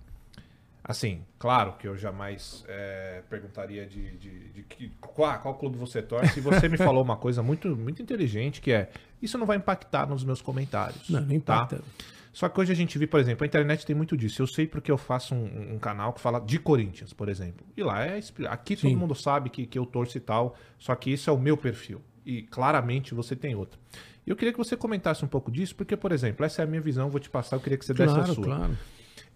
[0.88, 6.02] assim, claro que eu jamais é, perguntaria de, de, de que, qual, qual clube você
[6.02, 6.40] torce.
[6.40, 8.90] E você me falou uma coisa muito, muito inteligente que é
[9.22, 11.10] isso não vai impactar nos meus comentários.
[11.10, 11.36] Não, não tá?
[11.36, 11.82] impacta.
[12.32, 14.44] Só que hoje a gente vê, por exemplo, a internet tem muito disso.
[14.44, 17.66] Eu sei porque eu faço um, um canal que fala de Corinthians, por exemplo.
[17.76, 18.20] E lá é.
[18.48, 18.90] Aqui Sim.
[18.90, 20.56] todo mundo sabe que, que eu torço e tal.
[20.78, 22.00] Só que isso é o meu perfil.
[22.24, 23.80] E claramente você tem outro.
[24.24, 26.68] E eu queria que você comentasse um pouco disso, porque, por exemplo, essa é a
[26.68, 28.44] minha visão, vou te passar, eu queria que você desse a Claro, sua.
[28.44, 28.78] claro.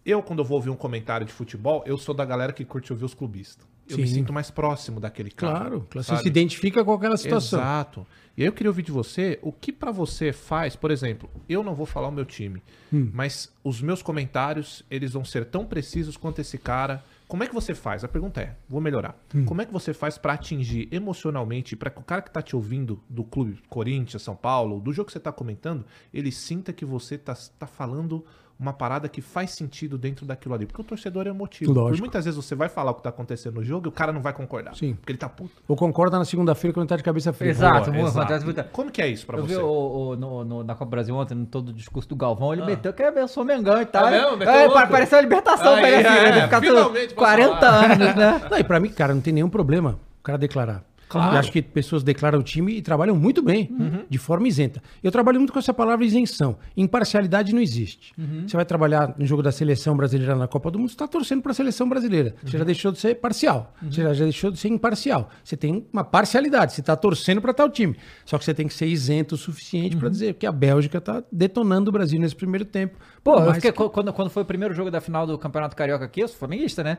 [0.05, 2.91] Eu, quando eu vou ouvir um comentário de futebol, eu sou da galera que curte
[2.91, 3.65] ouvir os clubistas.
[3.87, 4.15] Eu me Sim.
[4.15, 5.59] sinto mais próximo daquele cara.
[5.59, 6.03] Claro, claro.
[6.07, 7.59] Você se identifica com aquela situação.
[7.59, 8.07] Exato.
[8.37, 11.61] E aí eu queria ouvir de você o que pra você faz, por exemplo, eu
[11.61, 13.09] não vou falar o meu time, Hum.
[13.13, 17.03] mas os meus comentários, eles vão ser tão precisos quanto esse cara.
[17.27, 18.03] Como é que você faz?
[18.05, 19.17] A pergunta é, vou melhorar.
[19.35, 19.43] Hum.
[19.43, 22.55] Como é que você faz pra atingir emocionalmente, pra que o cara que tá te
[22.55, 26.85] ouvindo do clube Corinthians, São Paulo, do jogo que você tá comentando, ele sinta que
[26.85, 28.23] você tá, tá falando
[28.61, 30.67] uma parada que faz sentido dentro daquilo ali.
[30.67, 31.73] Porque o torcedor é emotivo.
[31.73, 31.99] Por Lógico.
[32.05, 34.21] muitas vezes você vai falar o que tá acontecendo no jogo e o cara não
[34.21, 34.75] vai concordar.
[34.75, 34.93] Sim.
[34.93, 35.51] Porque ele tá puto.
[35.67, 37.49] Ou concorda na segunda-feira quando tá de cabeça fria.
[37.49, 38.45] Exato, Boa, exato.
[38.45, 38.63] muito.
[38.65, 39.55] Como que é isso pra Eu você?
[39.55, 39.65] vi o,
[40.11, 42.93] o- no, no- na Copa Brasil ontem, no todo o discurso do Galvão, ele meteu
[42.93, 44.07] que eu sou Mengão e tal.
[44.07, 44.37] É mesmo?
[44.37, 46.41] Meteu É, pareceu a libertação Aí, pra ele assim, é, né?
[46.43, 47.85] Ficar finalmente posso 40 falar.
[47.85, 48.41] anos, né?
[48.51, 50.83] Não, e pra mim, cara, não tem nenhum problema o cara declarar.
[51.11, 51.35] Claro.
[51.35, 54.05] Eu acho que pessoas declaram o time e trabalham muito bem, Uhum.
[54.09, 54.81] de forma isenta.
[55.03, 56.57] Eu trabalho muito com essa palavra isenção.
[56.77, 58.13] Imparcialidade não existe.
[58.17, 58.47] Uhum.
[58.47, 61.41] Você vai trabalhar no jogo da seleção brasileira na Copa do Mundo, você está torcendo
[61.41, 62.35] para a seleção brasileira.
[62.43, 62.59] Você Uhum.
[62.59, 63.73] já deixou de ser parcial.
[63.81, 65.29] Você já, deixou de ser imparcial.
[65.43, 66.73] Você tem uma parcialidade.
[66.73, 67.95] Você está torcendo para tal time.
[68.25, 69.99] Só que você tem que ser isento o suficiente Uhum.
[69.99, 72.97] para dizer que a Bélgica está detonando o Brasil nesse primeiro tempo.
[73.23, 76.05] Pô, eu fiquei, que- quando, quando foi o primeiro jogo da final do Campeonato Carioca
[76.05, 76.97] aqui, eu sou flamenguista, né?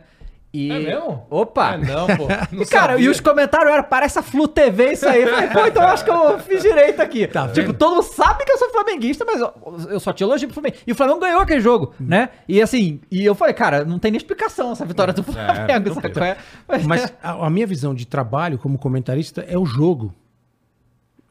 [0.55, 0.71] E...
[0.71, 1.27] É mesmo?
[1.31, 1.75] Opa!
[1.75, 2.27] É, não, pô.
[2.53, 3.07] Não E, cara, sabia.
[3.07, 5.23] e os comentários eram, parece a Flu TV isso aí.
[5.23, 7.27] Eu falei, pô, então eu acho que eu fiz direito aqui.
[7.27, 7.79] Tá tipo, vendo?
[7.79, 9.51] todo mundo sabe que eu sou flamenguista, mas eu,
[9.89, 10.77] eu só te elogio pro Flamengo.
[10.87, 12.29] E o Flamengo ganhou aquele jogo, né?
[12.47, 15.95] E assim, e eu falei, cara, não tem nem explicação essa vitória do Flamengo, não
[15.95, 16.37] sabe é?
[16.69, 20.15] Mas, Mas a, a minha visão de trabalho como comentarista é o jogo.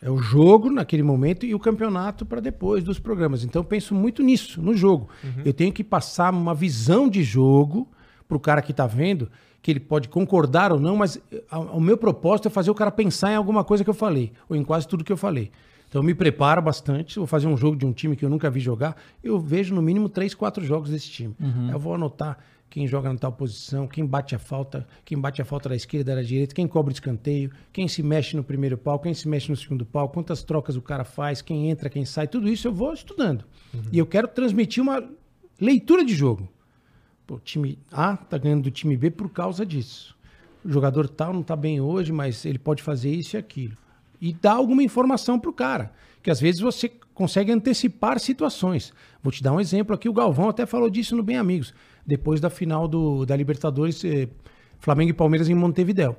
[0.01, 3.43] É o jogo naquele momento e o campeonato para depois dos programas.
[3.43, 5.09] Então eu penso muito nisso, no jogo.
[5.45, 7.87] Eu tenho que passar uma visão de jogo
[8.31, 9.29] para o cara que está vendo,
[9.61, 12.73] que ele pode concordar ou não, mas eh, a- o meu propósito é fazer o
[12.75, 15.51] cara pensar em alguma coisa que eu falei, ou em quase tudo que eu falei.
[15.89, 18.49] Então eu me preparo bastante, vou fazer um jogo de um time que eu nunca
[18.49, 21.35] vi jogar, eu vejo no mínimo três, quatro jogos desse time.
[21.73, 22.37] Eu vou anotar
[22.69, 26.15] quem joga na tal posição, quem bate a falta, quem bate a falta da esquerda,
[26.15, 29.57] da direita, quem cobra escanteio, quem se mexe no primeiro pau, quem se mexe no
[29.57, 32.93] segundo pau, quantas trocas o cara faz, quem entra, quem sai, tudo isso eu vou
[32.93, 33.43] estudando.
[33.91, 35.03] E eu quero transmitir uma
[35.59, 36.47] leitura de jogo.
[37.29, 40.17] O time A tá ganhando do time B por causa disso.
[40.63, 43.77] O jogador tal não tá bem hoje, mas ele pode fazer isso e aquilo.
[44.19, 45.93] E dar alguma informação pro cara.
[46.21, 48.93] Que às vezes você consegue antecipar situações.
[49.23, 50.09] Vou te dar um exemplo aqui.
[50.09, 51.73] O Galvão até falou disso no Bem Amigos.
[52.05, 54.27] Depois da final do, da Libertadores, eh,
[54.79, 56.17] Flamengo e Palmeiras em Montevidéu.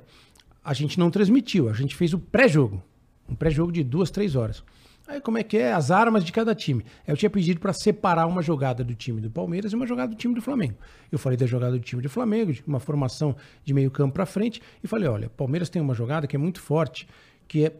[0.63, 2.81] A gente não transmitiu, a gente fez o pré-jogo.
[3.29, 4.63] Um pré-jogo de duas, três horas.
[5.07, 5.73] Aí como é que é?
[5.73, 6.85] As armas de cada time.
[7.05, 10.17] Eu tinha pedido para separar uma jogada do time do Palmeiras e uma jogada do
[10.17, 10.75] time do Flamengo.
[11.11, 13.35] Eu falei da jogada do time do Flamengo, de uma formação
[13.65, 16.61] de meio campo para frente, e falei, olha, Palmeiras tem uma jogada que é muito
[16.61, 17.07] forte,
[17.47, 17.73] que é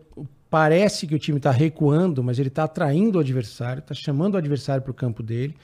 [0.49, 4.38] parece que o time está recuando, mas ele está atraindo o adversário, está chamando o
[4.38, 5.55] adversário para o campo dele.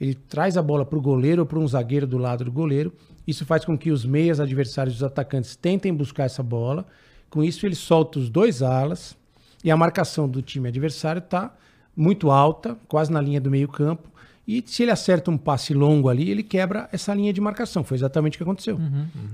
[0.00, 2.92] Ele traz a bola para o goleiro ou para um zagueiro do lado do goleiro.
[3.26, 6.86] Isso faz com que os meias adversários, os atacantes, tentem buscar essa bola.
[7.28, 9.17] Com isso, ele solta os dois alas
[9.62, 11.54] e a marcação do time adversário está
[11.96, 14.08] muito alta, quase na linha do meio-campo.
[14.46, 17.84] E se ele acerta um passe longo ali, ele quebra essa linha de marcação.
[17.84, 18.78] Foi exatamente o que aconteceu.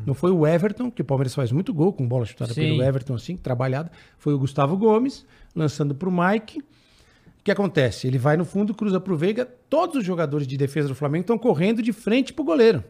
[0.04, 2.62] Não foi o Everton, que o Palmeiras faz muito gol com bola chutada Sim.
[2.62, 3.92] pelo Everton, assim, trabalhada.
[4.18, 5.24] Foi o Gustavo Gomes
[5.54, 8.08] lançando para o Mike O que acontece?
[8.08, 11.38] Ele vai no fundo, cruza pro Veiga, todos os jogadores de defesa do Flamengo estão
[11.38, 12.82] correndo de frente pro goleiro.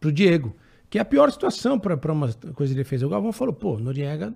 [0.00, 0.56] Pro Diego.
[0.88, 3.04] Que é a pior situação para uma coisa de defesa.
[3.04, 4.32] O Galvão falou, pô, Noriega,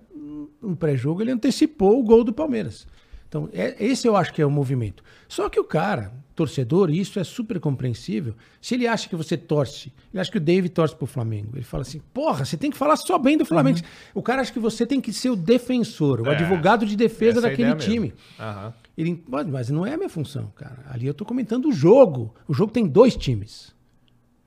[0.61, 2.87] no pré-jogo, ele antecipou o gol do Palmeiras.
[3.27, 5.03] Então, é, esse eu acho que é o movimento.
[5.27, 9.37] Só que o cara, torcedor, e isso é super compreensível, se ele acha que você
[9.37, 12.71] torce, ele acha que o David torce pro Flamengo, ele fala assim, porra, você tem
[12.71, 13.79] que falar só bem do Flamengo.
[14.15, 16.35] O cara acha que você tem que ser o defensor, o É.
[16.35, 18.13] advogado de defesa é daquele time.
[18.39, 18.73] Aham.
[18.97, 20.83] Ele, mas, mas não é a minha função, cara.
[20.89, 22.33] Ali eu tô comentando o jogo.
[22.47, 23.73] O jogo tem dois times.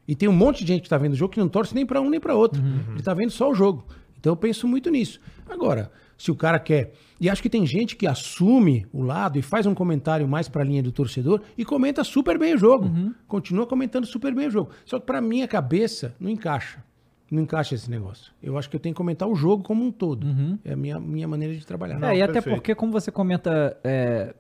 [0.06, 1.86] E tem um monte de gente que tá vendo o jogo que não torce nem
[1.86, 2.60] para um nem para outro.
[2.92, 3.86] Ele tá vendo só o jogo.
[4.22, 5.20] Então eu penso muito nisso.
[5.50, 6.92] Agora, se o cara quer.
[7.20, 10.62] E acho que tem gente que assume o lado e faz um comentário mais pra
[10.62, 12.88] linha do torcedor e comenta super bem o jogo.
[13.26, 14.70] Continua comentando super bem o jogo.
[14.86, 16.84] Só que pra minha cabeça não encaixa.
[17.28, 18.32] Não encaixa esse negócio.
[18.40, 20.24] Eu acho que eu tenho que comentar o jogo como um todo.
[20.64, 22.00] É a minha, minha maneira de trabalhar.
[22.04, 22.54] é, e até perfeito.
[22.54, 24.32] porque, como você comenta é,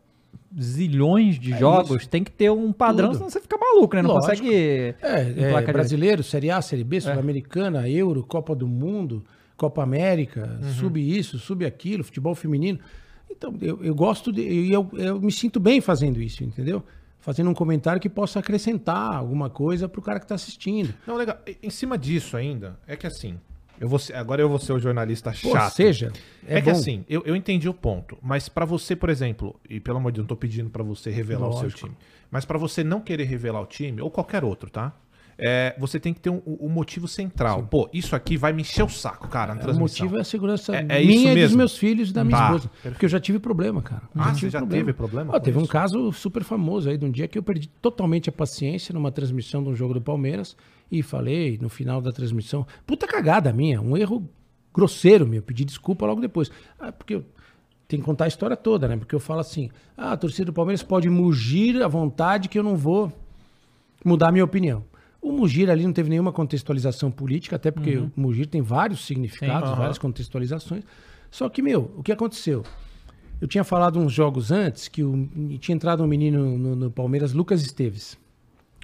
[0.60, 3.16] zilhões de jogos, tem que ter um padrão, Tudo.
[3.16, 4.02] senão você fica maluco, né?
[4.02, 4.30] Não Lógico.
[4.30, 4.94] consegue.
[5.02, 9.24] É, é brasileiro, Série A, Série B, Sul-Americana, Euro, Copa do Mundo,
[9.62, 10.72] Copa América, Uhum.
[10.72, 12.80] sub isso, sub aquilo, futebol feminino.
[13.30, 14.42] Então, eu, eu gosto de.
[14.42, 16.82] e Eu, eu me sinto bem fazendo isso, entendeu?
[17.20, 20.92] Fazendo um comentário que possa acrescentar alguma coisa pro cara que tá assistindo.
[21.06, 21.38] Não, legal.
[21.62, 23.38] Em cima disso ainda, é que assim,
[23.80, 25.74] eu vou ser- agora eu vou ser o jornalista Pô, chato.
[25.74, 26.12] seja.
[26.44, 29.78] É, É, que assim, eu, eu entendi o ponto, mas pra você, por exemplo, e
[29.78, 31.82] pelo amor de Deus, não tô pedindo pra você revelar o seu Lógico.
[31.86, 31.96] time,
[32.32, 34.92] mas pra você não querer revelar o time, ou qualquer outro, tá?
[35.44, 37.64] É, você tem que ter um, um motivo central.
[37.64, 40.04] Pô, isso aqui vai me encher o saco, cara, na O transmissão.
[40.04, 42.44] motivo é a segurança É- é minha e dos meus filhos e da minha Tá,
[42.54, 42.70] esposa.
[42.82, 44.02] Porque eu já tive problema, cara.
[44.14, 45.70] Eu Ah, tive você já teve problema com teve um isso?
[45.72, 49.62] caso super famoso aí de um dia que eu perdi totalmente a paciência numa transmissão
[49.62, 50.56] de um jogo do Palmeiras
[50.90, 54.28] e falei no final da transmissão, puta cagada minha, um erro
[54.74, 56.50] grosseiro meu, pedi desculpa logo depois.
[56.78, 57.24] Ah, porque eu
[57.88, 58.96] tenho que contar a história toda, né?
[58.96, 62.62] Porque eu falo assim, ah, a torcida do Palmeiras pode mugir à vontade que eu
[62.62, 63.12] não vou
[64.04, 64.84] mudar a minha opinião.
[65.22, 69.70] O Mugir ali não teve nenhuma contextualização política, até porque o Mugir tem vários significados,
[69.70, 69.76] Sim.
[69.76, 70.82] várias contextualizações.
[71.30, 72.64] Só que, meu, o que aconteceu?
[73.40, 75.28] Eu tinha falado uns jogos antes que o-
[75.60, 78.18] tinha entrado um menino no, no Palmeiras, Lucas Esteves.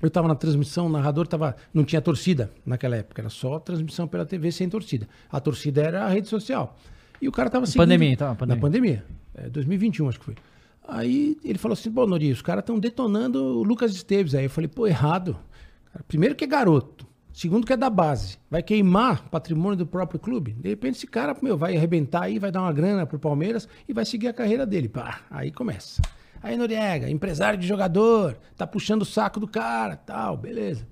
[0.01, 4.06] Eu estava na transmissão, o narrador tava, não tinha torcida naquela época, era só transmissão
[4.06, 5.09] pela TV sem torcida.
[5.31, 6.77] A torcida era a rede social.
[7.20, 7.82] E o cara tava seguindo...
[7.82, 8.55] Pandemia, então, pandemia.
[8.56, 9.05] Na pandemia.
[9.35, 10.35] É, 2021, acho que foi.
[10.86, 14.35] Aí ele falou assim, pô, Nori, os caras estão detonando o Lucas Esteves.
[14.36, 15.36] Aí eu falei, pô, errado.
[16.06, 17.06] Primeiro que é garoto.
[17.32, 18.38] Segundo que é da base.
[18.50, 20.54] Vai queimar patrimônio do próprio clube.
[20.54, 23.92] De repente esse cara, meu, vai arrebentar aí, vai dar uma grana pro Palmeiras e
[23.92, 24.88] vai seguir a carreira dele.
[24.88, 26.02] Pá, aí começa.
[26.42, 30.86] Aí Noriega, empresário de jogador, tá puxando o saco do cara, tal, beleza.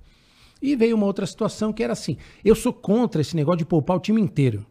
[0.63, 3.97] E veio uma outra situação que era assim: eu sou contra esse negócio de poupar
[3.97, 4.65] o time inteiro.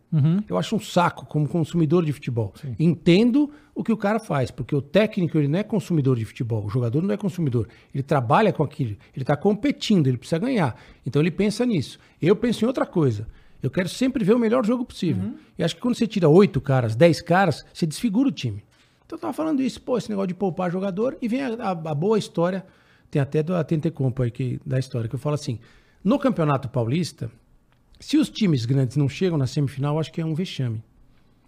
[0.48, 2.54] Eu acho um saco como consumidor de futebol.
[2.80, 6.66] Entendo o que o cara faz, porque o técnico ele não é consumidor de futebol,
[6.66, 7.68] o jogador não é consumidor.
[7.94, 10.76] Ele trabalha com aquilo, ele está competindo, ele precisa ganhar.
[11.06, 12.00] Então ele pensa nisso.
[12.22, 13.28] Eu penso em outra coisa.
[13.62, 15.34] Eu quero sempre ver o melhor jogo possível.
[15.58, 18.64] E acho que quando você tira oito caras, dez caras, você desfigura o time.
[19.06, 21.72] Então eu tava falando isso, pô, esse negócio de poupar jogador, e vem a, a-
[21.72, 22.66] a boa história,
[23.12, 25.60] tem até do Atente Compo aí que, da história, que eu falo assim,
[26.04, 27.30] no Campeonato Paulista,
[28.00, 30.84] se os times grandes não chegam na semifinal, acho que é um vexame.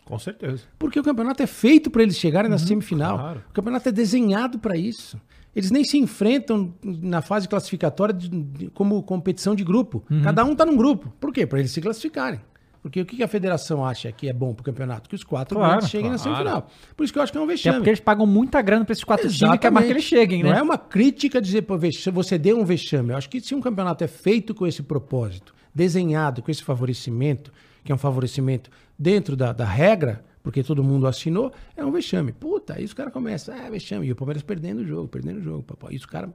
[0.06, 0.64] Com certeza.
[0.80, 3.18] Porque o campeonato é feito para eles chegarem na semifinal.
[3.18, 3.44] claro.
[3.50, 5.20] O campeonato é desenhado para isso.
[5.54, 10.04] Eles nem se enfrentam na fase classificatória de- de- como competição de grupo.
[10.24, 11.12] Cada um tá num grupo.
[11.20, 11.46] Por quê?
[11.46, 12.40] Para eles se classificarem.
[12.88, 15.09] Porque o que a federação acha que é bom pro campeonato?
[15.09, 16.35] Que os quatro Claro, cheguem na claro.
[16.38, 16.69] semifinal.
[16.95, 17.76] Por isso que eu acho que é um vexame.
[17.77, 20.41] porque eles pagam muita grana pra esses quatro times que é mais que eles cheguem,
[20.41, 20.51] né?
[20.51, 21.77] Não é uma crítica dizer, pô,
[22.14, 23.09] você deu um vexame.
[23.09, 27.51] Eu acho que se um campeonato é feito com esse propósito, desenhado com esse favorecimento,
[27.84, 32.31] que é um favorecimento dentro da, da regra, porque todo mundo assinou, é um vexame.
[32.31, 34.07] Puta, aí os caras começam, ah, é vexame.
[34.07, 35.64] E o Palmeiras perdendo o jogo, perdendo o jogo.
[35.64, 35.93] Papai.
[35.95, 36.30] Os caras,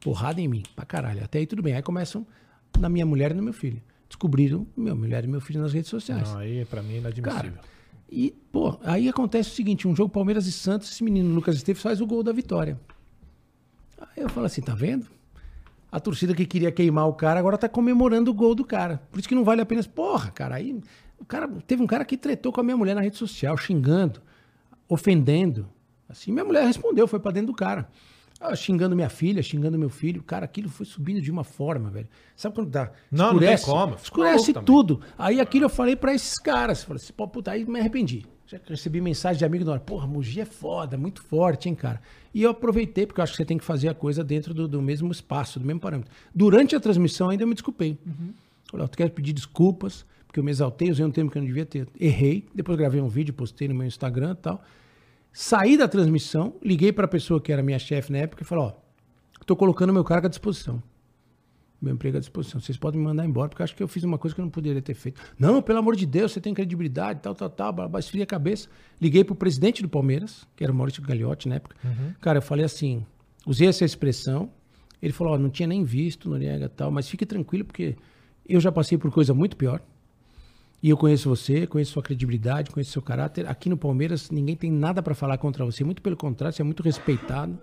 [0.00, 1.22] porrada em mim, pra caralho.
[1.22, 1.74] Até aí tudo bem.
[1.74, 2.26] Aí começam
[2.78, 3.80] na minha mulher e no meu filho.
[4.10, 6.28] Descobriram minha mulher e meu filho nas redes sociais.
[6.28, 7.52] Não, aí pra mim é inadmissível.
[7.52, 7.54] Cara,
[8.10, 11.80] e, pô, aí acontece o seguinte: um jogo Palmeiras e Santos, esse menino Lucas Esteves
[11.80, 12.78] faz o gol da vitória.
[13.98, 15.06] Aí eu falo assim: tá vendo?
[15.92, 19.00] A torcida que queria queimar o cara agora tá comemorando o gol do cara.
[19.12, 19.82] Por isso que não vale a pena.
[19.84, 20.80] Porra, cara, aí.
[21.18, 24.20] O cara, teve um cara que tretou com a minha mulher na rede social, xingando,
[24.88, 25.68] ofendendo.
[26.08, 27.88] Assim, minha mulher respondeu, foi pra dentro do cara.
[28.40, 30.22] Ah, xingando minha filha, xingando meu filho.
[30.22, 32.08] Cara, aquilo foi subindo de uma forma, velho.
[32.34, 32.90] Sabe quando dá?
[33.10, 33.94] Não, não tem como.
[33.94, 34.64] Escurece maluco também.
[34.64, 35.00] tudo.
[35.18, 36.82] Aí aquilo eu falei pra esses caras.
[36.82, 38.24] Falei assim, pô, puta, aí me arrependi.
[38.46, 39.80] Já recebi mensagem de amigo na hora.
[39.80, 42.00] Porra, Mugi é foda, muito forte, hein, cara.
[42.34, 44.66] E eu aproveitei, porque eu acho que você tem que fazer a coisa dentro do,
[44.66, 46.10] do mesmo espaço, do mesmo parâmetro.
[46.34, 47.98] Durante a transmissão ainda eu me desculpei.
[48.70, 51.42] Falei, ó, tu quero pedir desculpas, porque eu me exaltei, usei um termo que eu
[51.42, 51.86] não devia ter.
[52.00, 52.48] Errei.
[52.54, 54.64] Depois gravei um vídeo, postei no meu Instagram e tal.
[55.32, 58.72] Saí da transmissão, liguei pra pessoa que era minha chefe na época e falei, ó,
[59.46, 60.82] tô colocando meu cargo à disposição.
[61.80, 62.60] Meu emprego à disposição.
[62.60, 64.44] Vocês podem me mandar embora, porque eu acho que eu fiz uma coisa que eu
[64.44, 65.20] não poderia ter feito.
[65.38, 68.26] Não, pelo amor de Deus, você tem credibilidade, tal, tal, tal, blá, blá, esfria a
[68.26, 68.68] cabeça.
[69.00, 71.76] Liguei pro presidente do Palmeiras, que era o Maurício Gagliotti na época.
[72.20, 73.06] Cara, eu falei assim,
[73.46, 74.50] usei essa expressão.
[75.00, 77.96] Ele falou, ó, não tinha nem visto, Noriega tal, mas fique tranquilo, porque
[78.46, 79.80] eu já passei por coisa muito pior.
[80.82, 83.46] E eu conheço você, conheço sua credibilidade, conheço seu caráter.
[83.46, 85.84] Aqui no Palmeiras, ninguém tem nada para falar contra você.
[85.84, 87.58] Muito pelo contrário, você é muito respeitado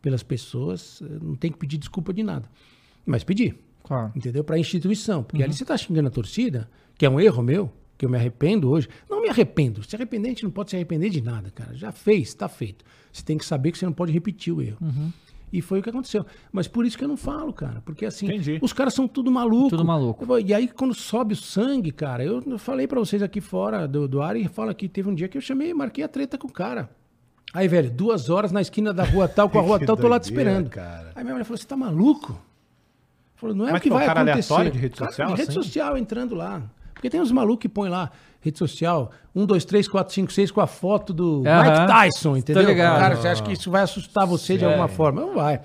[0.00, 1.02] pelas pessoas.
[1.20, 2.48] Não tem que pedir desculpa de nada.
[3.04, 4.12] Mas pedir, Claro.
[4.14, 4.44] entendeu?
[4.44, 5.24] Para a instituição.
[5.24, 8.16] Porque ali você está xingando a torcida, que é um erro meu, que eu me
[8.16, 8.88] arrependo hoje.
[9.10, 9.82] Não me arrependo.
[9.82, 11.74] Se arrepender, a gente não pode se arrepender de nada, cara.
[11.74, 12.84] Já fez, está feito.
[13.12, 14.78] Você tem que saber que você não pode repetir o erro.
[15.52, 16.24] E foi o que aconteceu.
[16.50, 17.82] Mas por isso que eu não falo, cara.
[17.84, 18.58] Porque assim, Entendi.
[18.62, 19.68] os caras são tudo maluco.
[19.70, 20.38] Tudo maluco.
[20.38, 24.22] E aí, quando sobe o sangue, cara, eu falei pra vocês aqui fora do, do
[24.22, 26.52] ar e falo que teve um dia que eu chamei, marquei a treta com o
[26.52, 26.88] cara.
[27.52, 30.18] Aí, velho, duas horas na esquina da rua tal, com a rua tal, tô lá
[30.18, 30.70] te esperando.
[30.70, 31.12] cara.
[31.14, 32.40] Aí minha mulher falou: você tá maluco?
[33.34, 34.52] Falou, não é Mas o que que vai cara acontecer.
[34.54, 35.62] aleatório de rede Cara, social, de rede assim?
[35.62, 36.62] social entrando lá.
[36.94, 38.10] Porque tem uns malucos que põem lá,
[38.42, 41.38] rede social, 1, 2, 3, 4, 5, 6, com a foto do.
[41.38, 42.64] Mike Tyson, entendeu?
[42.66, 42.98] ligado.
[42.98, 44.68] Cara, você acha que isso vai assustar você de Sério?
[44.68, 45.20] alguma forma?
[45.22, 45.60] Não vai.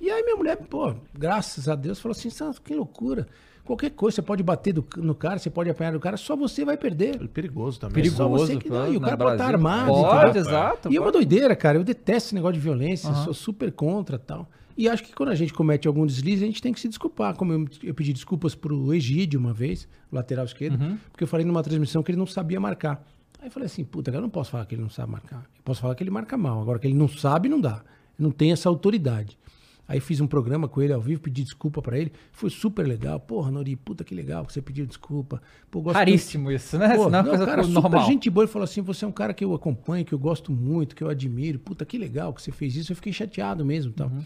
[0.00, 3.26] E aí minha mulher, pô, graças a Deus, falou assim, "Santos, que loucura.
[3.64, 6.66] Qualquer coisa, você pode bater do- no cara, você pode apanhar do cara, só você
[6.66, 7.16] vai perder.
[7.22, 7.94] É Perigoso também.
[7.94, 8.18] Perigoso.
[8.18, 10.92] Só você que dá, e o cara pode estar armado, Pode, exato.
[10.92, 11.78] E é uma doideira, cara.
[11.78, 14.46] Eu detesto esse negócio de violência, sou super contra tal.
[14.76, 17.36] E acho que quando a gente comete algum deslize, a gente tem que se desculpar.
[17.36, 21.62] Como eu, eu pedi desculpas pro Egídio uma vez, lateral esquerdo, porque eu falei numa
[21.62, 23.06] transmissão que ele não sabia marcar.
[23.40, 25.38] Aí eu falei assim, puta, eu não posso falar que ele não sabe marcar.
[25.56, 26.60] Eu posso falar que ele marca mal.
[26.60, 27.82] Agora que ele não sabe, não dá.
[28.18, 29.38] Não tem essa autoridade.
[29.86, 32.10] Aí fiz um programa com ele ao vivo, pedi desculpa pra ele.
[32.32, 33.20] Foi super legal.
[33.20, 35.42] Porra, Nori, puta que legal que você pediu desculpa.
[35.70, 36.96] Pô, muito- Raríssimo isso, né?
[36.96, 38.06] Pô, Senão é não, coisa cara, tudo super normal.
[38.06, 38.44] gente boa.
[38.44, 41.04] Ele falou assim, você é um cara que eu acompanho, que eu gosto muito, que
[41.04, 41.58] eu admiro.
[41.58, 42.92] Puta, que legal que você fez isso.
[42.92, 44.08] Eu fiquei chateado mesmo e tal.
[44.08, 44.22] Uhum.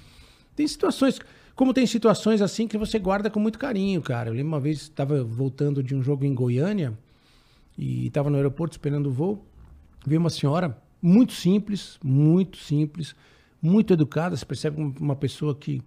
[0.59, 1.20] Tem situações,
[1.55, 4.28] como tem situações assim que você guarda com muito carinho, cara.
[4.28, 6.98] Eu lembro uma vez, estava voltando de um jogo em Goiânia
[7.78, 9.47] e estava no aeroporto esperando o voo.
[10.05, 13.14] Veio uma senhora muito simples, muito simples,
[13.62, 14.36] muito educada.
[14.36, 15.80] Você percebe um- uma pessoa que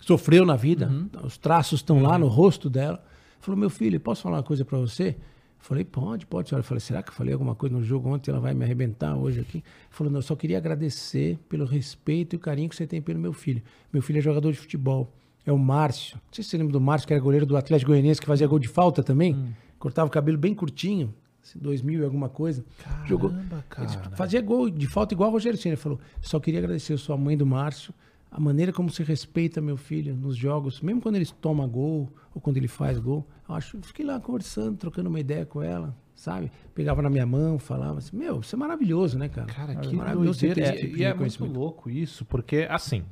[0.00, 1.08] sofreu na vida, Uhum.
[1.22, 3.00] os traços estão lá no rosto dela.
[3.40, 5.16] Falou: Meu filho, posso falar uma coisa para você?
[5.58, 6.60] Falei, pode, pode, senhora.
[6.60, 8.30] Eu falei, será que eu falei alguma coisa no jogo ontem?
[8.30, 9.64] Ela vai me arrebentar hoje aqui?
[9.90, 13.18] Falou, não, eu só queria agradecer pelo respeito e o carinho que você tem pelo
[13.18, 13.62] meu filho.
[13.92, 15.12] Meu filho é jogador de futebol.
[15.44, 16.16] É o Márcio.
[16.16, 18.46] Não sei se você lembra do Márcio, que era goleiro do Atlético Goianiense, que fazia
[18.46, 19.34] gol de falta também.
[19.34, 19.52] Hum.
[19.78, 22.64] Cortava o cabelo bem curtinho, assim, 2000 e alguma coisa.
[23.04, 23.32] Jogou.
[23.68, 23.88] cara.
[23.88, 25.74] Ele fazia gol de falta igual o Rogério Ceni.
[25.74, 27.94] Ele falou, só queria agradecer a sua mãe do Márcio,
[28.36, 32.40] a maneira como você respeita meu filho nos jogos, mesmo quando ele toma gol ou
[32.40, 33.26] quando ele faz gol.
[33.48, 36.52] Eu acho, fiquei lá conversando, trocando uma ideia com ela, sabe?
[36.74, 39.46] Pegava na minha mão, falava assim, meu, isso é maravilhoso, né, cara?
[39.46, 40.76] Cara, É que maravilhoso você ter doideira.
[40.76, 43.04] esse tipo E, é muito louco isso, porque, assim,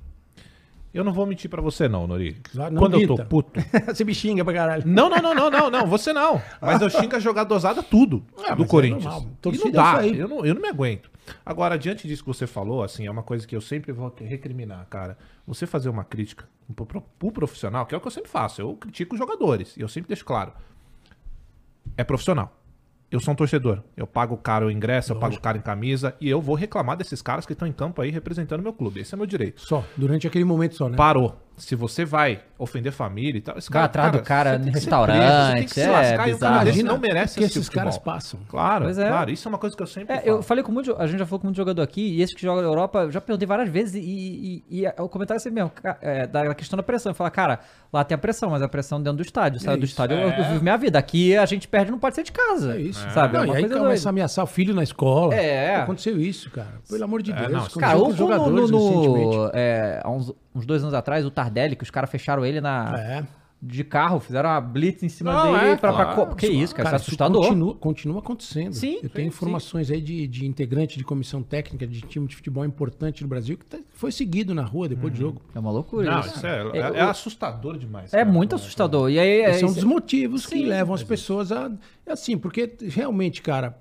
[0.92, 2.34] eu não vou mentir pra você não, Nori.
[2.52, 3.58] Claro, não Quando eu tô puto...
[3.88, 4.82] você me xinga pra caralho.
[4.86, 6.38] Não, não, não, não, não, não, você não.
[6.60, 9.04] Mas eu xingo a jogadosada tudo Ah, mas do é Corinthians.
[9.04, 9.30] normal.
[9.46, 11.10] e não é dá, eu não, eu não me aguento.
[11.44, 14.86] Agora, diante disso que você falou, assim, é uma coisa que eu sempre vou recriminar,
[14.88, 15.16] cara.
[15.46, 18.60] Você fazer uma crítica pro, pro, pro profissional, que é o que eu sempre faço,
[18.60, 20.52] eu critico os jogadores, e eu sempre deixo claro.
[21.96, 22.60] É profissional.
[23.10, 23.80] Eu sou um torcedor.
[23.96, 27.22] Eu pago caro o ingresso, eu pago caro em camisa, e eu vou reclamar desses
[27.22, 29.00] caras que estão em campo aí representando meu clube.
[29.00, 29.60] Esse é meu direito.
[29.60, 30.96] Só, durante aquele momento só, né?
[30.96, 31.40] Parou.
[31.56, 35.32] Se você vai ofender família e tal, esse Vai atrás do cara no restaurante, preso,
[35.46, 36.54] você tem que se é lascar, e o cara bizarro.
[36.64, 38.40] desse Imagina não merece que assistir esses caras passam.
[38.48, 39.08] Claro, Pois é.
[39.08, 39.30] claro.
[39.30, 40.28] Isso é uma coisa que eu sempre É, falo.
[40.28, 42.42] eu falei com muito, a gente já falou com muito jogador aqui, e esse que
[42.42, 45.50] joga na Europa, eu já perguntei várias vezes, e, e, e o comentário é assim
[45.50, 45.70] mesmo,
[46.00, 47.14] é, da questão da pressão.
[47.14, 47.60] Fala, cara,
[47.92, 49.60] lá tem a pressão, mas a pressão dentro do estádio.
[49.60, 49.92] Sai do isso.
[49.92, 50.98] estádio, eu, eu vivo minha vida.
[50.98, 52.74] Aqui a gente perde, não pode ser de casa.
[52.76, 53.08] É isso.
[53.10, 53.34] Sabe?
[53.34, 54.08] Não, é e uma aí começa a doida.
[54.08, 55.34] ameaçar o filho na escola.
[55.34, 55.76] É.
[55.76, 56.80] Aconteceu isso, cara.
[56.88, 57.52] Pelo amor de É, Deus.
[57.52, 59.50] não, Cara, ou no, jogadores no- recentemente.
[59.54, 62.92] é, há uns, uns dois anos atrás, o Tardelli, que os caras fecharam ele na,
[62.98, 63.24] É.
[63.62, 66.30] de carro, fizeram uma blitz em cima Não, dele é, pra, pra claro.
[66.30, 67.42] co- Que isso, cara, Cara, isso é isso assustador.
[67.48, 68.74] Continua, continua acontecendo.
[68.74, 72.36] Sim, Eu tenho sim, informações aí de, de integrante de comissão técnica de time de
[72.36, 75.40] futebol importante no Brasil que tá- foi seguido na rua depois do jogo.
[75.54, 76.36] É uma loucura Não, isso.
[76.36, 78.12] isso é, É, é, é assustador demais.
[78.12, 78.30] É cara.
[78.30, 79.10] muito assustador.
[79.10, 81.70] E aí, é, Esse é um dos motivos que Sim, levam as pessoas a.
[82.04, 83.78] É assim, porque realmente, cara,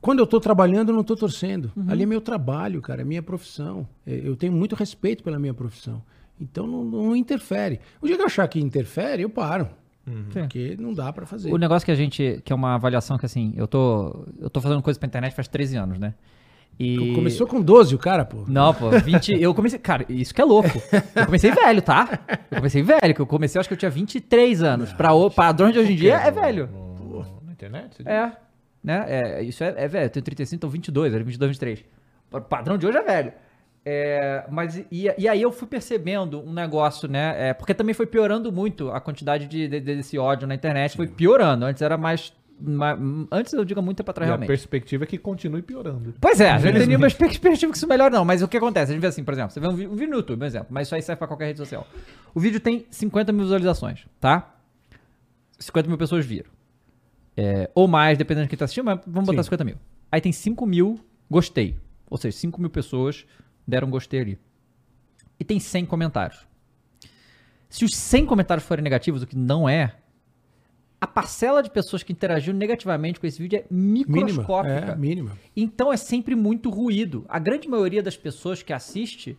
[0.00, 1.70] quando eu tô trabalhando, eu não tô torcendo.
[1.76, 1.84] Uhum.
[1.88, 3.86] Ali é meu trabalho, cara, é minha profissão.
[4.04, 6.02] É, Eu tenho muito respeito pela minha profissão.
[6.40, 7.80] Então não, não interfere.
[8.00, 9.68] O dia que eu achar que interfere, eu paro.
[10.06, 10.24] Sim.
[10.40, 11.52] Porque não dá pra fazer.
[11.52, 14.60] O negócio que a gente, que é uma avaliação que assim, eu tô, eu tô
[14.60, 16.14] fazendo coisa pra internet faz 13 anos, né?
[16.78, 17.14] E...
[17.14, 18.44] Começou com 12 o cara, pô.
[18.48, 20.70] Não, pô, 20, eu comecei, cara, isso que é louco.
[21.14, 22.08] Eu comecei velho, tá?
[22.50, 24.92] Eu comecei velho, que eu comecei, eu acho que eu tinha 23 anos.
[24.94, 26.68] Pra o padrões de hoje em dia é velho.
[26.72, 27.96] No- na internet?
[27.96, 28.10] você diz?
[28.12, 28.32] É,
[28.82, 29.04] né?
[29.06, 31.84] É, isso é, é velho, eu tenho 35, então 22, era 22, 23.
[32.32, 33.32] O padrão de hoje é velho.
[33.84, 37.48] É, mas e, e aí eu fui percebendo um negócio, né?
[37.50, 40.96] É, porque também foi piorando muito a quantidade de, de- desse ódio na internet.
[40.96, 41.64] Foi piorando.
[41.64, 42.30] Antes era mais.
[42.60, 42.98] ma-
[43.32, 44.48] antes eu digo muito tempo atrás, E a realmente.
[44.48, 46.14] perspectiva é que continue piorando.
[46.20, 48.22] Pois é, a gente não tem nenhuma perspectiva que isso melhore, não.
[48.24, 48.92] Mas o que acontece?
[48.92, 50.44] A gente vê assim, por exemplo, você vê um, vi- um vídeo no YouTube, por
[50.46, 51.86] exemplo, mas isso aí serve pra qualquer rede social.
[52.34, 54.54] O vídeo tem 50 mil visualizações, tá?
[55.58, 56.50] 50 mil pessoas viram.
[57.36, 59.46] É, ou mais, dependendo de quem tá assistindo, mas vamos botar Sim.
[59.46, 59.76] 50 mil.
[60.12, 61.00] Aí tem 5 mil
[61.30, 61.76] gostei.
[62.10, 63.24] Ou seja, 5 mil pessoas
[63.66, 64.38] deram gostei ali.
[65.38, 66.46] E tem 100 comentários.
[67.68, 69.96] Se os 100 comentários forem negativos, o que não é,
[71.00, 74.26] a parcela de pessoas que interagiu negativamente com esse vídeo é Mínima.
[74.26, 74.92] microscópica.
[74.92, 75.38] É, mínima.
[75.56, 77.24] Então é sempre muito ruído.
[77.28, 79.38] A grande maioria das pessoas que assiste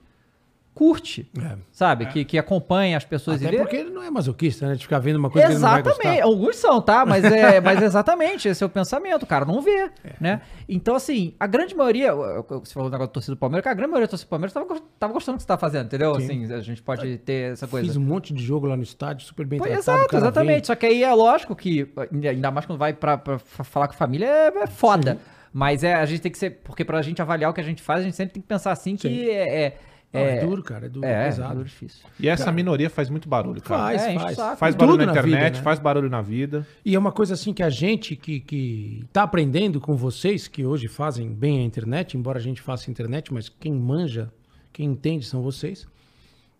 [0.73, 1.57] curte, É.
[1.72, 2.06] sabe?
[2.07, 3.57] Que, que acompanha as pessoas Até e vê.
[3.64, 4.76] porque ele não é masoquista, né?
[4.76, 6.07] De ficar vendo uma coisa que ele não vai Exatamente.
[6.22, 6.23] gostar.
[6.23, 7.06] Alguns são, tá?
[7.06, 10.14] Mas é, mas exatamente, esse é o pensamento, o cara não vê, É.
[10.19, 10.41] né?
[10.69, 13.91] Então, assim, a grande maioria, você falou do negócio da torcida do Palmeiras, a grande
[13.91, 16.15] maioria da torcida do Palmeiras tava, tava gostando do que você tá fazendo, entendeu?
[16.15, 16.23] Sim.
[16.45, 17.85] Assim, a gente pode ter essa coisa.
[17.88, 19.81] Fiz um monte de jogo lá no estádio, super bem Pô, tratado.
[19.99, 20.56] exato, exatamente.
[20.56, 20.64] vem.
[20.64, 21.91] Só que aí é lógico que,
[22.30, 25.18] ainda mais quando vai pra, pra fa- falar com a família, é, é foda.
[25.53, 27.81] Mas é, a gente tem que ser, porque pra gente avaliar o que a gente
[27.81, 29.26] faz, a gente sempre tem que pensar assim que Sim.
[29.30, 29.76] é,
[30.14, 31.56] é, Não, é duro, cara, é duro, é, é pesado.
[31.56, 32.06] duro, difícil.
[32.20, 33.82] E essa minoria faz muito barulho, cara.
[33.82, 34.36] Faz, É, faz.
[34.36, 34.58] saco.
[34.58, 35.62] Faz Tudo barulho na na vida, internet, né?
[35.64, 36.68] faz barulho na vida.
[36.84, 40.66] E é uma coisa assim que a gente que, que tá aprendendo com vocês, que
[40.66, 44.32] hoje fazem bem a internet, embora a gente faça internet, mas quem manja,
[44.74, 45.88] quem entende são vocês,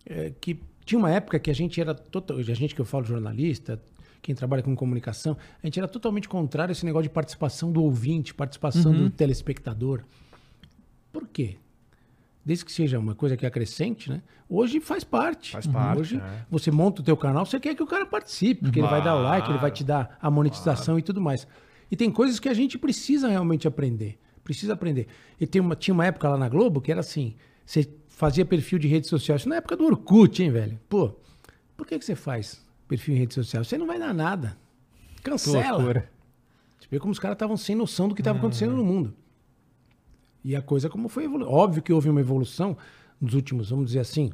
[0.06, 3.04] é, que tinha uma época que a gente era total, a gente que eu falo
[3.04, 3.80] jornalista,
[4.22, 7.82] quem trabalha com comunicação, a gente era totalmente contrário a esse negócio de participação do
[7.82, 10.02] ouvinte, participação do telespectador.
[11.12, 11.56] Por quê?
[12.44, 14.20] Desde que seja uma coisa que acrescente, né?
[14.48, 15.52] Hoje faz parte.
[15.52, 16.46] Faz parte, Hoje é.
[16.50, 19.14] você monta o teu canal, você quer que o cara participe, porque ele vai dar
[19.16, 19.74] o like, ele vai Claro.
[19.74, 21.46] te dar a monetização e tudo mais.
[21.90, 24.18] E tem coisas que a gente precisa realmente aprender.
[24.42, 25.06] Precisa aprender.
[25.40, 28.78] E tem uma, tinha uma época lá na Globo que era assim: você fazia perfil
[28.78, 29.36] de rede social.
[29.36, 30.80] Isso na época do Orkut, hein, velho?
[30.88, 31.12] Pô,
[31.76, 33.62] por que, que você faz perfil em rede social?
[33.62, 34.58] Você não vai dar nada.
[35.22, 35.78] Cancela.
[36.78, 39.14] Você vê como os caras estavam sem noção do que estava acontecendo no mundo.
[40.44, 41.50] E a coisa como foi evoluindo.
[41.50, 42.76] Óbvio que houve uma evolução
[43.20, 44.32] nos últimos, vamos dizer assim.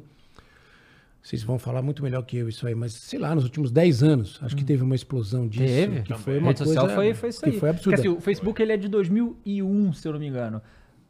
[1.21, 4.03] Vocês vão falar muito melhor que eu isso aí, mas sei lá, nos últimos 10
[4.03, 5.65] anos, acho que teve uma explosão disso.
[5.65, 6.01] Teve.
[6.01, 7.59] Que foi uma rede coisa social foi, foi isso que aí.
[7.59, 7.97] foi absurda.
[7.97, 10.61] Porque, assim, o Facebook ele é de 2001, se eu não me engano.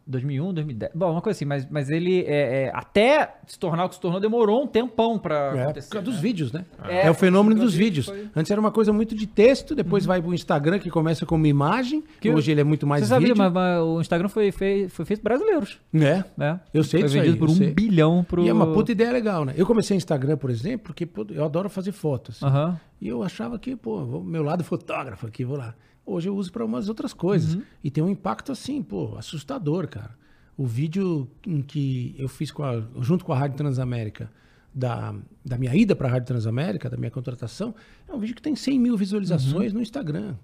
[0.10, 0.92] 2001, 2010.
[0.96, 4.02] Bom, uma coisa assim, mas, mas ele é, é, até se tornar o que se
[4.02, 6.02] tornou demorou um tempão pra É, por acontecer.
[6.02, 6.22] dos né?
[6.22, 6.66] vídeos, né?
[6.88, 8.08] É, É, o fenômeno por dos vídeos.
[8.08, 8.30] foi- Uhum.
[8.36, 12.04] Antes era uma coisa muito de texto, depois vai pro Instagram, que começa como imagem,
[12.20, 13.38] Que- hoje ele é muito mais Você sabia, vídeo.
[13.44, 15.80] mas, mas o Instagram foi, foi, foi feito por brasileiros.
[15.94, 16.24] É.
[16.36, 16.60] Né?
[16.74, 17.72] Eu sei Foi disso aí, vendido por um sei.
[17.72, 18.44] bilhão pro.
[18.44, 19.54] E é uma puta ideia legal, né?
[19.56, 22.42] Eu comecei Instagram, por exemplo, porque pô, eu adoro fazer fotos.
[22.42, 22.80] Aham.
[23.00, 25.74] E eu achava que, pô, vou- meu lado fotógrafo aqui, vou lá.
[26.10, 27.56] Hoje eu uso para umas outras coisas.
[27.56, 27.62] Uhum.
[27.84, 30.18] E tem um impacto assim, pô, assustador, cara.
[30.58, 34.32] O vídeo em que eu fiz com a- junto com a Rádio Transamérica,
[34.74, 37.74] da, da minha ida para a Rádio Transamérica, da minha contratação,
[38.08, 40.36] é um vídeo que tem 100 mil visualizações no Instagram.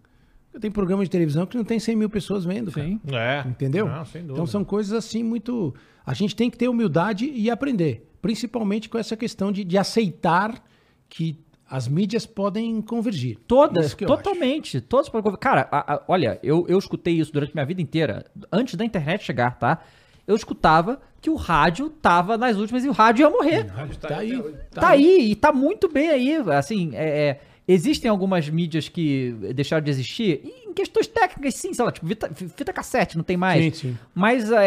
[0.53, 2.87] Eu tenho programa de televisão que não tem 100 mil pessoas vendo, cara.
[2.87, 2.99] Sim.
[3.11, 3.43] É.
[3.47, 3.87] Entendeu?
[3.87, 4.33] Não, sem dúvida.
[4.33, 5.75] Então são coisas assim muito.
[6.05, 8.09] A gente tem que ter humildade e aprender.
[8.21, 10.63] Principalmente com essa questão de, de aceitar
[11.09, 11.37] que
[11.69, 13.37] as mídias podem convergir.
[13.47, 14.79] Todas, totalmente.
[14.81, 18.25] Todas podem conver- Cara, a- a- olha, eu, eu escutei isso durante minha vida inteira,
[18.51, 19.79] antes da internet chegar, tá?
[20.27, 23.71] Eu escutava que o rádio tava nas últimas e o rádio ia morrer.
[23.77, 23.97] acho.
[23.99, 24.41] Tá aí.
[24.71, 26.35] Tá, aí, e tá muito bem aí.
[26.51, 30.41] Assim, é, é, existem algumas mídias que deixaram de existir.
[30.43, 33.63] E em questões técnicas, sim, sei lá, tipo, fita, fita cassete, não tem mais.
[33.75, 33.97] Sim, sim.
[34.13, 34.57] Mas é,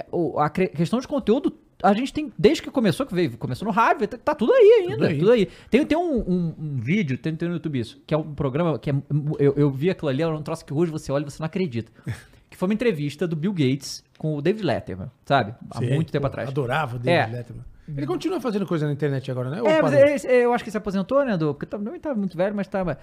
[0.00, 1.52] é, o- a questão de conteúdo,
[1.82, 4.80] a gente tem, desde que começou, que veio, começou no rádio, tá, tá tudo aí
[4.82, 5.40] ainda, Tudo tudo aí.
[5.40, 5.48] aí.
[5.70, 8.78] Tem, tem um, um- um vídeo, tem, tem no YouTube isso, que é um programa
[8.78, 8.94] que é,
[9.38, 11.46] eu, eu vi aquilo ali, é um troço que hoje você olha e você não
[11.46, 11.90] acredita.
[12.52, 15.54] Que foi uma entrevista do Bill Gates com o David Letterman, sabe?
[15.70, 16.46] Há Sim, muito tempo atrás.
[16.50, 17.36] Adorava o David É.
[17.38, 17.64] Letterman.
[17.96, 19.62] Ele continua fazendo coisa na internet agora, né?
[19.62, 22.14] Ou É, mas ele- eu acho que ele se aposentou, né, do, porque também tava
[22.14, 22.98] muito velho, mas tava...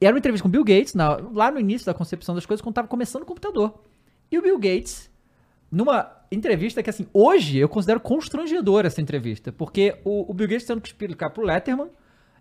[0.00, 2.46] E era uma entrevista com o Bill Gates, na- lá no início da concepção das
[2.46, 3.78] coisas, quando tava começando o computador.
[4.32, 5.10] E o Bill Gates,
[5.70, 10.66] numa entrevista que, assim, hoje eu considero constrangedora essa entrevista, porque o, o Bill Gates
[10.66, 11.88] tendo que explicar pro Letterman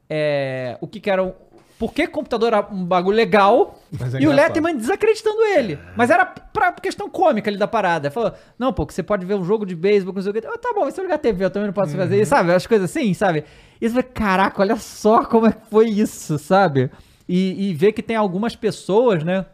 [0.09, 1.33] é, o que que era um...
[1.79, 3.79] Por que computador era um bagulho legal
[4.15, 4.31] é e o.
[4.31, 5.77] Letterman desacreditando ele.
[5.95, 8.09] Mas era pra questão cômica ali da parada.
[8.09, 10.33] Falou, não, pô, que você pode ver um jogo de beisebol com não sei o
[10.33, 10.47] que.
[10.47, 12.51] Ah, tá bom, se eu ligar a TV, eu também não posso fazer isso, sabe?
[12.51, 13.43] As coisas assim, sabe?
[13.79, 16.89] E você vai, caraca, olha só como é que foi isso, sabe?
[17.29, 19.45] E, e ver que tem algumas pessoas, né?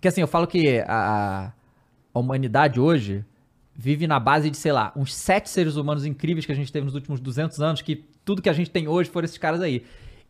[0.00, 0.86] Que assim, eu falo que a,
[1.48, 1.52] a
[2.20, 3.24] humanidade hoje
[3.74, 6.84] vive na base de, sei lá, uns sete seres humanos incríveis que a gente teve
[6.84, 9.82] nos últimos 200 anos, que tudo que a gente tem hoje foram esses caras aí.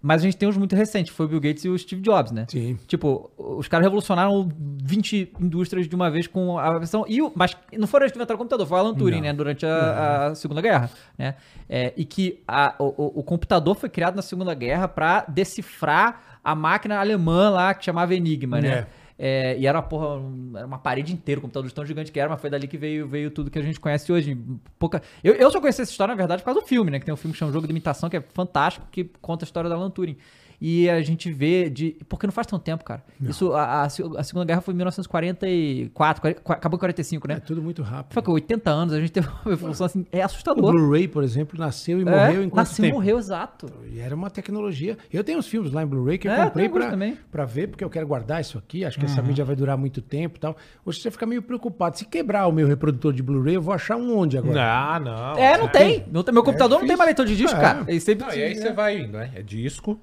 [0.04, 2.32] Mas a gente tem uns muito recentes, foi o Bill Gates e o Steve Jobs,
[2.32, 2.44] né?
[2.48, 2.76] Sim.
[2.88, 4.48] Tipo, os caras revolucionaram
[4.82, 7.04] 20 indústrias de uma vez com a versão.
[7.06, 9.32] E o, mas não foram eles que inventaram o computador, foi o Alan Turing, né?
[9.32, 10.90] Durante a, a Segunda Guerra.
[11.16, 11.36] Né?
[11.68, 16.38] É, e que a- o, o- o computador foi criado na Segunda Guerra para decifrar
[16.42, 18.68] a máquina alemã lá que chamava Enigma, né?
[18.68, 18.86] É,
[19.18, 20.20] e era uma porra,
[20.56, 23.06] era uma parede inteira, o computador tão gigante que era, mas foi dali que veio,
[23.06, 24.36] veio tudo que a gente conhece hoje.
[24.78, 25.02] Pouca...
[25.22, 26.98] Eu, eu só conheci essa história, na verdade, por causa do filme, né?
[26.98, 29.46] Que tem um filme que chama Jogo de Imitação, que é fantástico, que conta a
[29.46, 30.16] história da Alan Turing.
[30.64, 31.96] E a gente vê de.
[32.08, 33.02] Porque não faz tanto tempo, cara.
[33.20, 33.88] Isso, a, a, a
[34.22, 37.34] Segunda Guerra foi em 1944, 40 acabou em 45, né?
[37.34, 38.12] É tudo muito rápido.
[38.14, 40.06] Foi com 80 anos, a gente teve uma evolução assim.
[40.12, 40.70] É O assustador.
[40.72, 42.98] Blu-ray, por exemplo, nasceu e É, morreu em quanto nasceu e tempo?
[43.00, 43.66] morreu, exato.
[43.90, 44.96] E era uma tecnologia.
[45.12, 46.96] Eu tenho os filmes lá em Blu-ray que eu É, comprei pra,
[47.30, 48.84] pra ver, porque eu quero guardar isso aqui.
[48.84, 49.26] Acho que essa Uhum.
[49.26, 50.56] mídia vai durar muito tempo e tal.
[50.86, 51.98] Hoje você fica meio preocupado.
[51.98, 54.62] Se quebrar o meu reprodutor de Blu-ray, eu vou achar um onde agora?
[54.62, 55.32] Ah, não.
[55.36, 56.04] É, não tem.
[56.10, 56.98] Não tem- meu computador não tem difícil.
[56.98, 57.60] mais leitor de disco, É.
[57.60, 57.84] cara.
[57.88, 58.26] Ele sempre.
[58.26, 59.30] Não, e aí você vai indo, né?
[59.34, 59.98] É disco.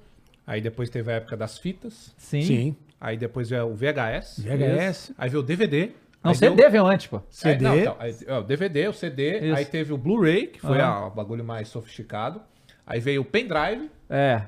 [0.50, 2.12] Aí depois teve a época das fitas.
[2.18, 2.42] Sim.
[2.42, 2.76] Sim.
[3.00, 4.40] Aí depois veio o VHS.
[4.42, 5.12] VHS.
[5.16, 5.92] Aí veio o DVD.
[6.22, 7.20] Não, aí CD veio- veio antes, pô.
[7.30, 7.54] CD.
[7.54, 9.38] Aí, não, então, aí, ó, o DVD, o CD.
[9.38, 9.56] Isso.
[9.56, 12.42] Aí teve o Blu-ray, que foi a- o bagulho mais sofisticado.
[12.84, 13.88] Aí veio o pendrive.
[14.08, 14.42] É.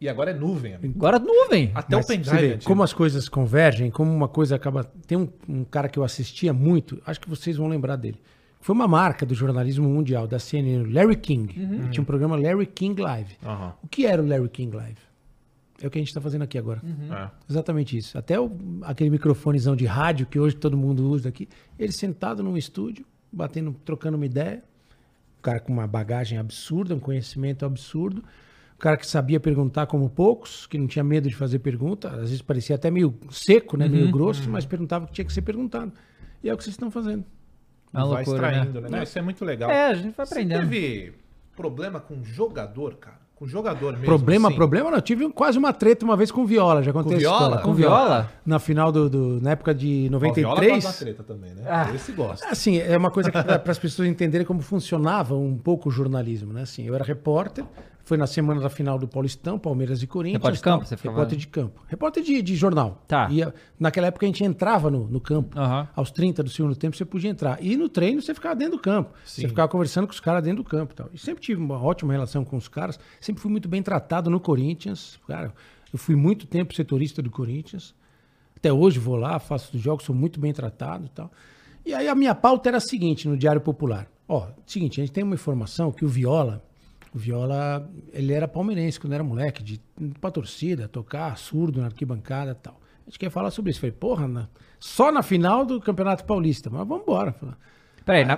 [0.00, 0.74] E agora é nuvem.
[0.74, 0.94] amigo.
[0.96, 1.70] Agora nuvem.
[1.74, 2.48] Até Mas o pendrive.
[2.56, 4.84] vê como as coisas convergem, como uma coisa acaba.
[5.06, 8.18] Tem um, um cara que eu assistia muito, acho que vocês vão lembrar dele.
[8.64, 11.52] Foi uma marca do jornalismo mundial, da CNN, Larry King.
[11.60, 11.74] Uhum.
[11.74, 13.36] Ele tinha um programa Larry King Live.
[13.44, 13.74] Aham.
[13.82, 14.96] O que era o Larry King Live?
[15.82, 16.80] É o que a gente está fazendo aqui agora.
[17.12, 17.28] É.
[17.46, 18.16] Exatamente isso.
[18.16, 18.50] Até o-
[18.80, 21.46] aquele microfonezão de rádio que hoje todo mundo usa aqui,
[21.78, 24.64] ele sentado num estúdio, batendo, trocando uma ideia.
[25.38, 28.24] O cara com uma bagagem absurda, um conhecimento absurdo.
[28.76, 32.08] O cara que sabia perguntar como poucos, que não tinha medo de fazer pergunta.
[32.08, 33.86] Às vezes parecia até meio seco, né?
[33.90, 35.92] meio grosso, mas perguntava o que tinha que ser perguntado.
[36.42, 37.26] E é o que vocês estão fazendo.
[37.94, 38.88] É uma vai loucura, extraindo, né?
[38.88, 38.96] né?
[38.96, 39.70] Não, isso é muito legal.
[39.70, 40.60] É, a gente vai Você aprendendo.
[40.68, 41.12] teve
[41.56, 43.22] problema com jogador, cara?
[43.36, 44.06] Com jogador mesmo?
[44.06, 44.56] problema, assim?
[44.56, 44.98] problema não.
[44.98, 46.82] Eu tive quase uma treta uma vez com Viola.
[46.84, 47.38] Já contei Com Viola?
[47.44, 47.64] história.
[47.64, 48.30] Com viola?
[48.46, 50.84] Na final do, do- Na época de Ó, o Viola 93.
[50.84, 51.64] uma treta também, né?
[51.66, 51.92] Ah.
[51.94, 52.46] Esse gosta.
[52.48, 56.62] Assim, é uma coisa para as pessoas entenderem como funcionava um pouco o jornalismo, né?
[56.62, 57.64] Assim, eu era repórter,
[58.04, 60.42] foi na semana da final do Paulistão, Palmeiras e Corinthians.
[60.42, 61.82] Repórter de campo, você ficava- Repórter de campo.
[61.88, 63.02] Repórter de, de jornal.
[63.08, 63.28] Tá.
[63.30, 65.58] Ia- naquela época a gente entrava no, no campo.
[65.58, 65.88] Aham.
[65.96, 67.62] Aos 30 do segundo tempo você podia entrar.
[67.62, 69.10] E no treino você ficava dentro do campo.
[69.24, 71.08] Você ficava conversando com os caras dentro do campo e tal.
[71.14, 72.98] E sempre tive uma ótima relação com os caras.
[73.20, 75.18] Sempre fui muito bem tratado no Corinthians.
[75.26, 75.52] Cara,
[75.92, 77.94] eu fui muito tempo setorista do Corinthians.
[78.56, 81.30] Até hoje vou lá, faço os jogos, sou muito bem tratado e tal.
[81.86, 84.06] E aí a minha pauta era a seguinte no Diário Popular.
[84.26, 86.62] Ó, seguinte, a gente tem uma informação que o Viola,
[87.14, 89.80] o Viola, ele era palmeirense quando era moleque, de
[90.20, 92.80] pra torcida, tocar surdo na arquibancada e tal.
[93.06, 93.80] A gente quer falar sobre isso.
[93.80, 94.48] Falei, porra, na-
[94.80, 96.68] só na final do Campeonato Paulista.
[96.70, 97.34] Mas vamos embora.
[98.04, 98.36] Peraí, na,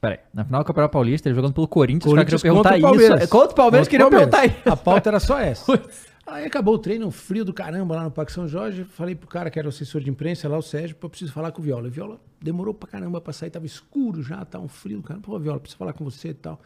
[0.00, 3.16] peraí, na final do Campeonato Paulista, ele jogando pelo Corinthians, os caras Corinthians queriam perguntar
[3.24, 3.28] isso.
[3.30, 4.56] Contra o Palmeiras, queriam perguntar isso.
[4.70, 5.82] A pauta era só essa.
[6.24, 8.84] Aí acabou o treino, um frio do caramba lá no Parque São Jorge.
[8.84, 11.32] Falei pro cara que era o assessor de imprensa lá, o Sérgio, pô, eu preciso
[11.32, 11.88] falar com o Viola.
[11.88, 15.26] O Viola demorou pra caramba pra sair, tava escuro já, tá um frio do caramba.
[15.26, 16.60] Pô, Viola, preciso falar com você e tal.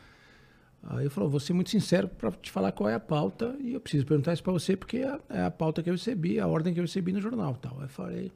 [0.89, 3.75] Aí eu falei, vou ser muito sincero pra te falar qual é a pauta e
[3.75, 6.47] eu preciso perguntar isso pra você porque é, é a pauta que eu recebi, a
[6.47, 7.77] ordem que eu recebi no jornal tal.
[7.79, 8.33] Aí eu falei,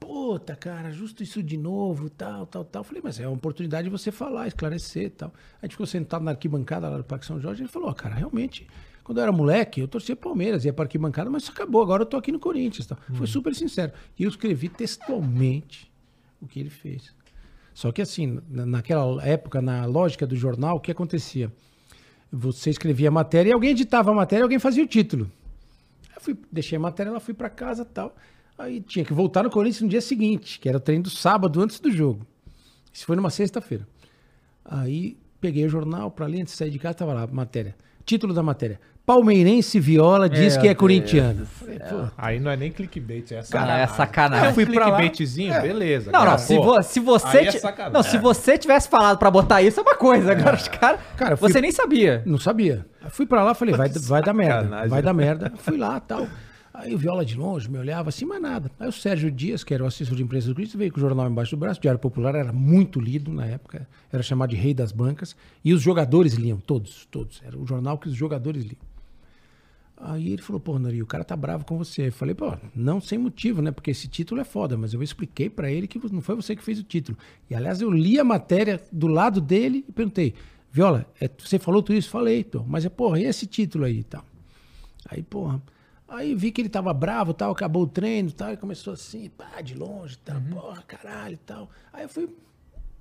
[0.00, 2.80] puta, cara, justo isso de novo, tal, tal, tal.
[2.80, 5.32] Eu falei, mas é uma oportunidade de você falar, esclarecer e tal.
[5.62, 7.92] A gente ficou sentado na arquibancada lá do Parque São Jorge e ele falou, ó,
[7.92, 8.66] cara, realmente,
[9.04, 12.06] quando eu era moleque, eu torcia Palmeiras, ia pra arquibancada, mas isso acabou, agora eu
[12.06, 12.86] tô aqui no Corinthians.
[12.88, 12.98] Tal.
[13.14, 13.92] Foi super sincero.
[14.18, 15.92] E eu escrevi textualmente
[16.40, 17.14] o que ele fez.
[17.72, 21.52] Só que assim, na- naquela época, na lógica do jornal, o que acontecia?
[22.32, 25.30] Você escrevia a matéria e alguém editava a matéria alguém fazia o título.
[26.14, 28.14] Eu fui, deixei a matéria, ela fui pra casa tal.
[28.58, 31.60] Aí tinha que voltar no Corinthians no dia seguinte, que era o treino do sábado
[31.60, 32.26] antes do jogo.
[32.92, 33.86] Isso foi numa sexta-feira.
[34.64, 37.76] Aí peguei o jornal pra ler, antes de sair de casa, tava lá a matéria.
[38.04, 38.80] Título da matéria.
[39.06, 41.44] Palmeirense Viola diz Meu que é Deus corintiano.
[41.46, 43.82] Falei, pô, Aí não é nem clickbait, é Cara, sacanagem.
[43.82, 44.46] é sacanagem.
[44.46, 44.96] É um fui pra lá.
[44.96, 46.10] clickbaitzinho, beleza.
[46.10, 46.38] Não, não, cara.
[46.38, 47.38] se, Pô, vo- se você.
[47.38, 47.92] aí é ti- sacanagem.
[47.92, 50.32] não, se você tivesse falado pra botar isso, é uma coisa.
[50.32, 51.00] Agora os caras.
[51.18, 52.22] Cara, eu fui- você nem sabia.
[52.24, 52.86] Não sabia.
[53.02, 54.86] Aí fui pra lá, falei, vai, vai dar merda.
[54.88, 55.52] Vai dar merda.
[55.58, 56.26] Fui lá tal.
[56.72, 58.68] Aí o Viola de longe me olhava assim, mas nada.
[58.80, 61.00] Aí o Sérgio Dias, que era o assessor de imprensa do Corinthians, veio com o
[61.00, 61.78] jornal embaixo do braço.
[61.78, 63.86] O Diário Popular era muito lido na época.
[64.12, 65.36] Era chamado de rei das bancas.
[65.64, 67.40] E os jogadores liam, todos, todos.
[67.46, 68.78] Era o jornal que os jogadores liam.
[70.06, 72.08] Aí ele falou, pô, Nori, o cara tá bravo com você.
[72.08, 73.70] Eu falei, pô, não sem motivo, né?
[73.70, 76.62] Porque esse título é foda, mas eu expliquei pra ele que não foi você que
[76.62, 77.16] fez o título.
[77.48, 80.34] E aliás, eu li a matéria do lado dele e perguntei,
[80.70, 82.10] Viola, é, você falou tudo isso?
[82.10, 84.22] Falei, pô, mas é, porra, e esse título aí e tal?
[85.08, 85.62] Aí, porra.
[86.06, 89.30] Aí vi que ele tava bravo tal, acabou o treino e tal, e começou assim,
[89.30, 91.70] pá, de longe, tal, porra, caralho e tal.
[91.90, 92.28] Aí eu fui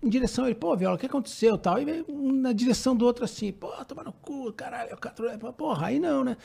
[0.01, 1.75] em direção a ele, pô, Viola, o que aconteceu tal?
[1.75, 4.97] Aí veio um na direção do outro assim, pô, toma no cu, caralho, é o
[4.97, 5.37] Catrulé.
[5.37, 6.37] Porra, aí não, né?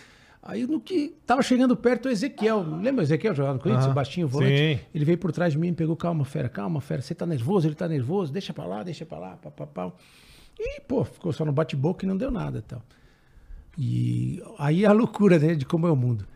[0.48, 2.60] Aí no que tava chegando perto o Ezequiel.
[2.80, 3.84] Lembra o Ezequiel jogando no Corinthians?
[3.84, 3.92] Aham.
[3.92, 4.56] O baixinho volante.
[4.56, 4.80] Sim.
[4.94, 7.02] Ele veio por trás de mim e pegou, calma, fera, calma, fera.
[7.02, 7.68] Você tá nervoso?
[7.68, 8.32] Ele tá nervoso?
[8.32, 9.92] Deixa pra lá, deixa pra lá, pá, pá, pá.
[10.58, 12.82] E, pô, ficou só no bate-boca e não deu nada tal.
[13.76, 16.26] E aí a loucura né, de como é o mundo.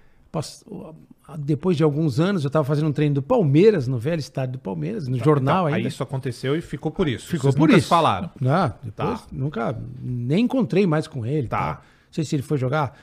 [1.39, 4.59] Depois de alguns anos, eu tava fazendo um treino do Palmeiras, no velho estádio do
[4.59, 5.79] Palmeiras, no jornal Então, ainda.
[5.79, 7.27] Aí isso aconteceu e ficou por isso.
[7.29, 7.89] Ficou Vocês por nunca isso.
[7.89, 8.31] falaram.
[8.41, 9.27] Não, depois Tá.
[9.33, 11.49] nunca nem encontrei mais com ele.
[11.49, 11.59] Tá.
[11.59, 11.75] Tá.
[11.81, 12.95] Não sei se ele foi jogar.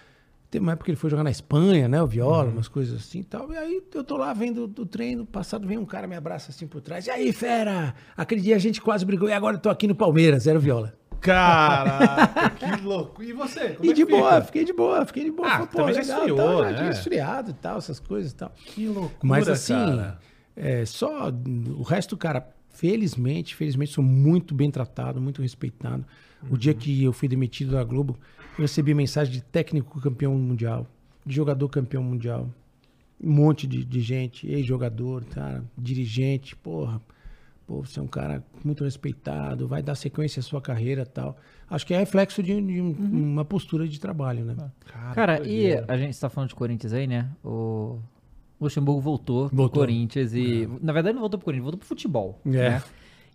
[0.51, 2.01] Tem uma época que ele foi jogar na Espanha, né?
[2.01, 2.53] O viola, Uhum.
[2.53, 3.51] umas coisas assim e tal.
[3.53, 6.65] E aí eu tô lá vendo o treino, passado vem um cara me abraça assim
[6.65, 7.05] por trás.
[7.05, 7.93] E aí, fera?
[8.17, 10.61] Aquele dia a gente quase brigou e agora eu tô aqui no Palmeiras, era o
[10.61, 10.93] viola.
[11.21, 13.21] Caraca, que louco.
[13.21, 13.69] E você?
[13.71, 14.17] Como e é de que fica?
[14.17, 15.47] boa, fiquei de boa, fiquei de boa.
[15.47, 16.89] Ah, Falei, pô, também já legal, esfriou, tal, já né?
[16.89, 18.51] esfriado e tal, essas coisas e tal.
[18.65, 19.76] Que loucura, Mas assim,
[20.55, 21.30] é, só
[21.77, 26.05] o resto, cara, felizmente, felizmente sou muito bem tratado, muito respeitado.
[26.49, 26.77] O dia Uhum.
[26.79, 28.17] que eu fui demitido da Globo,
[28.57, 30.87] eu recebi mensagem de técnico campeão mundial,
[31.25, 32.49] de jogador campeão mundial.
[33.21, 37.01] Um monte de, de gente, ex-jogador, cara, dirigente, porra.
[37.67, 41.37] Pô, você é um cara muito respeitado, vai dar sequência à sua carreira e tal.
[41.69, 43.33] Acho que é reflexo de, de um- Uhum.
[43.33, 44.55] uma postura de trabalho, né?
[45.13, 47.29] Cara, e a gente tá falando de Corinthians aí, né?
[47.43, 47.99] O
[48.60, 49.81] Luxemburgo voltou, pro Voltou.
[49.81, 50.68] Corinthians e.
[50.81, 52.40] Na verdade, não voltou pro Corinthians, voltou pro futebol.
[52.45, 52.49] É.
[52.49, 52.84] Né?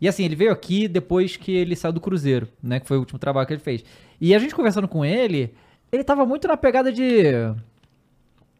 [0.00, 2.80] E assim, ele veio aqui depois que ele saiu do Cruzeiro, né?
[2.80, 3.84] Que foi o último trabalho que ele fez.
[4.20, 5.54] E a gente conversando com ele,
[5.90, 7.22] ele tava muito na pegada de.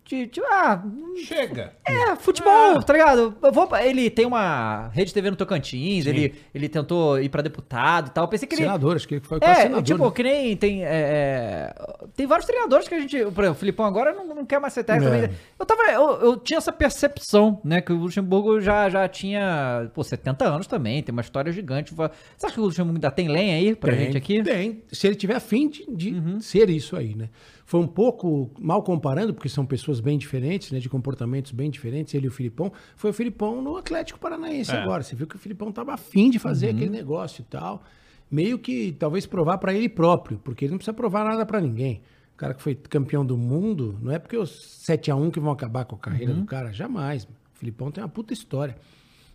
[0.05, 0.83] De, de ah,
[1.27, 1.73] Chega.
[1.83, 3.35] é, futebol, tá ligado?
[3.43, 8.09] Eu vou, ele tem uma rede TV no Tocantins, ele, ele tentou ir pra deputado
[8.09, 8.25] e tal.
[8.25, 8.65] Eu pensei que ele.
[8.65, 9.83] Senador, acho que foi quase É, senador.
[9.83, 10.11] tipo, né?
[10.15, 10.85] que nem tem.
[10.85, 11.75] é, é,
[12.15, 13.17] tem vários treinadores que a gente.
[13.17, 15.11] Por exemplo, o Filipão agora não, não quer mais ser técnico.
[15.15, 15.31] É.
[15.59, 17.81] Eu, tava, eu, eu tinha essa percepção, né?
[17.81, 21.95] Que o Luxemburgo já, já tinha, pô, 70 anos também, tem uma história gigante.
[21.95, 22.11] Você
[22.45, 24.39] acha que o Luxemburgo ainda tem lenha aí pra Tem, gente aqui?
[24.39, 24.45] Uhum.
[24.45, 27.31] Tem, se ele tiver afim de, de ser isso aí, né?
[27.67, 30.79] Foi um pouco mal comparando, porque são pessoas bem diferentes, né?
[30.79, 32.71] De comportamentos bem diferentes, ele e o Filipão.
[32.97, 34.77] Foi o Filipão no Atlético Paranaense É.
[34.83, 35.03] agora.
[35.03, 36.75] Você viu que o Filipão tava afim de fazer Uhum.
[36.77, 37.83] aquele negócio e tal.
[38.31, 42.03] Meio que talvez provar para ele próprio, porque ele não precisa provar nada para ninguém.
[42.35, 45.41] O cara que foi campeão do mundo, não é porque os 7 a 1 que
[45.41, 46.41] vão acabar com a carreira Uhum.
[46.41, 47.25] do cara, jamais.
[47.25, 48.77] O Filipão tem uma puta história.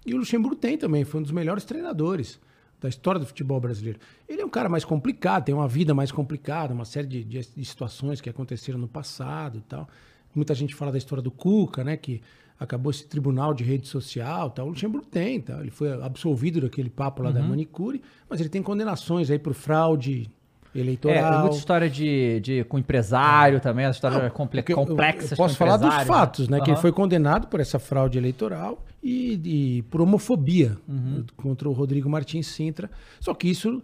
[0.05, 2.39] E o Luxemburgo tem também, foi um dos melhores treinadores
[2.81, 3.99] da história do futebol brasileiro.
[4.27, 7.49] Ele é um cara mais complicado, tem uma vida mais complicada, uma série de, de-
[7.55, 9.87] de situações que aconteceram no passado e tal.
[10.33, 12.21] Muita gente fala da história do Cuca, né, que
[12.59, 14.67] acabou esse tribunal de rede social, tal.
[14.67, 15.59] O Luxemburgo tem, tá?
[15.61, 20.29] Ele foi absolvido daquele papo lá da manicure, mas ele tem condenações aí por fraude
[20.75, 21.41] É, eleitoral.
[21.41, 25.35] muita história de, de, com empresário também, essa história comple, Porque eu- complexa.
[25.35, 26.59] Posso falar dos fatos, né?
[26.61, 31.25] Que ele foi condenado por essa fraude eleitoral e, e por homofobia Uhum.
[31.35, 32.89] contra o Rodrigo Martins Sintra.
[33.19, 33.81] Só que isso,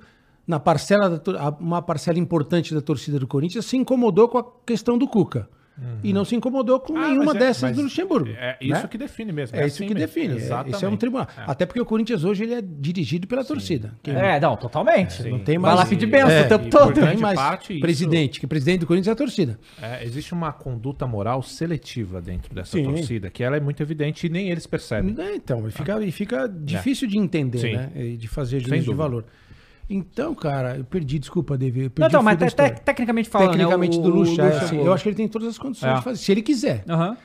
[0.47, 4.97] na parcela, da uma parcela importante da torcida do Corinthians se incomodou com a questão
[4.97, 5.49] do Cuca.
[6.03, 8.29] E não se incomodou com Ah, nenhuma é- dessas do Luxemburgo.
[8.31, 8.87] É isso né?
[8.87, 9.57] que define mesmo.
[9.57, 10.07] É, isso assim que mesmo.
[10.07, 10.33] define.
[10.33, 10.75] É, Exatamente.
[10.75, 11.27] Esse é um tribunal.
[11.35, 13.93] Até porque o Corinthians hoje ele é dirigido pela torcida.
[14.01, 15.21] Quem É, não, totalmente.
[15.27, 15.79] não tem Vai mais.
[15.83, 16.99] lá pedir benção o tempo e todo.
[17.01, 19.59] Não tem mais parte, isso- presidente, que presidente do Corinthians é a torcida.
[19.81, 22.83] É, existe uma conduta moral seletiva dentro dessa Sim.
[22.85, 25.15] torcida, que ela é muito evidente e nem eles percebem.
[25.19, 27.75] É, então, e fica, e fica difícil de entender, Sim.
[27.75, 27.91] né?
[27.95, 28.95] E de fazer juízo de dúvida.
[29.03, 29.25] valor.
[29.89, 31.79] Então, cara, eu perdi, desculpa, David.
[31.79, 34.09] Eu Não, perdi então, o fio mas te- te- tecnicamente falando, né, Tecnicamente o- do
[34.09, 35.95] Luxa, o é, assim, eu acho que ele tem todas as condições É.
[35.95, 36.83] de fazer, se ele quiser.
[36.89, 37.15] Aham.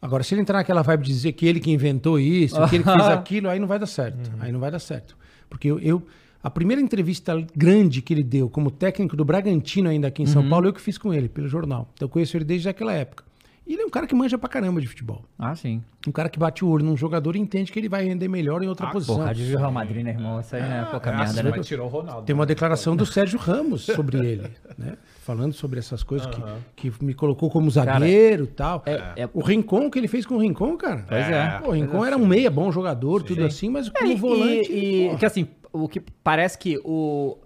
[0.00, 2.84] Agora, se ele entrar naquela vibe de dizer que ele que inventou isso, que ele
[2.84, 4.30] que fez aquilo, aí não vai dar certo.
[4.40, 5.16] Aí não vai dar certo.
[5.48, 6.02] Porque eu, eu-
[6.42, 10.48] a primeira entrevista grande que ele deu como técnico do Bragantino ainda aqui em São
[10.48, 11.90] Paulo, eu que fiz com ele, pelo jornal.
[11.94, 13.24] Então eu conheço ele desde aquela época.
[13.66, 15.24] E ele é um cara que manja pra caramba de futebol.
[15.36, 15.82] Ah, sim.
[16.06, 18.62] Um cara que bate o olho num jogador e entende que ele vai render melhor
[18.62, 19.16] em outra posição.
[19.16, 20.38] Porra, de Real Madrid, né, irmão?
[20.38, 21.52] Isso aí não é pouca Ah, merda, né?
[21.56, 22.22] mas tirou o Ronaldo.
[22.26, 24.48] Tem uma declaração do Sérgio Ramos sobre ele,
[24.78, 24.96] né?
[25.22, 26.28] Falando sobre essas coisas
[26.76, 28.84] que, que me colocou como zagueiro e tal.
[28.86, 31.04] É- é- O Rincon que ele fez com o Rincon, cara.
[31.08, 31.58] Pois é.
[31.58, 34.72] Pô, o Rincon era um meia, bom jogador, tudo assim, mas É, como e- volante.
[34.72, 37.36] E, pô, que assim, o que parece que o.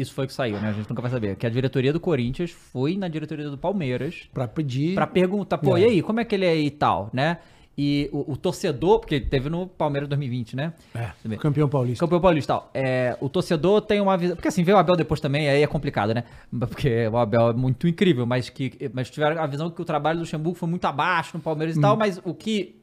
[0.00, 0.68] Isso foi o que saiu, né?
[0.68, 1.34] A gente nunca vai saber.
[1.36, 4.94] Que a diretoria do Corinthians foi na diretoria do Palmeiras pra pedir.
[4.94, 5.80] pra perguntar, pô, É.
[5.80, 7.38] e aí, como é que ele é e tal, né?
[7.80, 10.72] E o, o torcedor, porque teve no Palmeiras 2020, né?
[10.94, 12.04] É, campeão paulista.
[12.04, 12.70] Campeão Paulista tal.
[12.74, 14.34] É, o torcedor tem uma visão.
[14.34, 16.24] Porque assim, ver o Abel depois também, aí é complicado, né?
[16.58, 20.18] Porque o Abel é muito incrível, mas que mas tiveram a visão que o trabalho
[20.18, 21.98] do Luxemburgo foi muito abaixo no Palmeiras e tal, Hum.
[21.98, 22.74] mas o que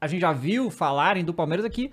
[0.00, 1.90] a gente já viu falarem do Palmeiras é que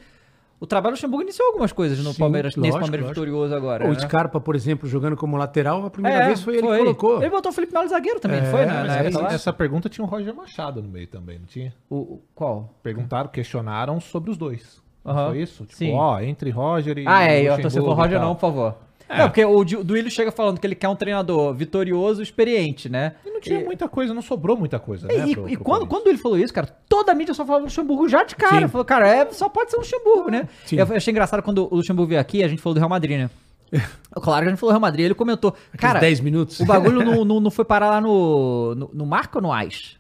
[0.60, 3.26] o trabalho do Luxemburgo iniciou algumas coisas no Sim, Palmeiras, nesse lógico, Palmeiras lógico.
[3.26, 3.86] vitorioso agora.
[3.86, 4.00] O né?
[4.00, 7.22] Scarpa, por exemplo, jogando como lateral, a primeira É, vez foi ele que colocou.
[7.22, 8.66] Ele botou o Felipe Melo zagueiro também, não É, foi?
[8.66, 9.28] Na, na?
[9.34, 11.74] Essa pergunta tinha o Roger Machado no meio também, não tinha?
[11.90, 12.74] O, o- qual?
[12.82, 14.82] Perguntaram, questionaram sobre os dois.
[15.06, 15.30] Aham.
[15.30, 15.64] Foi isso?
[15.66, 15.94] Tipo, Sim.
[15.94, 17.06] ó, entre Roger e.
[17.08, 18.76] Ah, é, eu tô sendo Roger não, por favor.
[19.10, 23.14] Não, porque o Duílio chega falando que ele quer um treinador vitorioso, experiente, né?
[23.26, 25.28] E não tinha muita coisa, não sobrou muita coisa, E, né?
[25.30, 27.64] e- pro- e pro quando, quando ele falou isso, cara, toda a mídia só falava
[27.66, 28.62] Luxemburgo já de cara.
[28.62, 28.68] Sim.
[28.68, 30.48] Falou, cara, é, só pode ser Luxemburgo, né?
[30.66, 30.78] Sim.
[30.78, 33.30] Eu achei engraçado quando o Luxemburgo veio aqui, a gente falou do Real Madrid, né?
[34.12, 35.54] Claro que a gente falou do Real Madrid, ele comentou.
[35.78, 36.60] Cara, 10 minutos.
[36.60, 39.98] o bagulho não, não, não foi parar lá no, no, no Marco ou no Ais?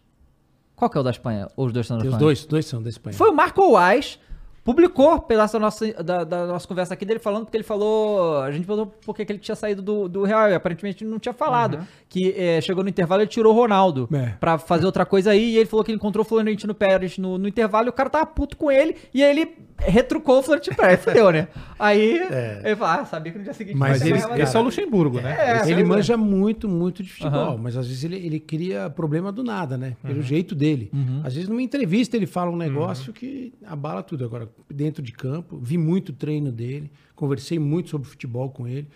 [0.76, 1.48] Qual que é o da Espanha?
[1.56, 2.26] Ou os dois são da Tem os Espanha?
[2.27, 3.15] dois, dois são da Espanha.
[3.15, 4.19] Foi o Marco Ais,
[4.65, 8.41] publicou pedaço da nossa, da, da nossa conversa aqui dele falando, porque ele falou.
[8.41, 11.19] A gente falou porque que ele tinha saído do, do Real, e aparentemente ele não
[11.19, 11.87] tinha falado.
[12.09, 14.33] Que eh, chegou no intervalo e tirou o Ronaldo É.
[14.39, 17.37] pra fazer outra coisa aí, e ele falou que ele encontrou o Florentino Pérez no,
[17.37, 19.45] no intervalo e o cara tava puto com ele, e aí ele
[19.77, 21.03] retrucou o Florentino Pérez.
[21.03, 21.47] Fudeu, né?
[21.77, 22.19] Aí
[22.64, 24.18] ele falou: Ah, sabia que no dia seguinte Mas ele-.
[24.41, 25.61] Esse é o Luxemburgo, né?
[25.64, 25.84] É, ele é.
[25.84, 27.57] manja muito, muito de futebol, Aham.
[27.57, 29.95] mas às vezes ele, ele cria problema do nada, né?
[30.03, 30.10] Uhum.
[30.10, 30.91] Pelo jeito dele.
[31.23, 34.23] Às vezes numa entrevista ele fala um negócio que abala tudo.
[34.26, 38.88] Agora, dentro de campo, vi muito treino dele, conversei muito sobre futebol com ele.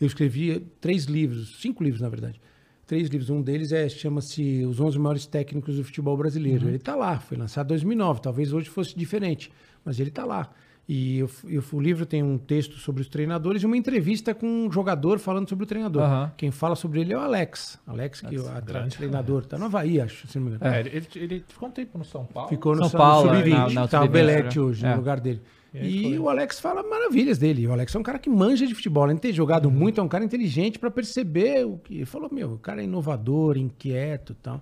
[0.00, 2.40] Eu escrevi três livros, cinco livros na verdade.
[2.86, 3.30] Três livros.
[3.30, 6.68] Um deles é chama-se Os 11 Maiores Técnicos do Futebol Brasileiro.
[6.68, 8.20] Ele tá lá, foi lançado em 2009.
[8.20, 9.50] Talvez hoje fosse diferente,
[9.84, 10.50] mas ele tá lá.
[10.88, 14.46] E eu, eu- o livro tem um texto sobre os treinadores e uma entrevista com
[14.66, 16.02] um jogador falando sobre o treinador.
[16.02, 16.32] Aham.
[16.36, 17.78] Quem fala sobre ele é o Alex.
[17.86, 18.96] Alex, que é o grande.
[18.96, 19.46] treinador.
[19.46, 20.74] Tá no Havaí, acho, se não me engano.
[20.74, 22.48] É, ele, ele- ele ficou um tempo no São Paulo.
[22.48, 23.48] Ficou no São São Paulo, Sub-20.
[23.50, 24.64] na- na tá o Sub-20, Belete né?
[24.64, 24.90] hoje, É.
[24.90, 25.40] no lugar dele.
[25.72, 27.66] aí E o Alex fala maravilhas dele.
[27.66, 29.04] O Alex é um cara que manja de futebol.
[29.04, 29.70] Além de ter jogado Uhum.
[29.74, 31.94] muito, é um cara inteligente pra perceber o que.
[31.94, 34.60] Ele falou, meu, o cara é inovador, inquieto e tal.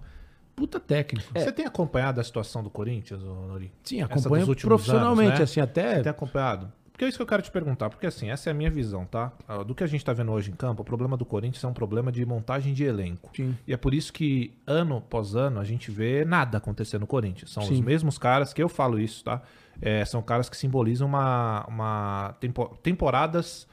[0.60, 1.26] Puta técnico.
[1.34, 3.72] Você tem acompanhado a situação do Corinthians, Nori?
[3.82, 4.02] Sim,
[4.48, 5.44] últimos profissionalmente, anos, né?
[5.44, 5.96] assim, até.
[5.96, 6.70] Você tem acompanhado?
[6.92, 9.06] Porque é isso que eu quero te perguntar, porque assim, essa é a minha visão,
[9.06, 9.32] tá?
[9.48, 11.66] Ah, Do que a gente tá vendo hoje em campo, o problema do Corinthians é
[11.66, 13.30] um problema de montagem de elenco.
[13.34, 13.56] Sim.
[13.66, 17.52] E é por isso que, ano após ano, a gente vê nada acontecer no Corinthians.
[17.52, 17.80] São os Sim.
[17.82, 19.40] mesmos caras que eu falo isso, tá?
[19.80, 23.66] É, são caras que simbolizam uma, uma tempo- temporadas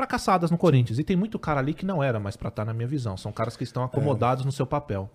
[0.00, 0.98] fracassadas no Corinthians.
[0.98, 3.18] E tem muito cara ali que não era mais pra estar na minha visão.
[3.18, 5.10] São caras que estão acomodados no seu papel.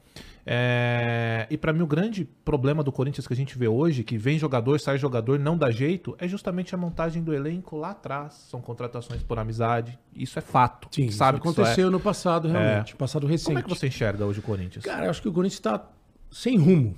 [0.46, 4.16] É, E pra mim o grande problema do Corinthians que a gente vê hoje, que
[4.16, 8.34] vem jogador, sai jogador, não dá jeito, é justamente a montagem do elenco lá atrás.
[8.50, 9.98] São contratações por amizade.
[10.14, 10.88] Isso é fato.
[10.92, 12.96] Sim, sabe isso que isso aconteceu no passado, realmente.
[12.96, 13.48] Passado recente.
[13.48, 14.86] Como é que você enxerga hoje o Corinthians?
[14.86, 15.84] Cara, eu acho que o Corinthians está
[16.32, 16.96] sem rumo.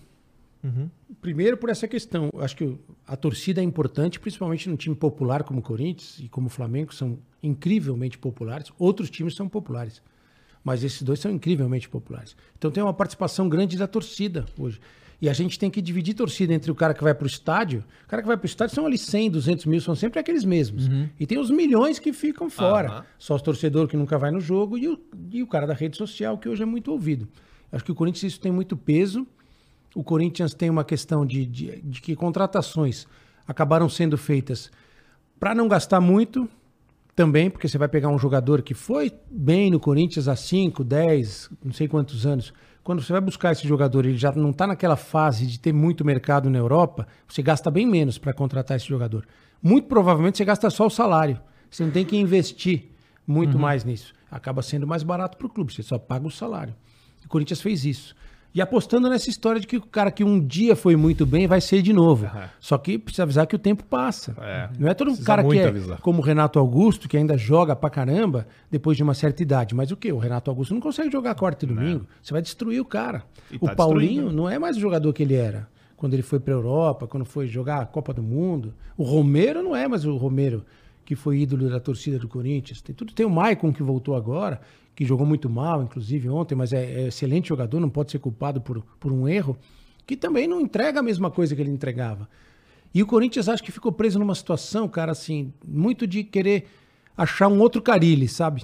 [0.63, 0.89] Uhum.
[1.21, 2.29] Primeiro por essa questão.
[2.39, 6.47] Acho que a torcida é importante, principalmente num time popular como o Corinthians e como
[6.47, 8.71] o Flamengo, são incrivelmente populares.
[8.77, 10.01] Outros times são populares.
[10.63, 12.35] Mas esses dois são incrivelmente populares.
[12.57, 14.79] Então tem uma participação grande da torcida hoje.
[15.19, 17.83] E a gente tem que dividir torcida entre o cara que vai para o estádio.
[18.05, 20.43] O cara que vai para o estádio são ali 100, 200 mil, são sempre aqueles
[20.43, 20.87] mesmos.
[21.19, 22.89] E tem os milhões que ficam fora.
[22.89, 23.05] Aham.
[23.17, 24.99] Só os torcedores que nunca vai no jogo e o,
[25.31, 27.27] e o cara da rede social, que hoje é muito ouvido.
[27.71, 29.25] Acho que o Corinthians isso tem muito peso.
[29.97, 33.07] O Corinthians tem uma questão de, de, de que contratações
[33.47, 34.69] acabaram sendo feitas
[35.39, 36.47] para não gastar muito
[37.15, 41.49] também, porque você vai pegar um jogador que foi bem no Corinthians há 5, 10,
[41.65, 42.53] não sei quantos anos.
[42.83, 46.05] Quando você vai buscar esse jogador, ele já não está naquela fase de ter muito
[46.05, 49.25] mercado na Europa, você gasta bem menos para contratar esse jogador.
[49.63, 51.41] Muito provavelmente você gasta só o salário.
[51.71, 52.91] Você não tem que investir
[53.25, 54.13] muito mais nisso.
[54.29, 56.75] Acaba sendo mais barato para o clube, você só paga o salário.
[57.25, 58.15] O Corinthians fez isso.
[58.57, 61.61] E apostando nessa história de que o cara que um dia foi muito bem vai
[61.61, 62.27] ser de novo.
[62.59, 64.35] Só que precisa avisar que o tempo passa.
[64.41, 64.67] É.
[64.79, 66.01] Não é todo um Precisa cara que é avisar.
[66.01, 69.75] como o Renato Augusto, que ainda joga pra caramba depois de uma certa idade.
[69.75, 70.11] Mas o quê?
[70.11, 72.07] O Renato Augusto não consegue jogar quarta e domingo.
[72.19, 73.23] Você vai destruir o cara.
[73.51, 74.35] E o tá Paulinho destruindo.
[74.35, 77.45] não é mais o jogador que ele era quando ele foi pra Europa, quando foi
[77.45, 78.73] jogar a Copa do Mundo.
[78.97, 80.65] O Romero não é mais o Romero
[81.05, 82.81] que foi ídolo da torcida do Corinthians.
[82.81, 83.13] Tem tudo.
[83.13, 84.59] Tem o Maicon que voltou agora,
[84.97, 88.59] que jogou muito mal, inclusive ontem, mas é, é excelente jogador, não pode ser culpado
[88.59, 89.55] por, por um erro,
[90.07, 92.27] que também não entrega a mesma coisa que ele entregava.
[92.91, 96.65] E o Corinthians acho que ficou preso numa situação, cara, assim, muito de querer
[97.15, 98.63] achar um outro Carilli, sabe?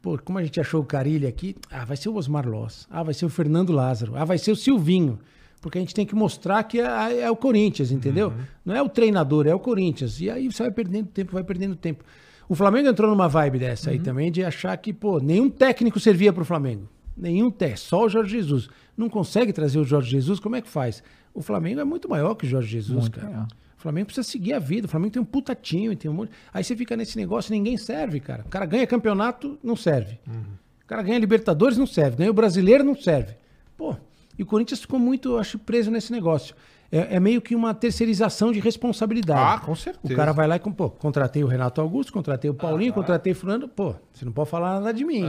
[0.00, 3.02] Pô, como a gente achou o Carilli aqui, ah, vai ser o Osmar Loss, ah,
[3.02, 5.18] vai ser o Fernando Lázaro, ah, vai ser o Silvinho.
[5.60, 8.32] Porque a gente tem que mostrar que é, é o Corinthians, entendeu?
[8.64, 10.20] Não é o treinador, é o Corinthians.
[10.20, 12.04] E aí você vai perdendo tempo, vai perdendo tempo.
[12.48, 16.32] O Flamengo entrou numa vibe dessa aí também, de achar que, pô, nenhum técnico servia
[16.32, 16.88] pro Flamengo.
[17.16, 18.68] Nenhum técnico, só o Jorge Jesus.
[18.96, 21.02] Não consegue trazer o Jorge Jesus, como é que faz?
[21.34, 23.32] O Flamengo é muito maior que o Jorge Jesus, Muito cara.
[23.32, 23.48] maior.
[23.78, 24.86] O Flamengo precisa seguir a vida.
[24.86, 26.30] O Flamengo tem um puta time, tem um monte.
[26.52, 28.42] Aí você fica nesse negócio, ninguém serve, cara.
[28.46, 30.18] O cara ganha campeonato, não serve.
[30.26, 32.16] O cara ganha Libertadores, não serve.
[32.16, 33.34] Ganha o brasileiro, não serve.
[33.76, 33.94] Pô,
[34.38, 36.54] e o Corinthians ficou muito, acho, preso nesse negócio.
[36.90, 39.62] É, é meio que uma terceirização de responsabilidade.
[39.62, 40.12] Ah, com certeza.
[40.12, 43.36] O cara vai lá e, pô, contratei o Renato Augusto, contratei o Paulinho, contratei o
[43.36, 43.68] Fernando.
[43.68, 45.24] Pô, você não pode falar nada de mim.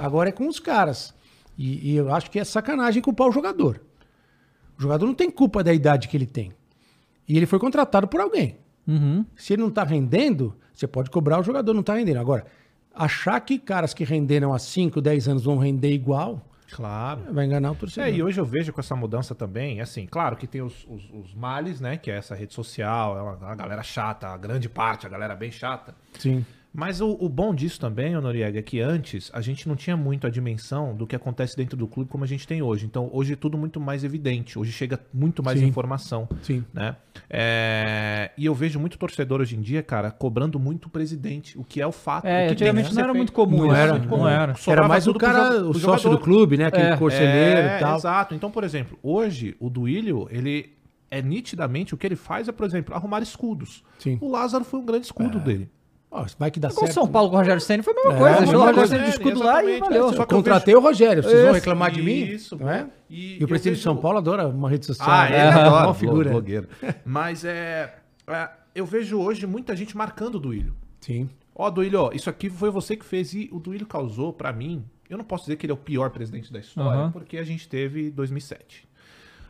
[0.00, 1.14] Agora é com os caras.
[1.56, 3.80] E, e eu acho que é sacanagem culpar o jogador.
[4.78, 6.52] O jogador não tem culpa da idade que ele tem.
[7.28, 8.58] E ele foi contratado por alguém.
[8.86, 9.24] Uhum.
[9.34, 12.20] Se ele não tá rendendo, você pode cobrar o jogador não tá rendendo.
[12.20, 12.46] Agora,
[12.94, 17.32] achar que caras que renderam há 5, 10 anos vão render igual, Claro.
[17.32, 18.08] vai enganar o torcedor.
[18.08, 21.10] É, e hoje eu vejo com essa mudança também, assim, claro que tem os, os,
[21.12, 21.96] os males, né?
[21.96, 25.34] Que é essa rede social, é uma, a galera chata, a grande parte, a galera
[25.34, 25.94] bem chata.
[26.18, 26.44] Sim.
[26.78, 30.26] Mas o, o bom disso também, Noriega, é que antes a gente não tinha muito
[30.26, 32.84] a dimensão do que acontece dentro do clube como a gente tem hoje.
[32.84, 35.66] Então hoje é tudo muito mais evidente, hoje chega muito mais Sim.
[35.66, 36.28] informação.
[36.42, 36.62] Sim.
[36.74, 36.94] Né?
[37.30, 41.64] É, E eu vejo muito torcedor hoje em dia, cara, cobrando muito o presidente, o
[41.64, 42.26] que é o fato.
[42.26, 43.16] É, antigamente não era feito.
[43.16, 44.54] muito comum Não era, não era.
[44.66, 46.18] Era mais o pro cara, o pro sócio jogador.
[46.18, 46.66] do clube, né?
[46.66, 46.96] Aquele É.
[46.98, 47.96] conselheiro É, e tal.
[47.96, 48.34] Exato.
[48.34, 50.74] Então, por exemplo, hoje o Duílio, ele
[51.10, 53.82] é nitidamente o que ele faz é, por exemplo, arrumar escudos.
[53.98, 54.18] Sim.
[54.20, 55.70] O Lázaro foi um grande escudo dele.
[56.18, 56.92] Ó, vai que dá Com certo.
[56.94, 58.38] São Paulo com o Rogério Senna foi a mesma É, coisa.
[58.38, 58.88] Deixou o Rogério.
[58.88, 60.08] Senna de É, escudo lá e valeu.
[60.08, 62.24] é, só contratei o Rogério, vocês vão reclamar de mim?
[62.24, 62.86] isso, não é?
[63.10, 65.08] e E, o presidente de São vejo- Paulo adora uma rede social.
[65.10, 65.40] Ah, né?
[65.40, 65.86] ele adora.
[65.86, 66.30] Uma figura.
[66.30, 66.68] blo- blogueiro.
[67.04, 67.94] Mas é,
[68.26, 70.74] é, Eu vejo hoje muita gente marcando o Duílio.
[71.00, 71.28] Sim.
[71.54, 74.84] Ó, Duílio, ó, isso aqui foi você que fez e o Duílio causou, pra mim.
[75.08, 77.10] Eu não posso dizer que ele é o pior presidente da história, Aham.
[77.12, 78.86] porque a gente teve 2007.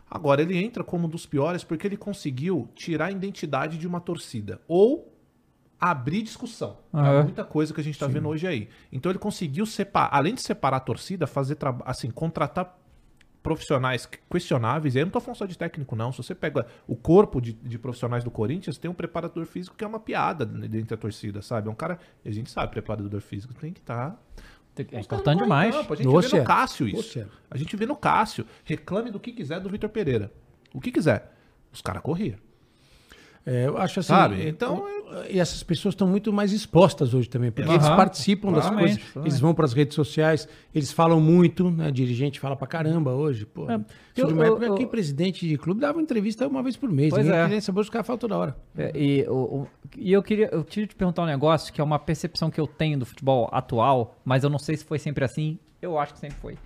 [0.08, 4.00] Agora, ele entra como um dos piores porque ele conseguiu tirar a identidade de uma
[4.00, 4.60] torcida.
[4.68, 5.12] Ou
[5.80, 6.78] abrir discussão.
[6.92, 8.68] É muita coisa que a gente tá vendo hoje aí.
[8.90, 12.78] Então ele conseguiu separar, além de separar a torcida, fazer assim, contratar
[13.42, 14.94] profissionais questionáveis.
[14.94, 16.10] E aí eu não tô falando só de técnico, não.
[16.10, 19.84] Se você pega o corpo de, de profissionais do Corinthians, tem um preparador físico que
[19.84, 21.68] é uma piada dentro da torcida, sabe?
[21.68, 21.98] É um cara.
[22.24, 24.20] A gente sabe, preparador físico tem que estar.
[24.92, 25.74] É importante demais.
[25.74, 26.40] A gente Oxe, vê é.
[26.40, 26.98] no Cássio isso.
[26.98, 27.26] Oxe, é.
[27.48, 28.44] A gente vê no Cássio.
[28.64, 30.32] Reclame do que quiser do Vitor Pereira.
[30.74, 31.32] O que quiser.
[31.72, 32.38] Os caras corriam.
[33.48, 34.08] É, eu acho assim.
[34.08, 34.48] Sabe?
[34.48, 34.84] Então,
[35.30, 38.96] E essas pessoas estão muito mais expostas hoje também, porque Aham, eles participam das coisas,
[38.98, 39.18] claramente.
[39.20, 41.90] eles vão para as redes sociais, eles falam muito, né?
[41.92, 43.46] Dirigente fala pra caramba hoje.
[43.46, 43.80] Pô, É,
[44.18, 46.90] Sou de uma eu- época eu- que presidente de clube dava entrevista uma vez por
[46.90, 47.10] mês.
[47.10, 47.44] Pois Ninguém é.
[47.44, 48.56] queria saber os caras falam toda hora.
[48.76, 49.32] É, E, o-
[49.62, 52.60] o- e eu queria, eu queria te perguntar um negócio que é uma percepção que
[52.60, 55.56] eu tenho do futebol atual, mas eu não sei se foi sempre assim.
[55.80, 56.58] Eu acho que sempre foi.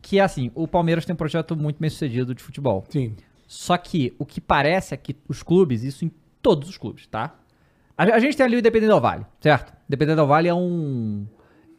[0.00, 2.82] Que é assim, o Palmeiras tem um projeto muito bem sucedido de futebol.
[2.88, 3.14] Sim.
[3.46, 6.10] Só que o que parece é que os clubes, isso em
[6.42, 7.34] todos os clubes, tá?
[7.96, 9.72] A, a gente tem ali o Independente Del Vale, certo?
[9.88, 11.26] Independente Del Vale é um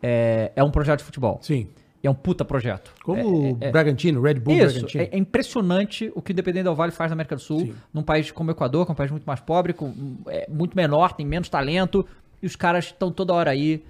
[0.02, 1.40] é, é um projeto de futebol.
[1.42, 1.68] Sim.
[2.04, 2.94] É um puta projeto.
[3.04, 5.04] Como É- o é- Bragantino, Red Bull isso, Bragantino.
[5.04, 7.74] é, é impressionante o que o Independente Del Vale faz na América do Sul, Sim.
[7.92, 9.92] num país como o Equador, que é um país muito mais pobre, com,
[10.28, 12.06] é, muito menor, tem menos talento,
[12.44, 13.84] e os caras estão toda hora aí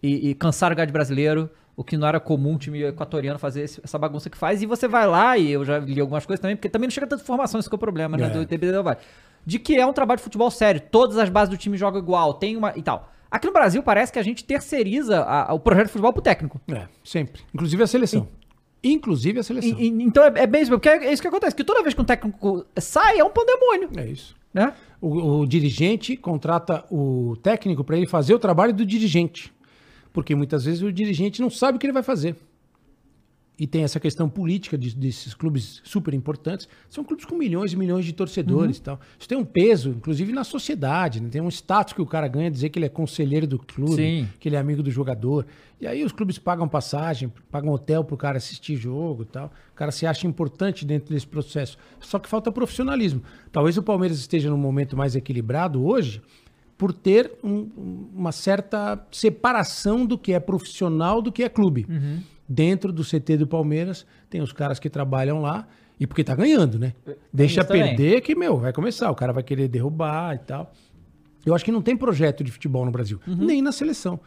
[0.00, 3.62] e, e cansaram o gado brasileiro, o que não era comum um time equatoriano fazer
[3.62, 6.40] esse- essa bagunça que faz, e você vai lá, e eu já li algumas coisas
[6.40, 8.30] também, porque também não chega tanta informação, isso que é o problema, né, É.
[8.30, 8.98] do Independente Del Vale,
[9.44, 12.32] de que é um trabalho de futebol sério, todas as bases do time jogam igual,
[12.34, 13.12] tem uma, e tal.
[13.30, 16.22] Aqui no Brasil parece que a gente terceiriza a- a- o projeto de futebol pro
[16.22, 16.58] técnico.
[16.68, 17.42] É, sempre.
[17.52, 18.26] Inclusive a seleção.
[18.82, 19.78] Inclusive a seleção.
[19.78, 21.92] E- e- então é, é bem isso, porque é isso que acontece, que toda vez
[21.94, 24.34] que um técnico sai, é um pandemônio, É isso.
[24.54, 24.72] né?
[25.00, 29.52] O, o dirigente contrata o técnico para ele fazer o trabalho do dirigente.
[30.16, 32.34] Porque muitas vezes o dirigente não sabe o que ele vai fazer.
[33.58, 36.66] E tem essa questão política de- desses clubes super importantes.
[36.88, 38.98] São clubes com milhões e milhões de torcedores e tal.
[39.18, 41.20] Isso tem um peso, inclusive na sociedade.
[41.20, 41.28] né?
[41.30, 44.28] Tem um status que o cara ganha dizer que ele é conselheiro do clube, Sim.
[44.40, 45.46] que ele é amigo do jogador.
[45.78, 49.52] E aí os clubes pagam passagem, pagam hotel pro cara assistir jogo e tal.
[49.72, 51.76] O cara se acha importante dentro desse processo.
[52.00, 53.22] Só que falta profissionalismo.
[53.52, 56.22] Talvez o Palmeiras esteja num momento mais equilibrado hoje
[56.78, 61.86] por ter um- um- uma certa separação do que é profissional do que é clube.
[62.48, 65.66] Dentro do CT do Palmeiras, tem os caras que trabalham lá,
[65.98, 66.92] e porque tá ganhando, né?
[67.32, 67.82] Deixa isso também.
[67.96, 69.10] perder que, meu, vai começar.
[69.10, 70.72] O cara vai querer derrubar e tal.
[71.44, 74.20] Eu acho que não tem projeto de futebol no Brasil, nem na seleção.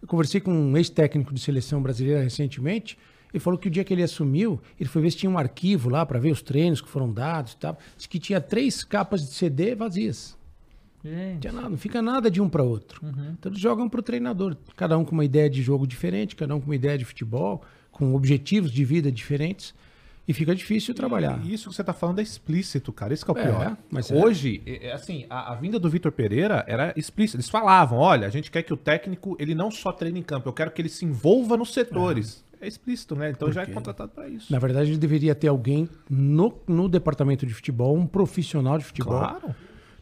[0.00, 2.98] Eu conversei com um ex-técnico de seleção brasileira recentemente.
[3.32, 5.88] Ele falou que o dia que ele assumiu, ele foi ver se tinha um arquivo
[5.88, 7.78] lá para ver os treinos que foram dados e tal.
[7.96, 10.36] Disse que tinha três capas de CD vazias.
[11.04, 13.00] Não, tinha nada, não fica nada de um para outro.
[13.32, 14.56] Então eles jogam para o treinador.
[14.76, 17.62] Cada um com uma ideia de jogo diferente, cada um com uma ideia de futebol,
[17.90, 19.74] com objetivos de vida diferentes.
[20.26, 21.40] E fica difícil trabalhar.
[21.44, 23.12] E isso que você tá falando é explícito, cara.
[23.12, 23.76] Isso que é o É, pior.
[23.90, 24.14] mas é.
[24.14, 27.38] Hoje, é, é assim, a, a vinda do Vitor Pereira era explícita.
[27.38, 30.48] Eles falavam, olha, a gente quer que o técnico, ele não só treine em campo,
[30.48, 32.44] eu quero que ele se envolva nos setores.
[32.60, 33.30] É, explícito, né?
[33.30, 34.52] Então já é contratado pra isso.
[34.52, 39.18] Na verdade, ele deveria ter alguém no, no departamento de futebol, um profissional de futebol.
[39.18, 39.52] Claro.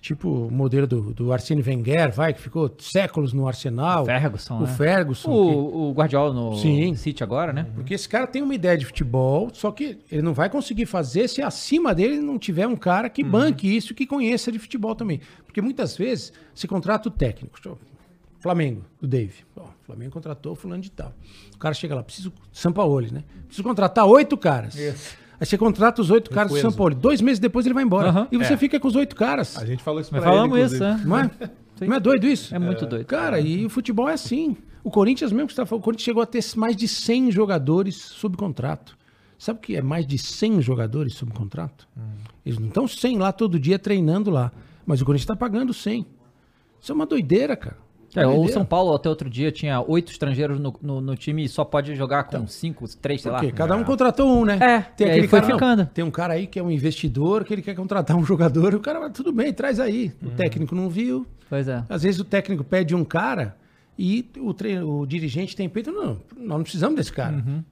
[0.01, 4.07] Tipo o modelo do, do Arsene Wenger, vai, que ficou séculos no Arsenal.
[4.07, 4.67] Ferguson, O né?
[4.67, 5.29] Ferguson.
[5.31, 6.95] que- O, o Guardiola no Sim.
[6.95, 7.67] City agora, né?
[7.75, 11.29] Porque esse cara tem uma ideia de futebol, só que ele não vai conseguir fazer
[11.29, 15.21] se acima dele não tiver um cara que banque isso, que conheça de futebol também.
[15.45, 17.59] Porque muitas vezes se contrata o técnico.
[18.39, 19.35] Flamengo, do Dave.
[19.55, 21.13] Ó, o Flamengo contratou fulano de tal.
[21.55, 22.33] O cara chega lá, preciso.
[22.51, 23.23] São Paulo, né?
[23.45, 24.75] Preciso contratar oito caras.
[25.41, 26.95] Aí você contrata os oito caras do São Paulo.
[26.95, 28.11] Dois meses depois ele vai embora.
[28.11, 28.29] Aham.
[28.31, 28.57] E você É.
[28.59, 29.57] fica com os oito caras.
[29.57, 31.01] A gente falou isso Mas pra ele, falamos isso, inclusive.
[31.01, 31.09] né?
[31.09, 31.31] Não é?
[31.89, 32.55] Não é doido isso?
[32.55, 33.07] É muito doido.
[33.07, 34.55] Cara, e o futebol é assim.
[34.85, 37.31] O Corinthians mesmo que você tá falando, o Corinthians chegou a ter mais de 100
[37.33, 38.99] jogadores sob contrato.
[39.39, 41.89] Sabe o que é mais de 100 jogadores sob contrato?
[42.45, 44.53] Eles não estão 100 lá todo dia treinando lá.
[44.85, 46.07] Mas o Corinthians está pagando 100.
[46.79, 47.79] Isso é uma doideira, cara.
[48.15, 48.49] É.
[48.49, 51.95] São Paulo até outro dia tinha oito estrangeiros no, no, no time e só pode
[51.95, 53.41] jogar com cinco, três, sei lá.
[53.53, 54.59] Cada um contratou um, né?
[54.61, 55.87] É, e aí foi não, ficando.
[55.87, 58.81] tem um cara aí que é um investidor, que ele quer contratar um jogador, o
[58.81, 60.13] cara, vai, tudo bem, traz aí.
[60.23, 60.29] Uhum.
[60.29, 61.27] O técnico não viu.
[61.49, 61.85] Pois é.
[61.89, 63.57] Às vezes o técnico pede um cara
[63.99, 67.37] e o, tre- o dirigente tem peito, não, nós não precisamos desse cara.
[67.37, 67.63] Uhum.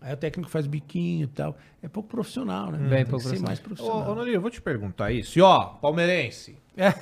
[0.00, 1.56] Aí o técnico faz biquinho e tal.
[1.82, 2.78] É pouco profissional, né?
[2.78, 3.46] Bem Tem pouco que ser profissional.
[3.48, 4.10] mais Ô, profissional.
[4.12, 5.38] ô Nori, eu vou te perguntar isso.
[5.38, 6.56] E ó, palmeirense,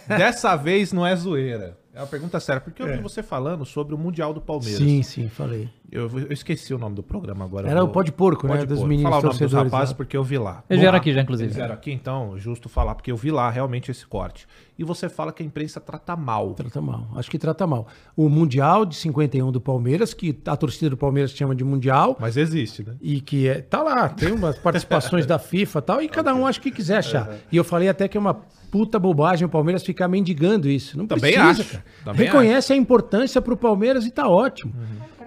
[0.06, 1.78] dessa vez não é zoeira.
[1.94, 4.78] É uma pergunta séria, porque eu vi você falando sobre o Mundial do Palmeiras.
[4.78, 5.68] Sim, sim, falei.
[5.90, 7.68] Eu, eu esqueci o nome do programa agora.
[7.68, 8.54] Era o vou- Pó de Porco, né?
[8.54, 8.88] Pode Dos Porco.
[8.88, 9.96] meninos Falar o nome dos rapazes lá.
[9.96, 10.64] porque eu vi lá.
[10.70, 11.48] Eles vieram aqui já, inclusive.
[11.48, 14.46] Eles vieram aqui, então, justo falar, porque eu vi lá realmente esse corte.
[14.78, 16.54] E você fala que a imprensa trata mal.
[16.54, 17.08] Trata mal.
[17.14, 17.86] Acho que trata mal.
[18.16, 22.38] O Mundial de 51 do Palmeiras, que a torcida do Palmeiras chama de Mundial, Mas
[22.38, 22.94] existe, né?
[23.02, 26.46] e que é, tá lá, tem umas participações da FIFA e tal, e cada um
[26.46, 27.36] acha o que quiser achar.
[27.52, 28.40] E eu falei até que é uma
[28.72, 30.96] puta bobagem o Palmeiras ficar mendigando isso.
[30.96, 31.82] Não Também precisa, acho.
[32.02, 34.74] Também Reconhece a importância pro Palmeiras e tá ótimo.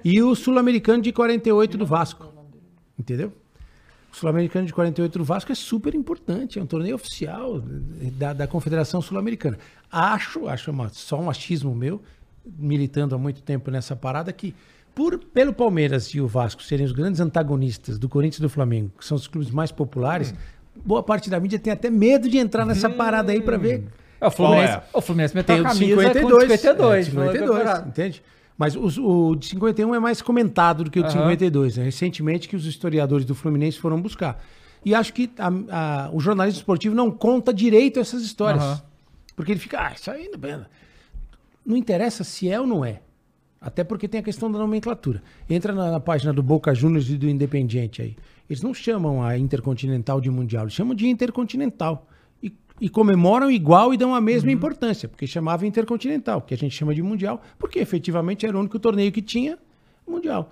[0.04, 2.34] E o Sul-Americano de 48 do Vasco.
[2.98, 3.32] Entendeu?
[4.12, 7.62] O Sul-Americano de 48 do Vasco é super importante, é um torneio oficial
[8.14, 9.60] da, da Confederação Sul-Americana.
[9.92, 12.02] Acho, acho uma, só um achismo meu,
[12.44, 14.56] militando há muito tempo nessa parada, que
[14.96, 18.92] por, pelo Palmeiras e o Vasco serem os grandes antagonistas do Corinthians e do Flamengo,
[18.98, 20.34] que são os clubes mais populares,
[20.84, 23.84] boa parte da mídia tem até medo de entrar nessa parada aí para ver.
[24.20, 24.84] É, o Fluminense, é?
[24.94, 26.24] o Fluminense meteu o de camisa 52.
[26.48, 26.94] com 52.
[26.96, 28.24] é, de 52, entende?
[28.58, 31.24] Mas os- o de 51 é mais comentado do que o de Aham.
[31.30, 31.78] 52.
[31.78, 31.84] Né?
[31.84, 34.42] Recentemente que os historiadores do Fluminense foram buscar.
[34.86, 38.64] E acho que a- a- o jornalismo esportivo não conta direito essas histórias.
[38.64, 38.82] Aham.
[39.36, 40.66] Porque ele fica, ah, isso aí não,
[41.66, 43.02] não interessa se é ou não é.
[43.60, 45.22] Até porque tem a questão da nomenclatura.
[45.50, 48.16] Entra na, na página do Boca Juniors e do Independiente aí.
[48.50, 52.08] Eles não chamam a Intercontinental de Mundial, eles chamam de Intercontinental.
[52.42, 56.76] E, e comemoram igual e dão a mesma importância, porque chamava Intercontinental, que a gente
[56.76, 59.58] chama de Mundial, porque efetivamente era o único torneio que tinha
[60.08, 60.52] Mundial.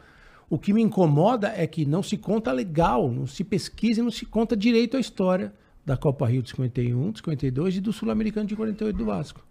[0.49, 4.11] O que me incomoda é que não se conta legal, não se pesquisa e não
[4.11, 5.53] se conta direito a história
[5.85, 9.41] da Copa Rio de 51, de 52 e do Sul-Americano de 48 do Vasco.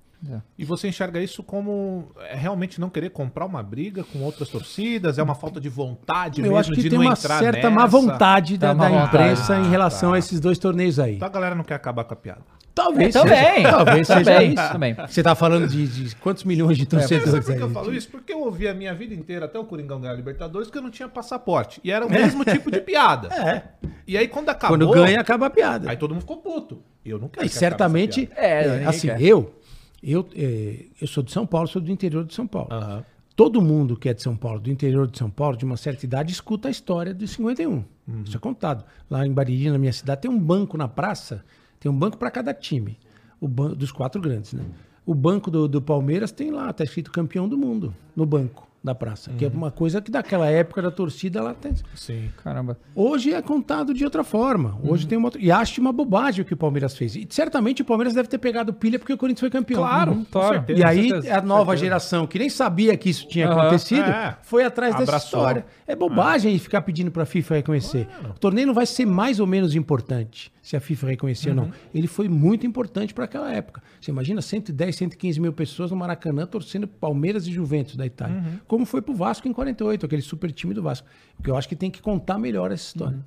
[0.56, 5.18] E você enxerga isso como é, realmente não querer comprar uma briga com outras torcidas?
[5.18, 7.56] É uma falta de vontade Eu mesmo acho que de tem não uma entrar certa
[7.58, 7.70] nessa?
[7.70, 9.06] má vontade da, Tá da vontade.
[9.08, 10.16] imprensa em Ah, relação tá.
[10.16, 11.16] a esses dois torneios aí.
[11.16, 12.42] Então a galera não quer acabar com a piada.
[12.74, 13.56] Talvez Também.
[13.56, 14.72] seja, talvez seja Também, isso.
[14.72, 14.94] também.
[15.06, 17.58] Você tá falando de, de quantos milhões de Mas sabe torcedores por aí?
[17.58, 18.08] que eu falo isso?
[18.08, 20.82] Porque eu ouvi a minha vida inteira, até o Coringão ganhar a Libertadores, que eu
[20.82, 21.80] não tinha passaporte.
[21.84, 23.28] E era o mesmo tipo de piada.
[23.44, 23.62] É.
[24.06, 24.78] E aí quando acabou...
[24.78, 25.90] Quando ganha, acaba a piada.
[25.90, 26.82] Aí todo mundo ficou puto.
[27.04, 28.78] E eu não quero E que certamente, essa piada.
[28.80, 29.20] É, é, assim, quer.
[29.22, 29.54] eu,
[30.02, 32.68] eu, é, eu sou de São Paulo, sou do interior de São Paulo.
[32.72, 33.04] Aham.
[33.34, 36.04] Todo mundo que é de São Paulo, do interior de São Paulo, de uma certa
[36.04, 37.82] idade, escuta a história de 51.
[38.24, 38.84] Isso é contado.
[39.08, 41.42] Lá em Bariri, na minha cidade, tem um banco na praça,
[41.80, 42.98] tem um banco para cada time,
[43.40, 44.64] o ban dos quatro grandes, né?
[45.06, 48.94] O banco do, do Palmeiras tem lá, tá escrito campeão do mundo no banco da
[48.94, 51.72] praça, que é uma coisa que daquela época da torcida lá tem.
[51.94, 52.30] Sim.
[52.42, 52.76] Caramba.
[52.96, 54.76] Hoje é contado de outra forma.
[54.82, 55.40] Hoje tem uma outra...
[55.40, 57.14] E acho uma bobagem o que o Palmeiras fez.
[57.14, 59.80] E certamente o Palmeiras deve ter pegado pilha porque o Corinthians foi campeão.
[59.82, 60.24] Claro, Uhum.
[60.24, 60.80] com certeza.
[60.80, 64.36] E aí certeza, a nova geração, que nem sabia que isso tinha acontecido, É.
[64.42, 65.38] foi atrás dessa Abraçou.
[65.40, 65.66] história.
[65.86, 68.08] É bobagem ficar pedindo para a FIFA reconhecer.
[68.34, 71.70] O torneio não vai ser mais ou menos importante se a FIFA reconhecer ou não.
[71.94, 73.82] Ele foi muito importante para aquela época.
[74.00, 78.60] Você imagina 110, 115 mil pessoas no Maracanã torcendo Palmeiras e Juventus da Itália.
[78.72, 81.06] Como foi pro Vasco em 48, aquele super time do Vasco.
[81.36, 83.18] Porque eu acho que tem que contar melhor essa história.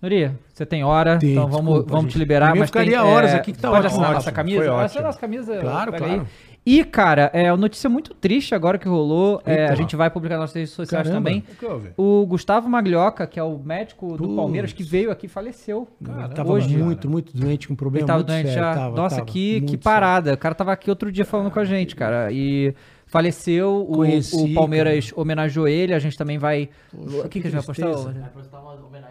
[0.00, 2.12] Nuri, você tem hora, Tem, então vamos, desculpa, vamos gente.
[2.12, 2.50] te liberar.
[2.50, 3.92] Eu mas tem, ficaria horas aqui, que tá pode ótimo.
[3.92, 4.72] assinar a nossa camisa?
[4.82, 5.58] Essa é a nossa camisa.
[5.58, 6.12] Claro, claro.
[6.12, 6.22] aí.
[6.64, 9.42] E, cara, é uma notícia muito triste agora que rolou.
[9.44, 11.28] é, a gente vai publicar nas nossas redes sociais Caramba.
[11.28, 11.44] também.
[11.52, 11.90] O que houve?
[11.96, 14.36] O Gustavo Maglioca, que é o médico do Putz.
[14.36, 15.88] Palmeiras, que veio aqui, faleceu.
[16.00, 16.76] Ele tava hoje.
[16.76, 18.62] muito, muito doente, com problema Ele tava muito doente sério.
[18.62, 18.74] já.
[18.74, 19.78] tava, Nossa, tava, que, que sério.
[19.80, 20.34] parada.
[20.34, 22.30] O cara tava aqui outro dia falando com a gente, cara.
[22.30, 22.72] E
[23.14, 23.86] faleceu.
[23.88, 25.94] O, Conheci, o Palmeiras homenageou ele.
[25.94, 26.68] A gente também vai.
[26.92, 27.92] o que, que, a gente vai tristeza.
[27.92, 28.10] postar?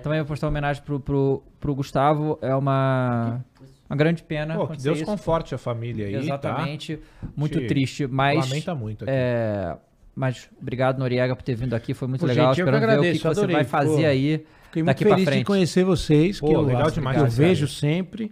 [0.03, 2.37] Também vai postar uma homenagem pro, pro, pro Gustavo.
[2.41, 3.43] É uma,
[3.89, 4.55] uma grande pena.
[4.55, 5.05] Pô, que Deus isso.
[5.05, 6.99] conforte a família aí, Exatamente.
[7.35, 8.05] Muito Gente, triste.
[8.05, 8.13] tá?
[8.13, 8.49] Mas.
[8.49, 9.13] Lamenta muito aqui.
[9.13, 9.77] É,
[10.13, 11.93] mas obrigado, Noriega, por ter vindo aqui.
[11.93, 12.53] Foi muito Pô, legal.
[12.53, 14.83] gente, eu que Esperando ver o que, agradeço, que você vai fazer Pô, aí Fiquei
[14.83, 15.45] muito daqui pra feliz de frente.
[15.45, 17.35] conhecer vocês, Pô, que eu, legal demais, que eu cara.
[17.35, 18.31] vejo sempre.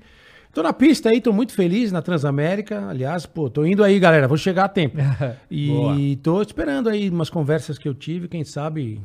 [0.54, 2.88] Tô na pista aí, tô muito feliz na Transamérica.
[2.90, 4.28] Aliás, pô, tô indo aí, galera.
[4.28, 4.98] Vou chegar a tempo.
[5.50, 5.96] Boa.
[5.98, 9.00] e tô esperando aí umas conversas que eu tive, quem sabe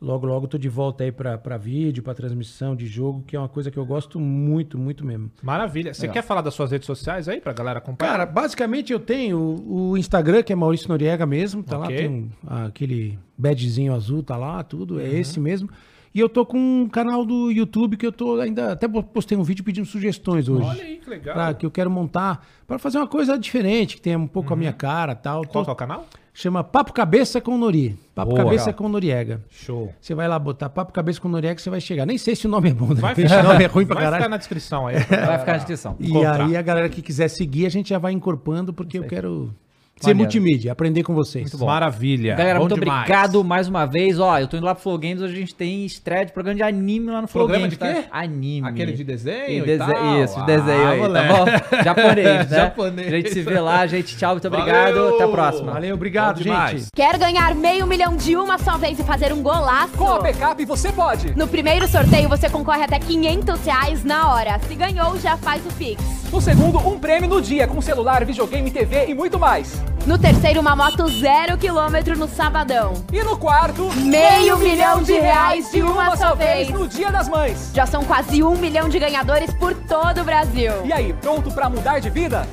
[0.00, 3.38] logo, logo tô de volta aí pra, pra vídeo, pra transmissão de jogo, que é
[3.38, 5.30] uma coisa que eu gosto muito, muito mesmo.
[5.42, 5.92] Maravilha.
[5.94, 8.10] Você quer falar das suas redes sociais aí pra galera acompanhar?
[8.12, 11.96] Cara, basicamente eu tenho o, Instagram, que é Maurício Noriega mesmo, tá lá, Ok.
[11.96, 15.68] tem um- aquele badgezinho azul, tá lá, tudo, é esse mesmo.
[16.14, 18.72] E eu tô com um canal do YouTube que eu tô ainda.
[18.72, 20.66] Até postei um vídeo pedindo sugestões hoje.
[20.66, 21.34] Olha aí, que legal.
[21.34, 24.56] Pra, que eu quero montar pra fazer uma coisa diferente, que tenha um pouco a
[24.56, 25.46] minha cara tal.
[25.46, 26.06] Qual é o canal?
[26.34, 27.98] chama Papo Cabeça com Nori.
[28.14, 28.44] Papo Boa.
[28.44, 28.74] Cabeça Legal.
[28.78, 29.44] com Noriega.
[29.50, 29.92] Show.
[30.00, 32.06] Você vai lá botar Papo Cabeça com Noriega, você vai chegar.
[32.06, 33.94] Nem sei se o nome é bom, de Vai ficar, o nome é ruim pra
[33.94, 34.22] vai caralho.
[34.22, 34.94] ficar na descrição aí.
[34.96, 35.96] Vai ficar na descrição.
[36.00, 36.46] E encontrar.
[36.46, 39.54] aí a galera que quiser seguir, a gente já vai incorporando, porque eu quero
[40.04, 41.52] ser multimídia, aprender com vocês.
[41.54, 42.34] Maravilha.
[42.34, 43.00] Galera, Bom muito demais.
[43.00, 44.18] obrigado mais uma vez.
[44.18, 46.56] Ó, eu tô indo lá pro Flow Games, hoje a gente tem estreia de programa
[46.56, 47.78] de anime lá no Flow Programa Games.
[47.78, 48.08] de quê?
[48.08, 48.18] Tá?
[48.18, 48.68] Anime.
[48.68, 50.22] Aquele de desenho E e tal?
[50.22, 51.28] Isso, de desenho Ah, aí, moleque.
[51.28, 51.82] tá bom?
[51.84, 52.56] Japonês, né?
[52.56, 53.08] Japonês.
[53.08, 54.16] A gente se vê lá, gente.
[54.16, 54.94] Tchau, muito obrigado.
[54.94, 55.14] Valeu.
[55.14, 55.72] Até a próxima.
[55.72, 56.80] Valeu, obrigado, Bom demais.
[56.80, 56.90] gente.
[56.94, 59.92] Quer ganhar meio milhão de uma só vez e fazer um golaço?
[59.96, 61.36] Com a backup você pode.
[61.36, 64.58] No primeiro sorteio você concorre até 500 reais na hora.
[64.68, 66.02] Se ganhou, já faz o Pix.
[66.32, 69.82] No segundo, um prêmio no dia com celular, videogame, TV e muito mais.
[70.06, 72.94] No terceiro, uma moto zero quilômetro no sabadão.
[73.12, 76.68] E no quarto, Meio milhão de reais de uma só vez.
[76.70, 77.70] no Dia das Mães.
[77.72, 80.72] Já são quase um milhão de ganhadores por todo o Brasil.
[80.84, 82.48] E aí, pronto pra mudar de vida?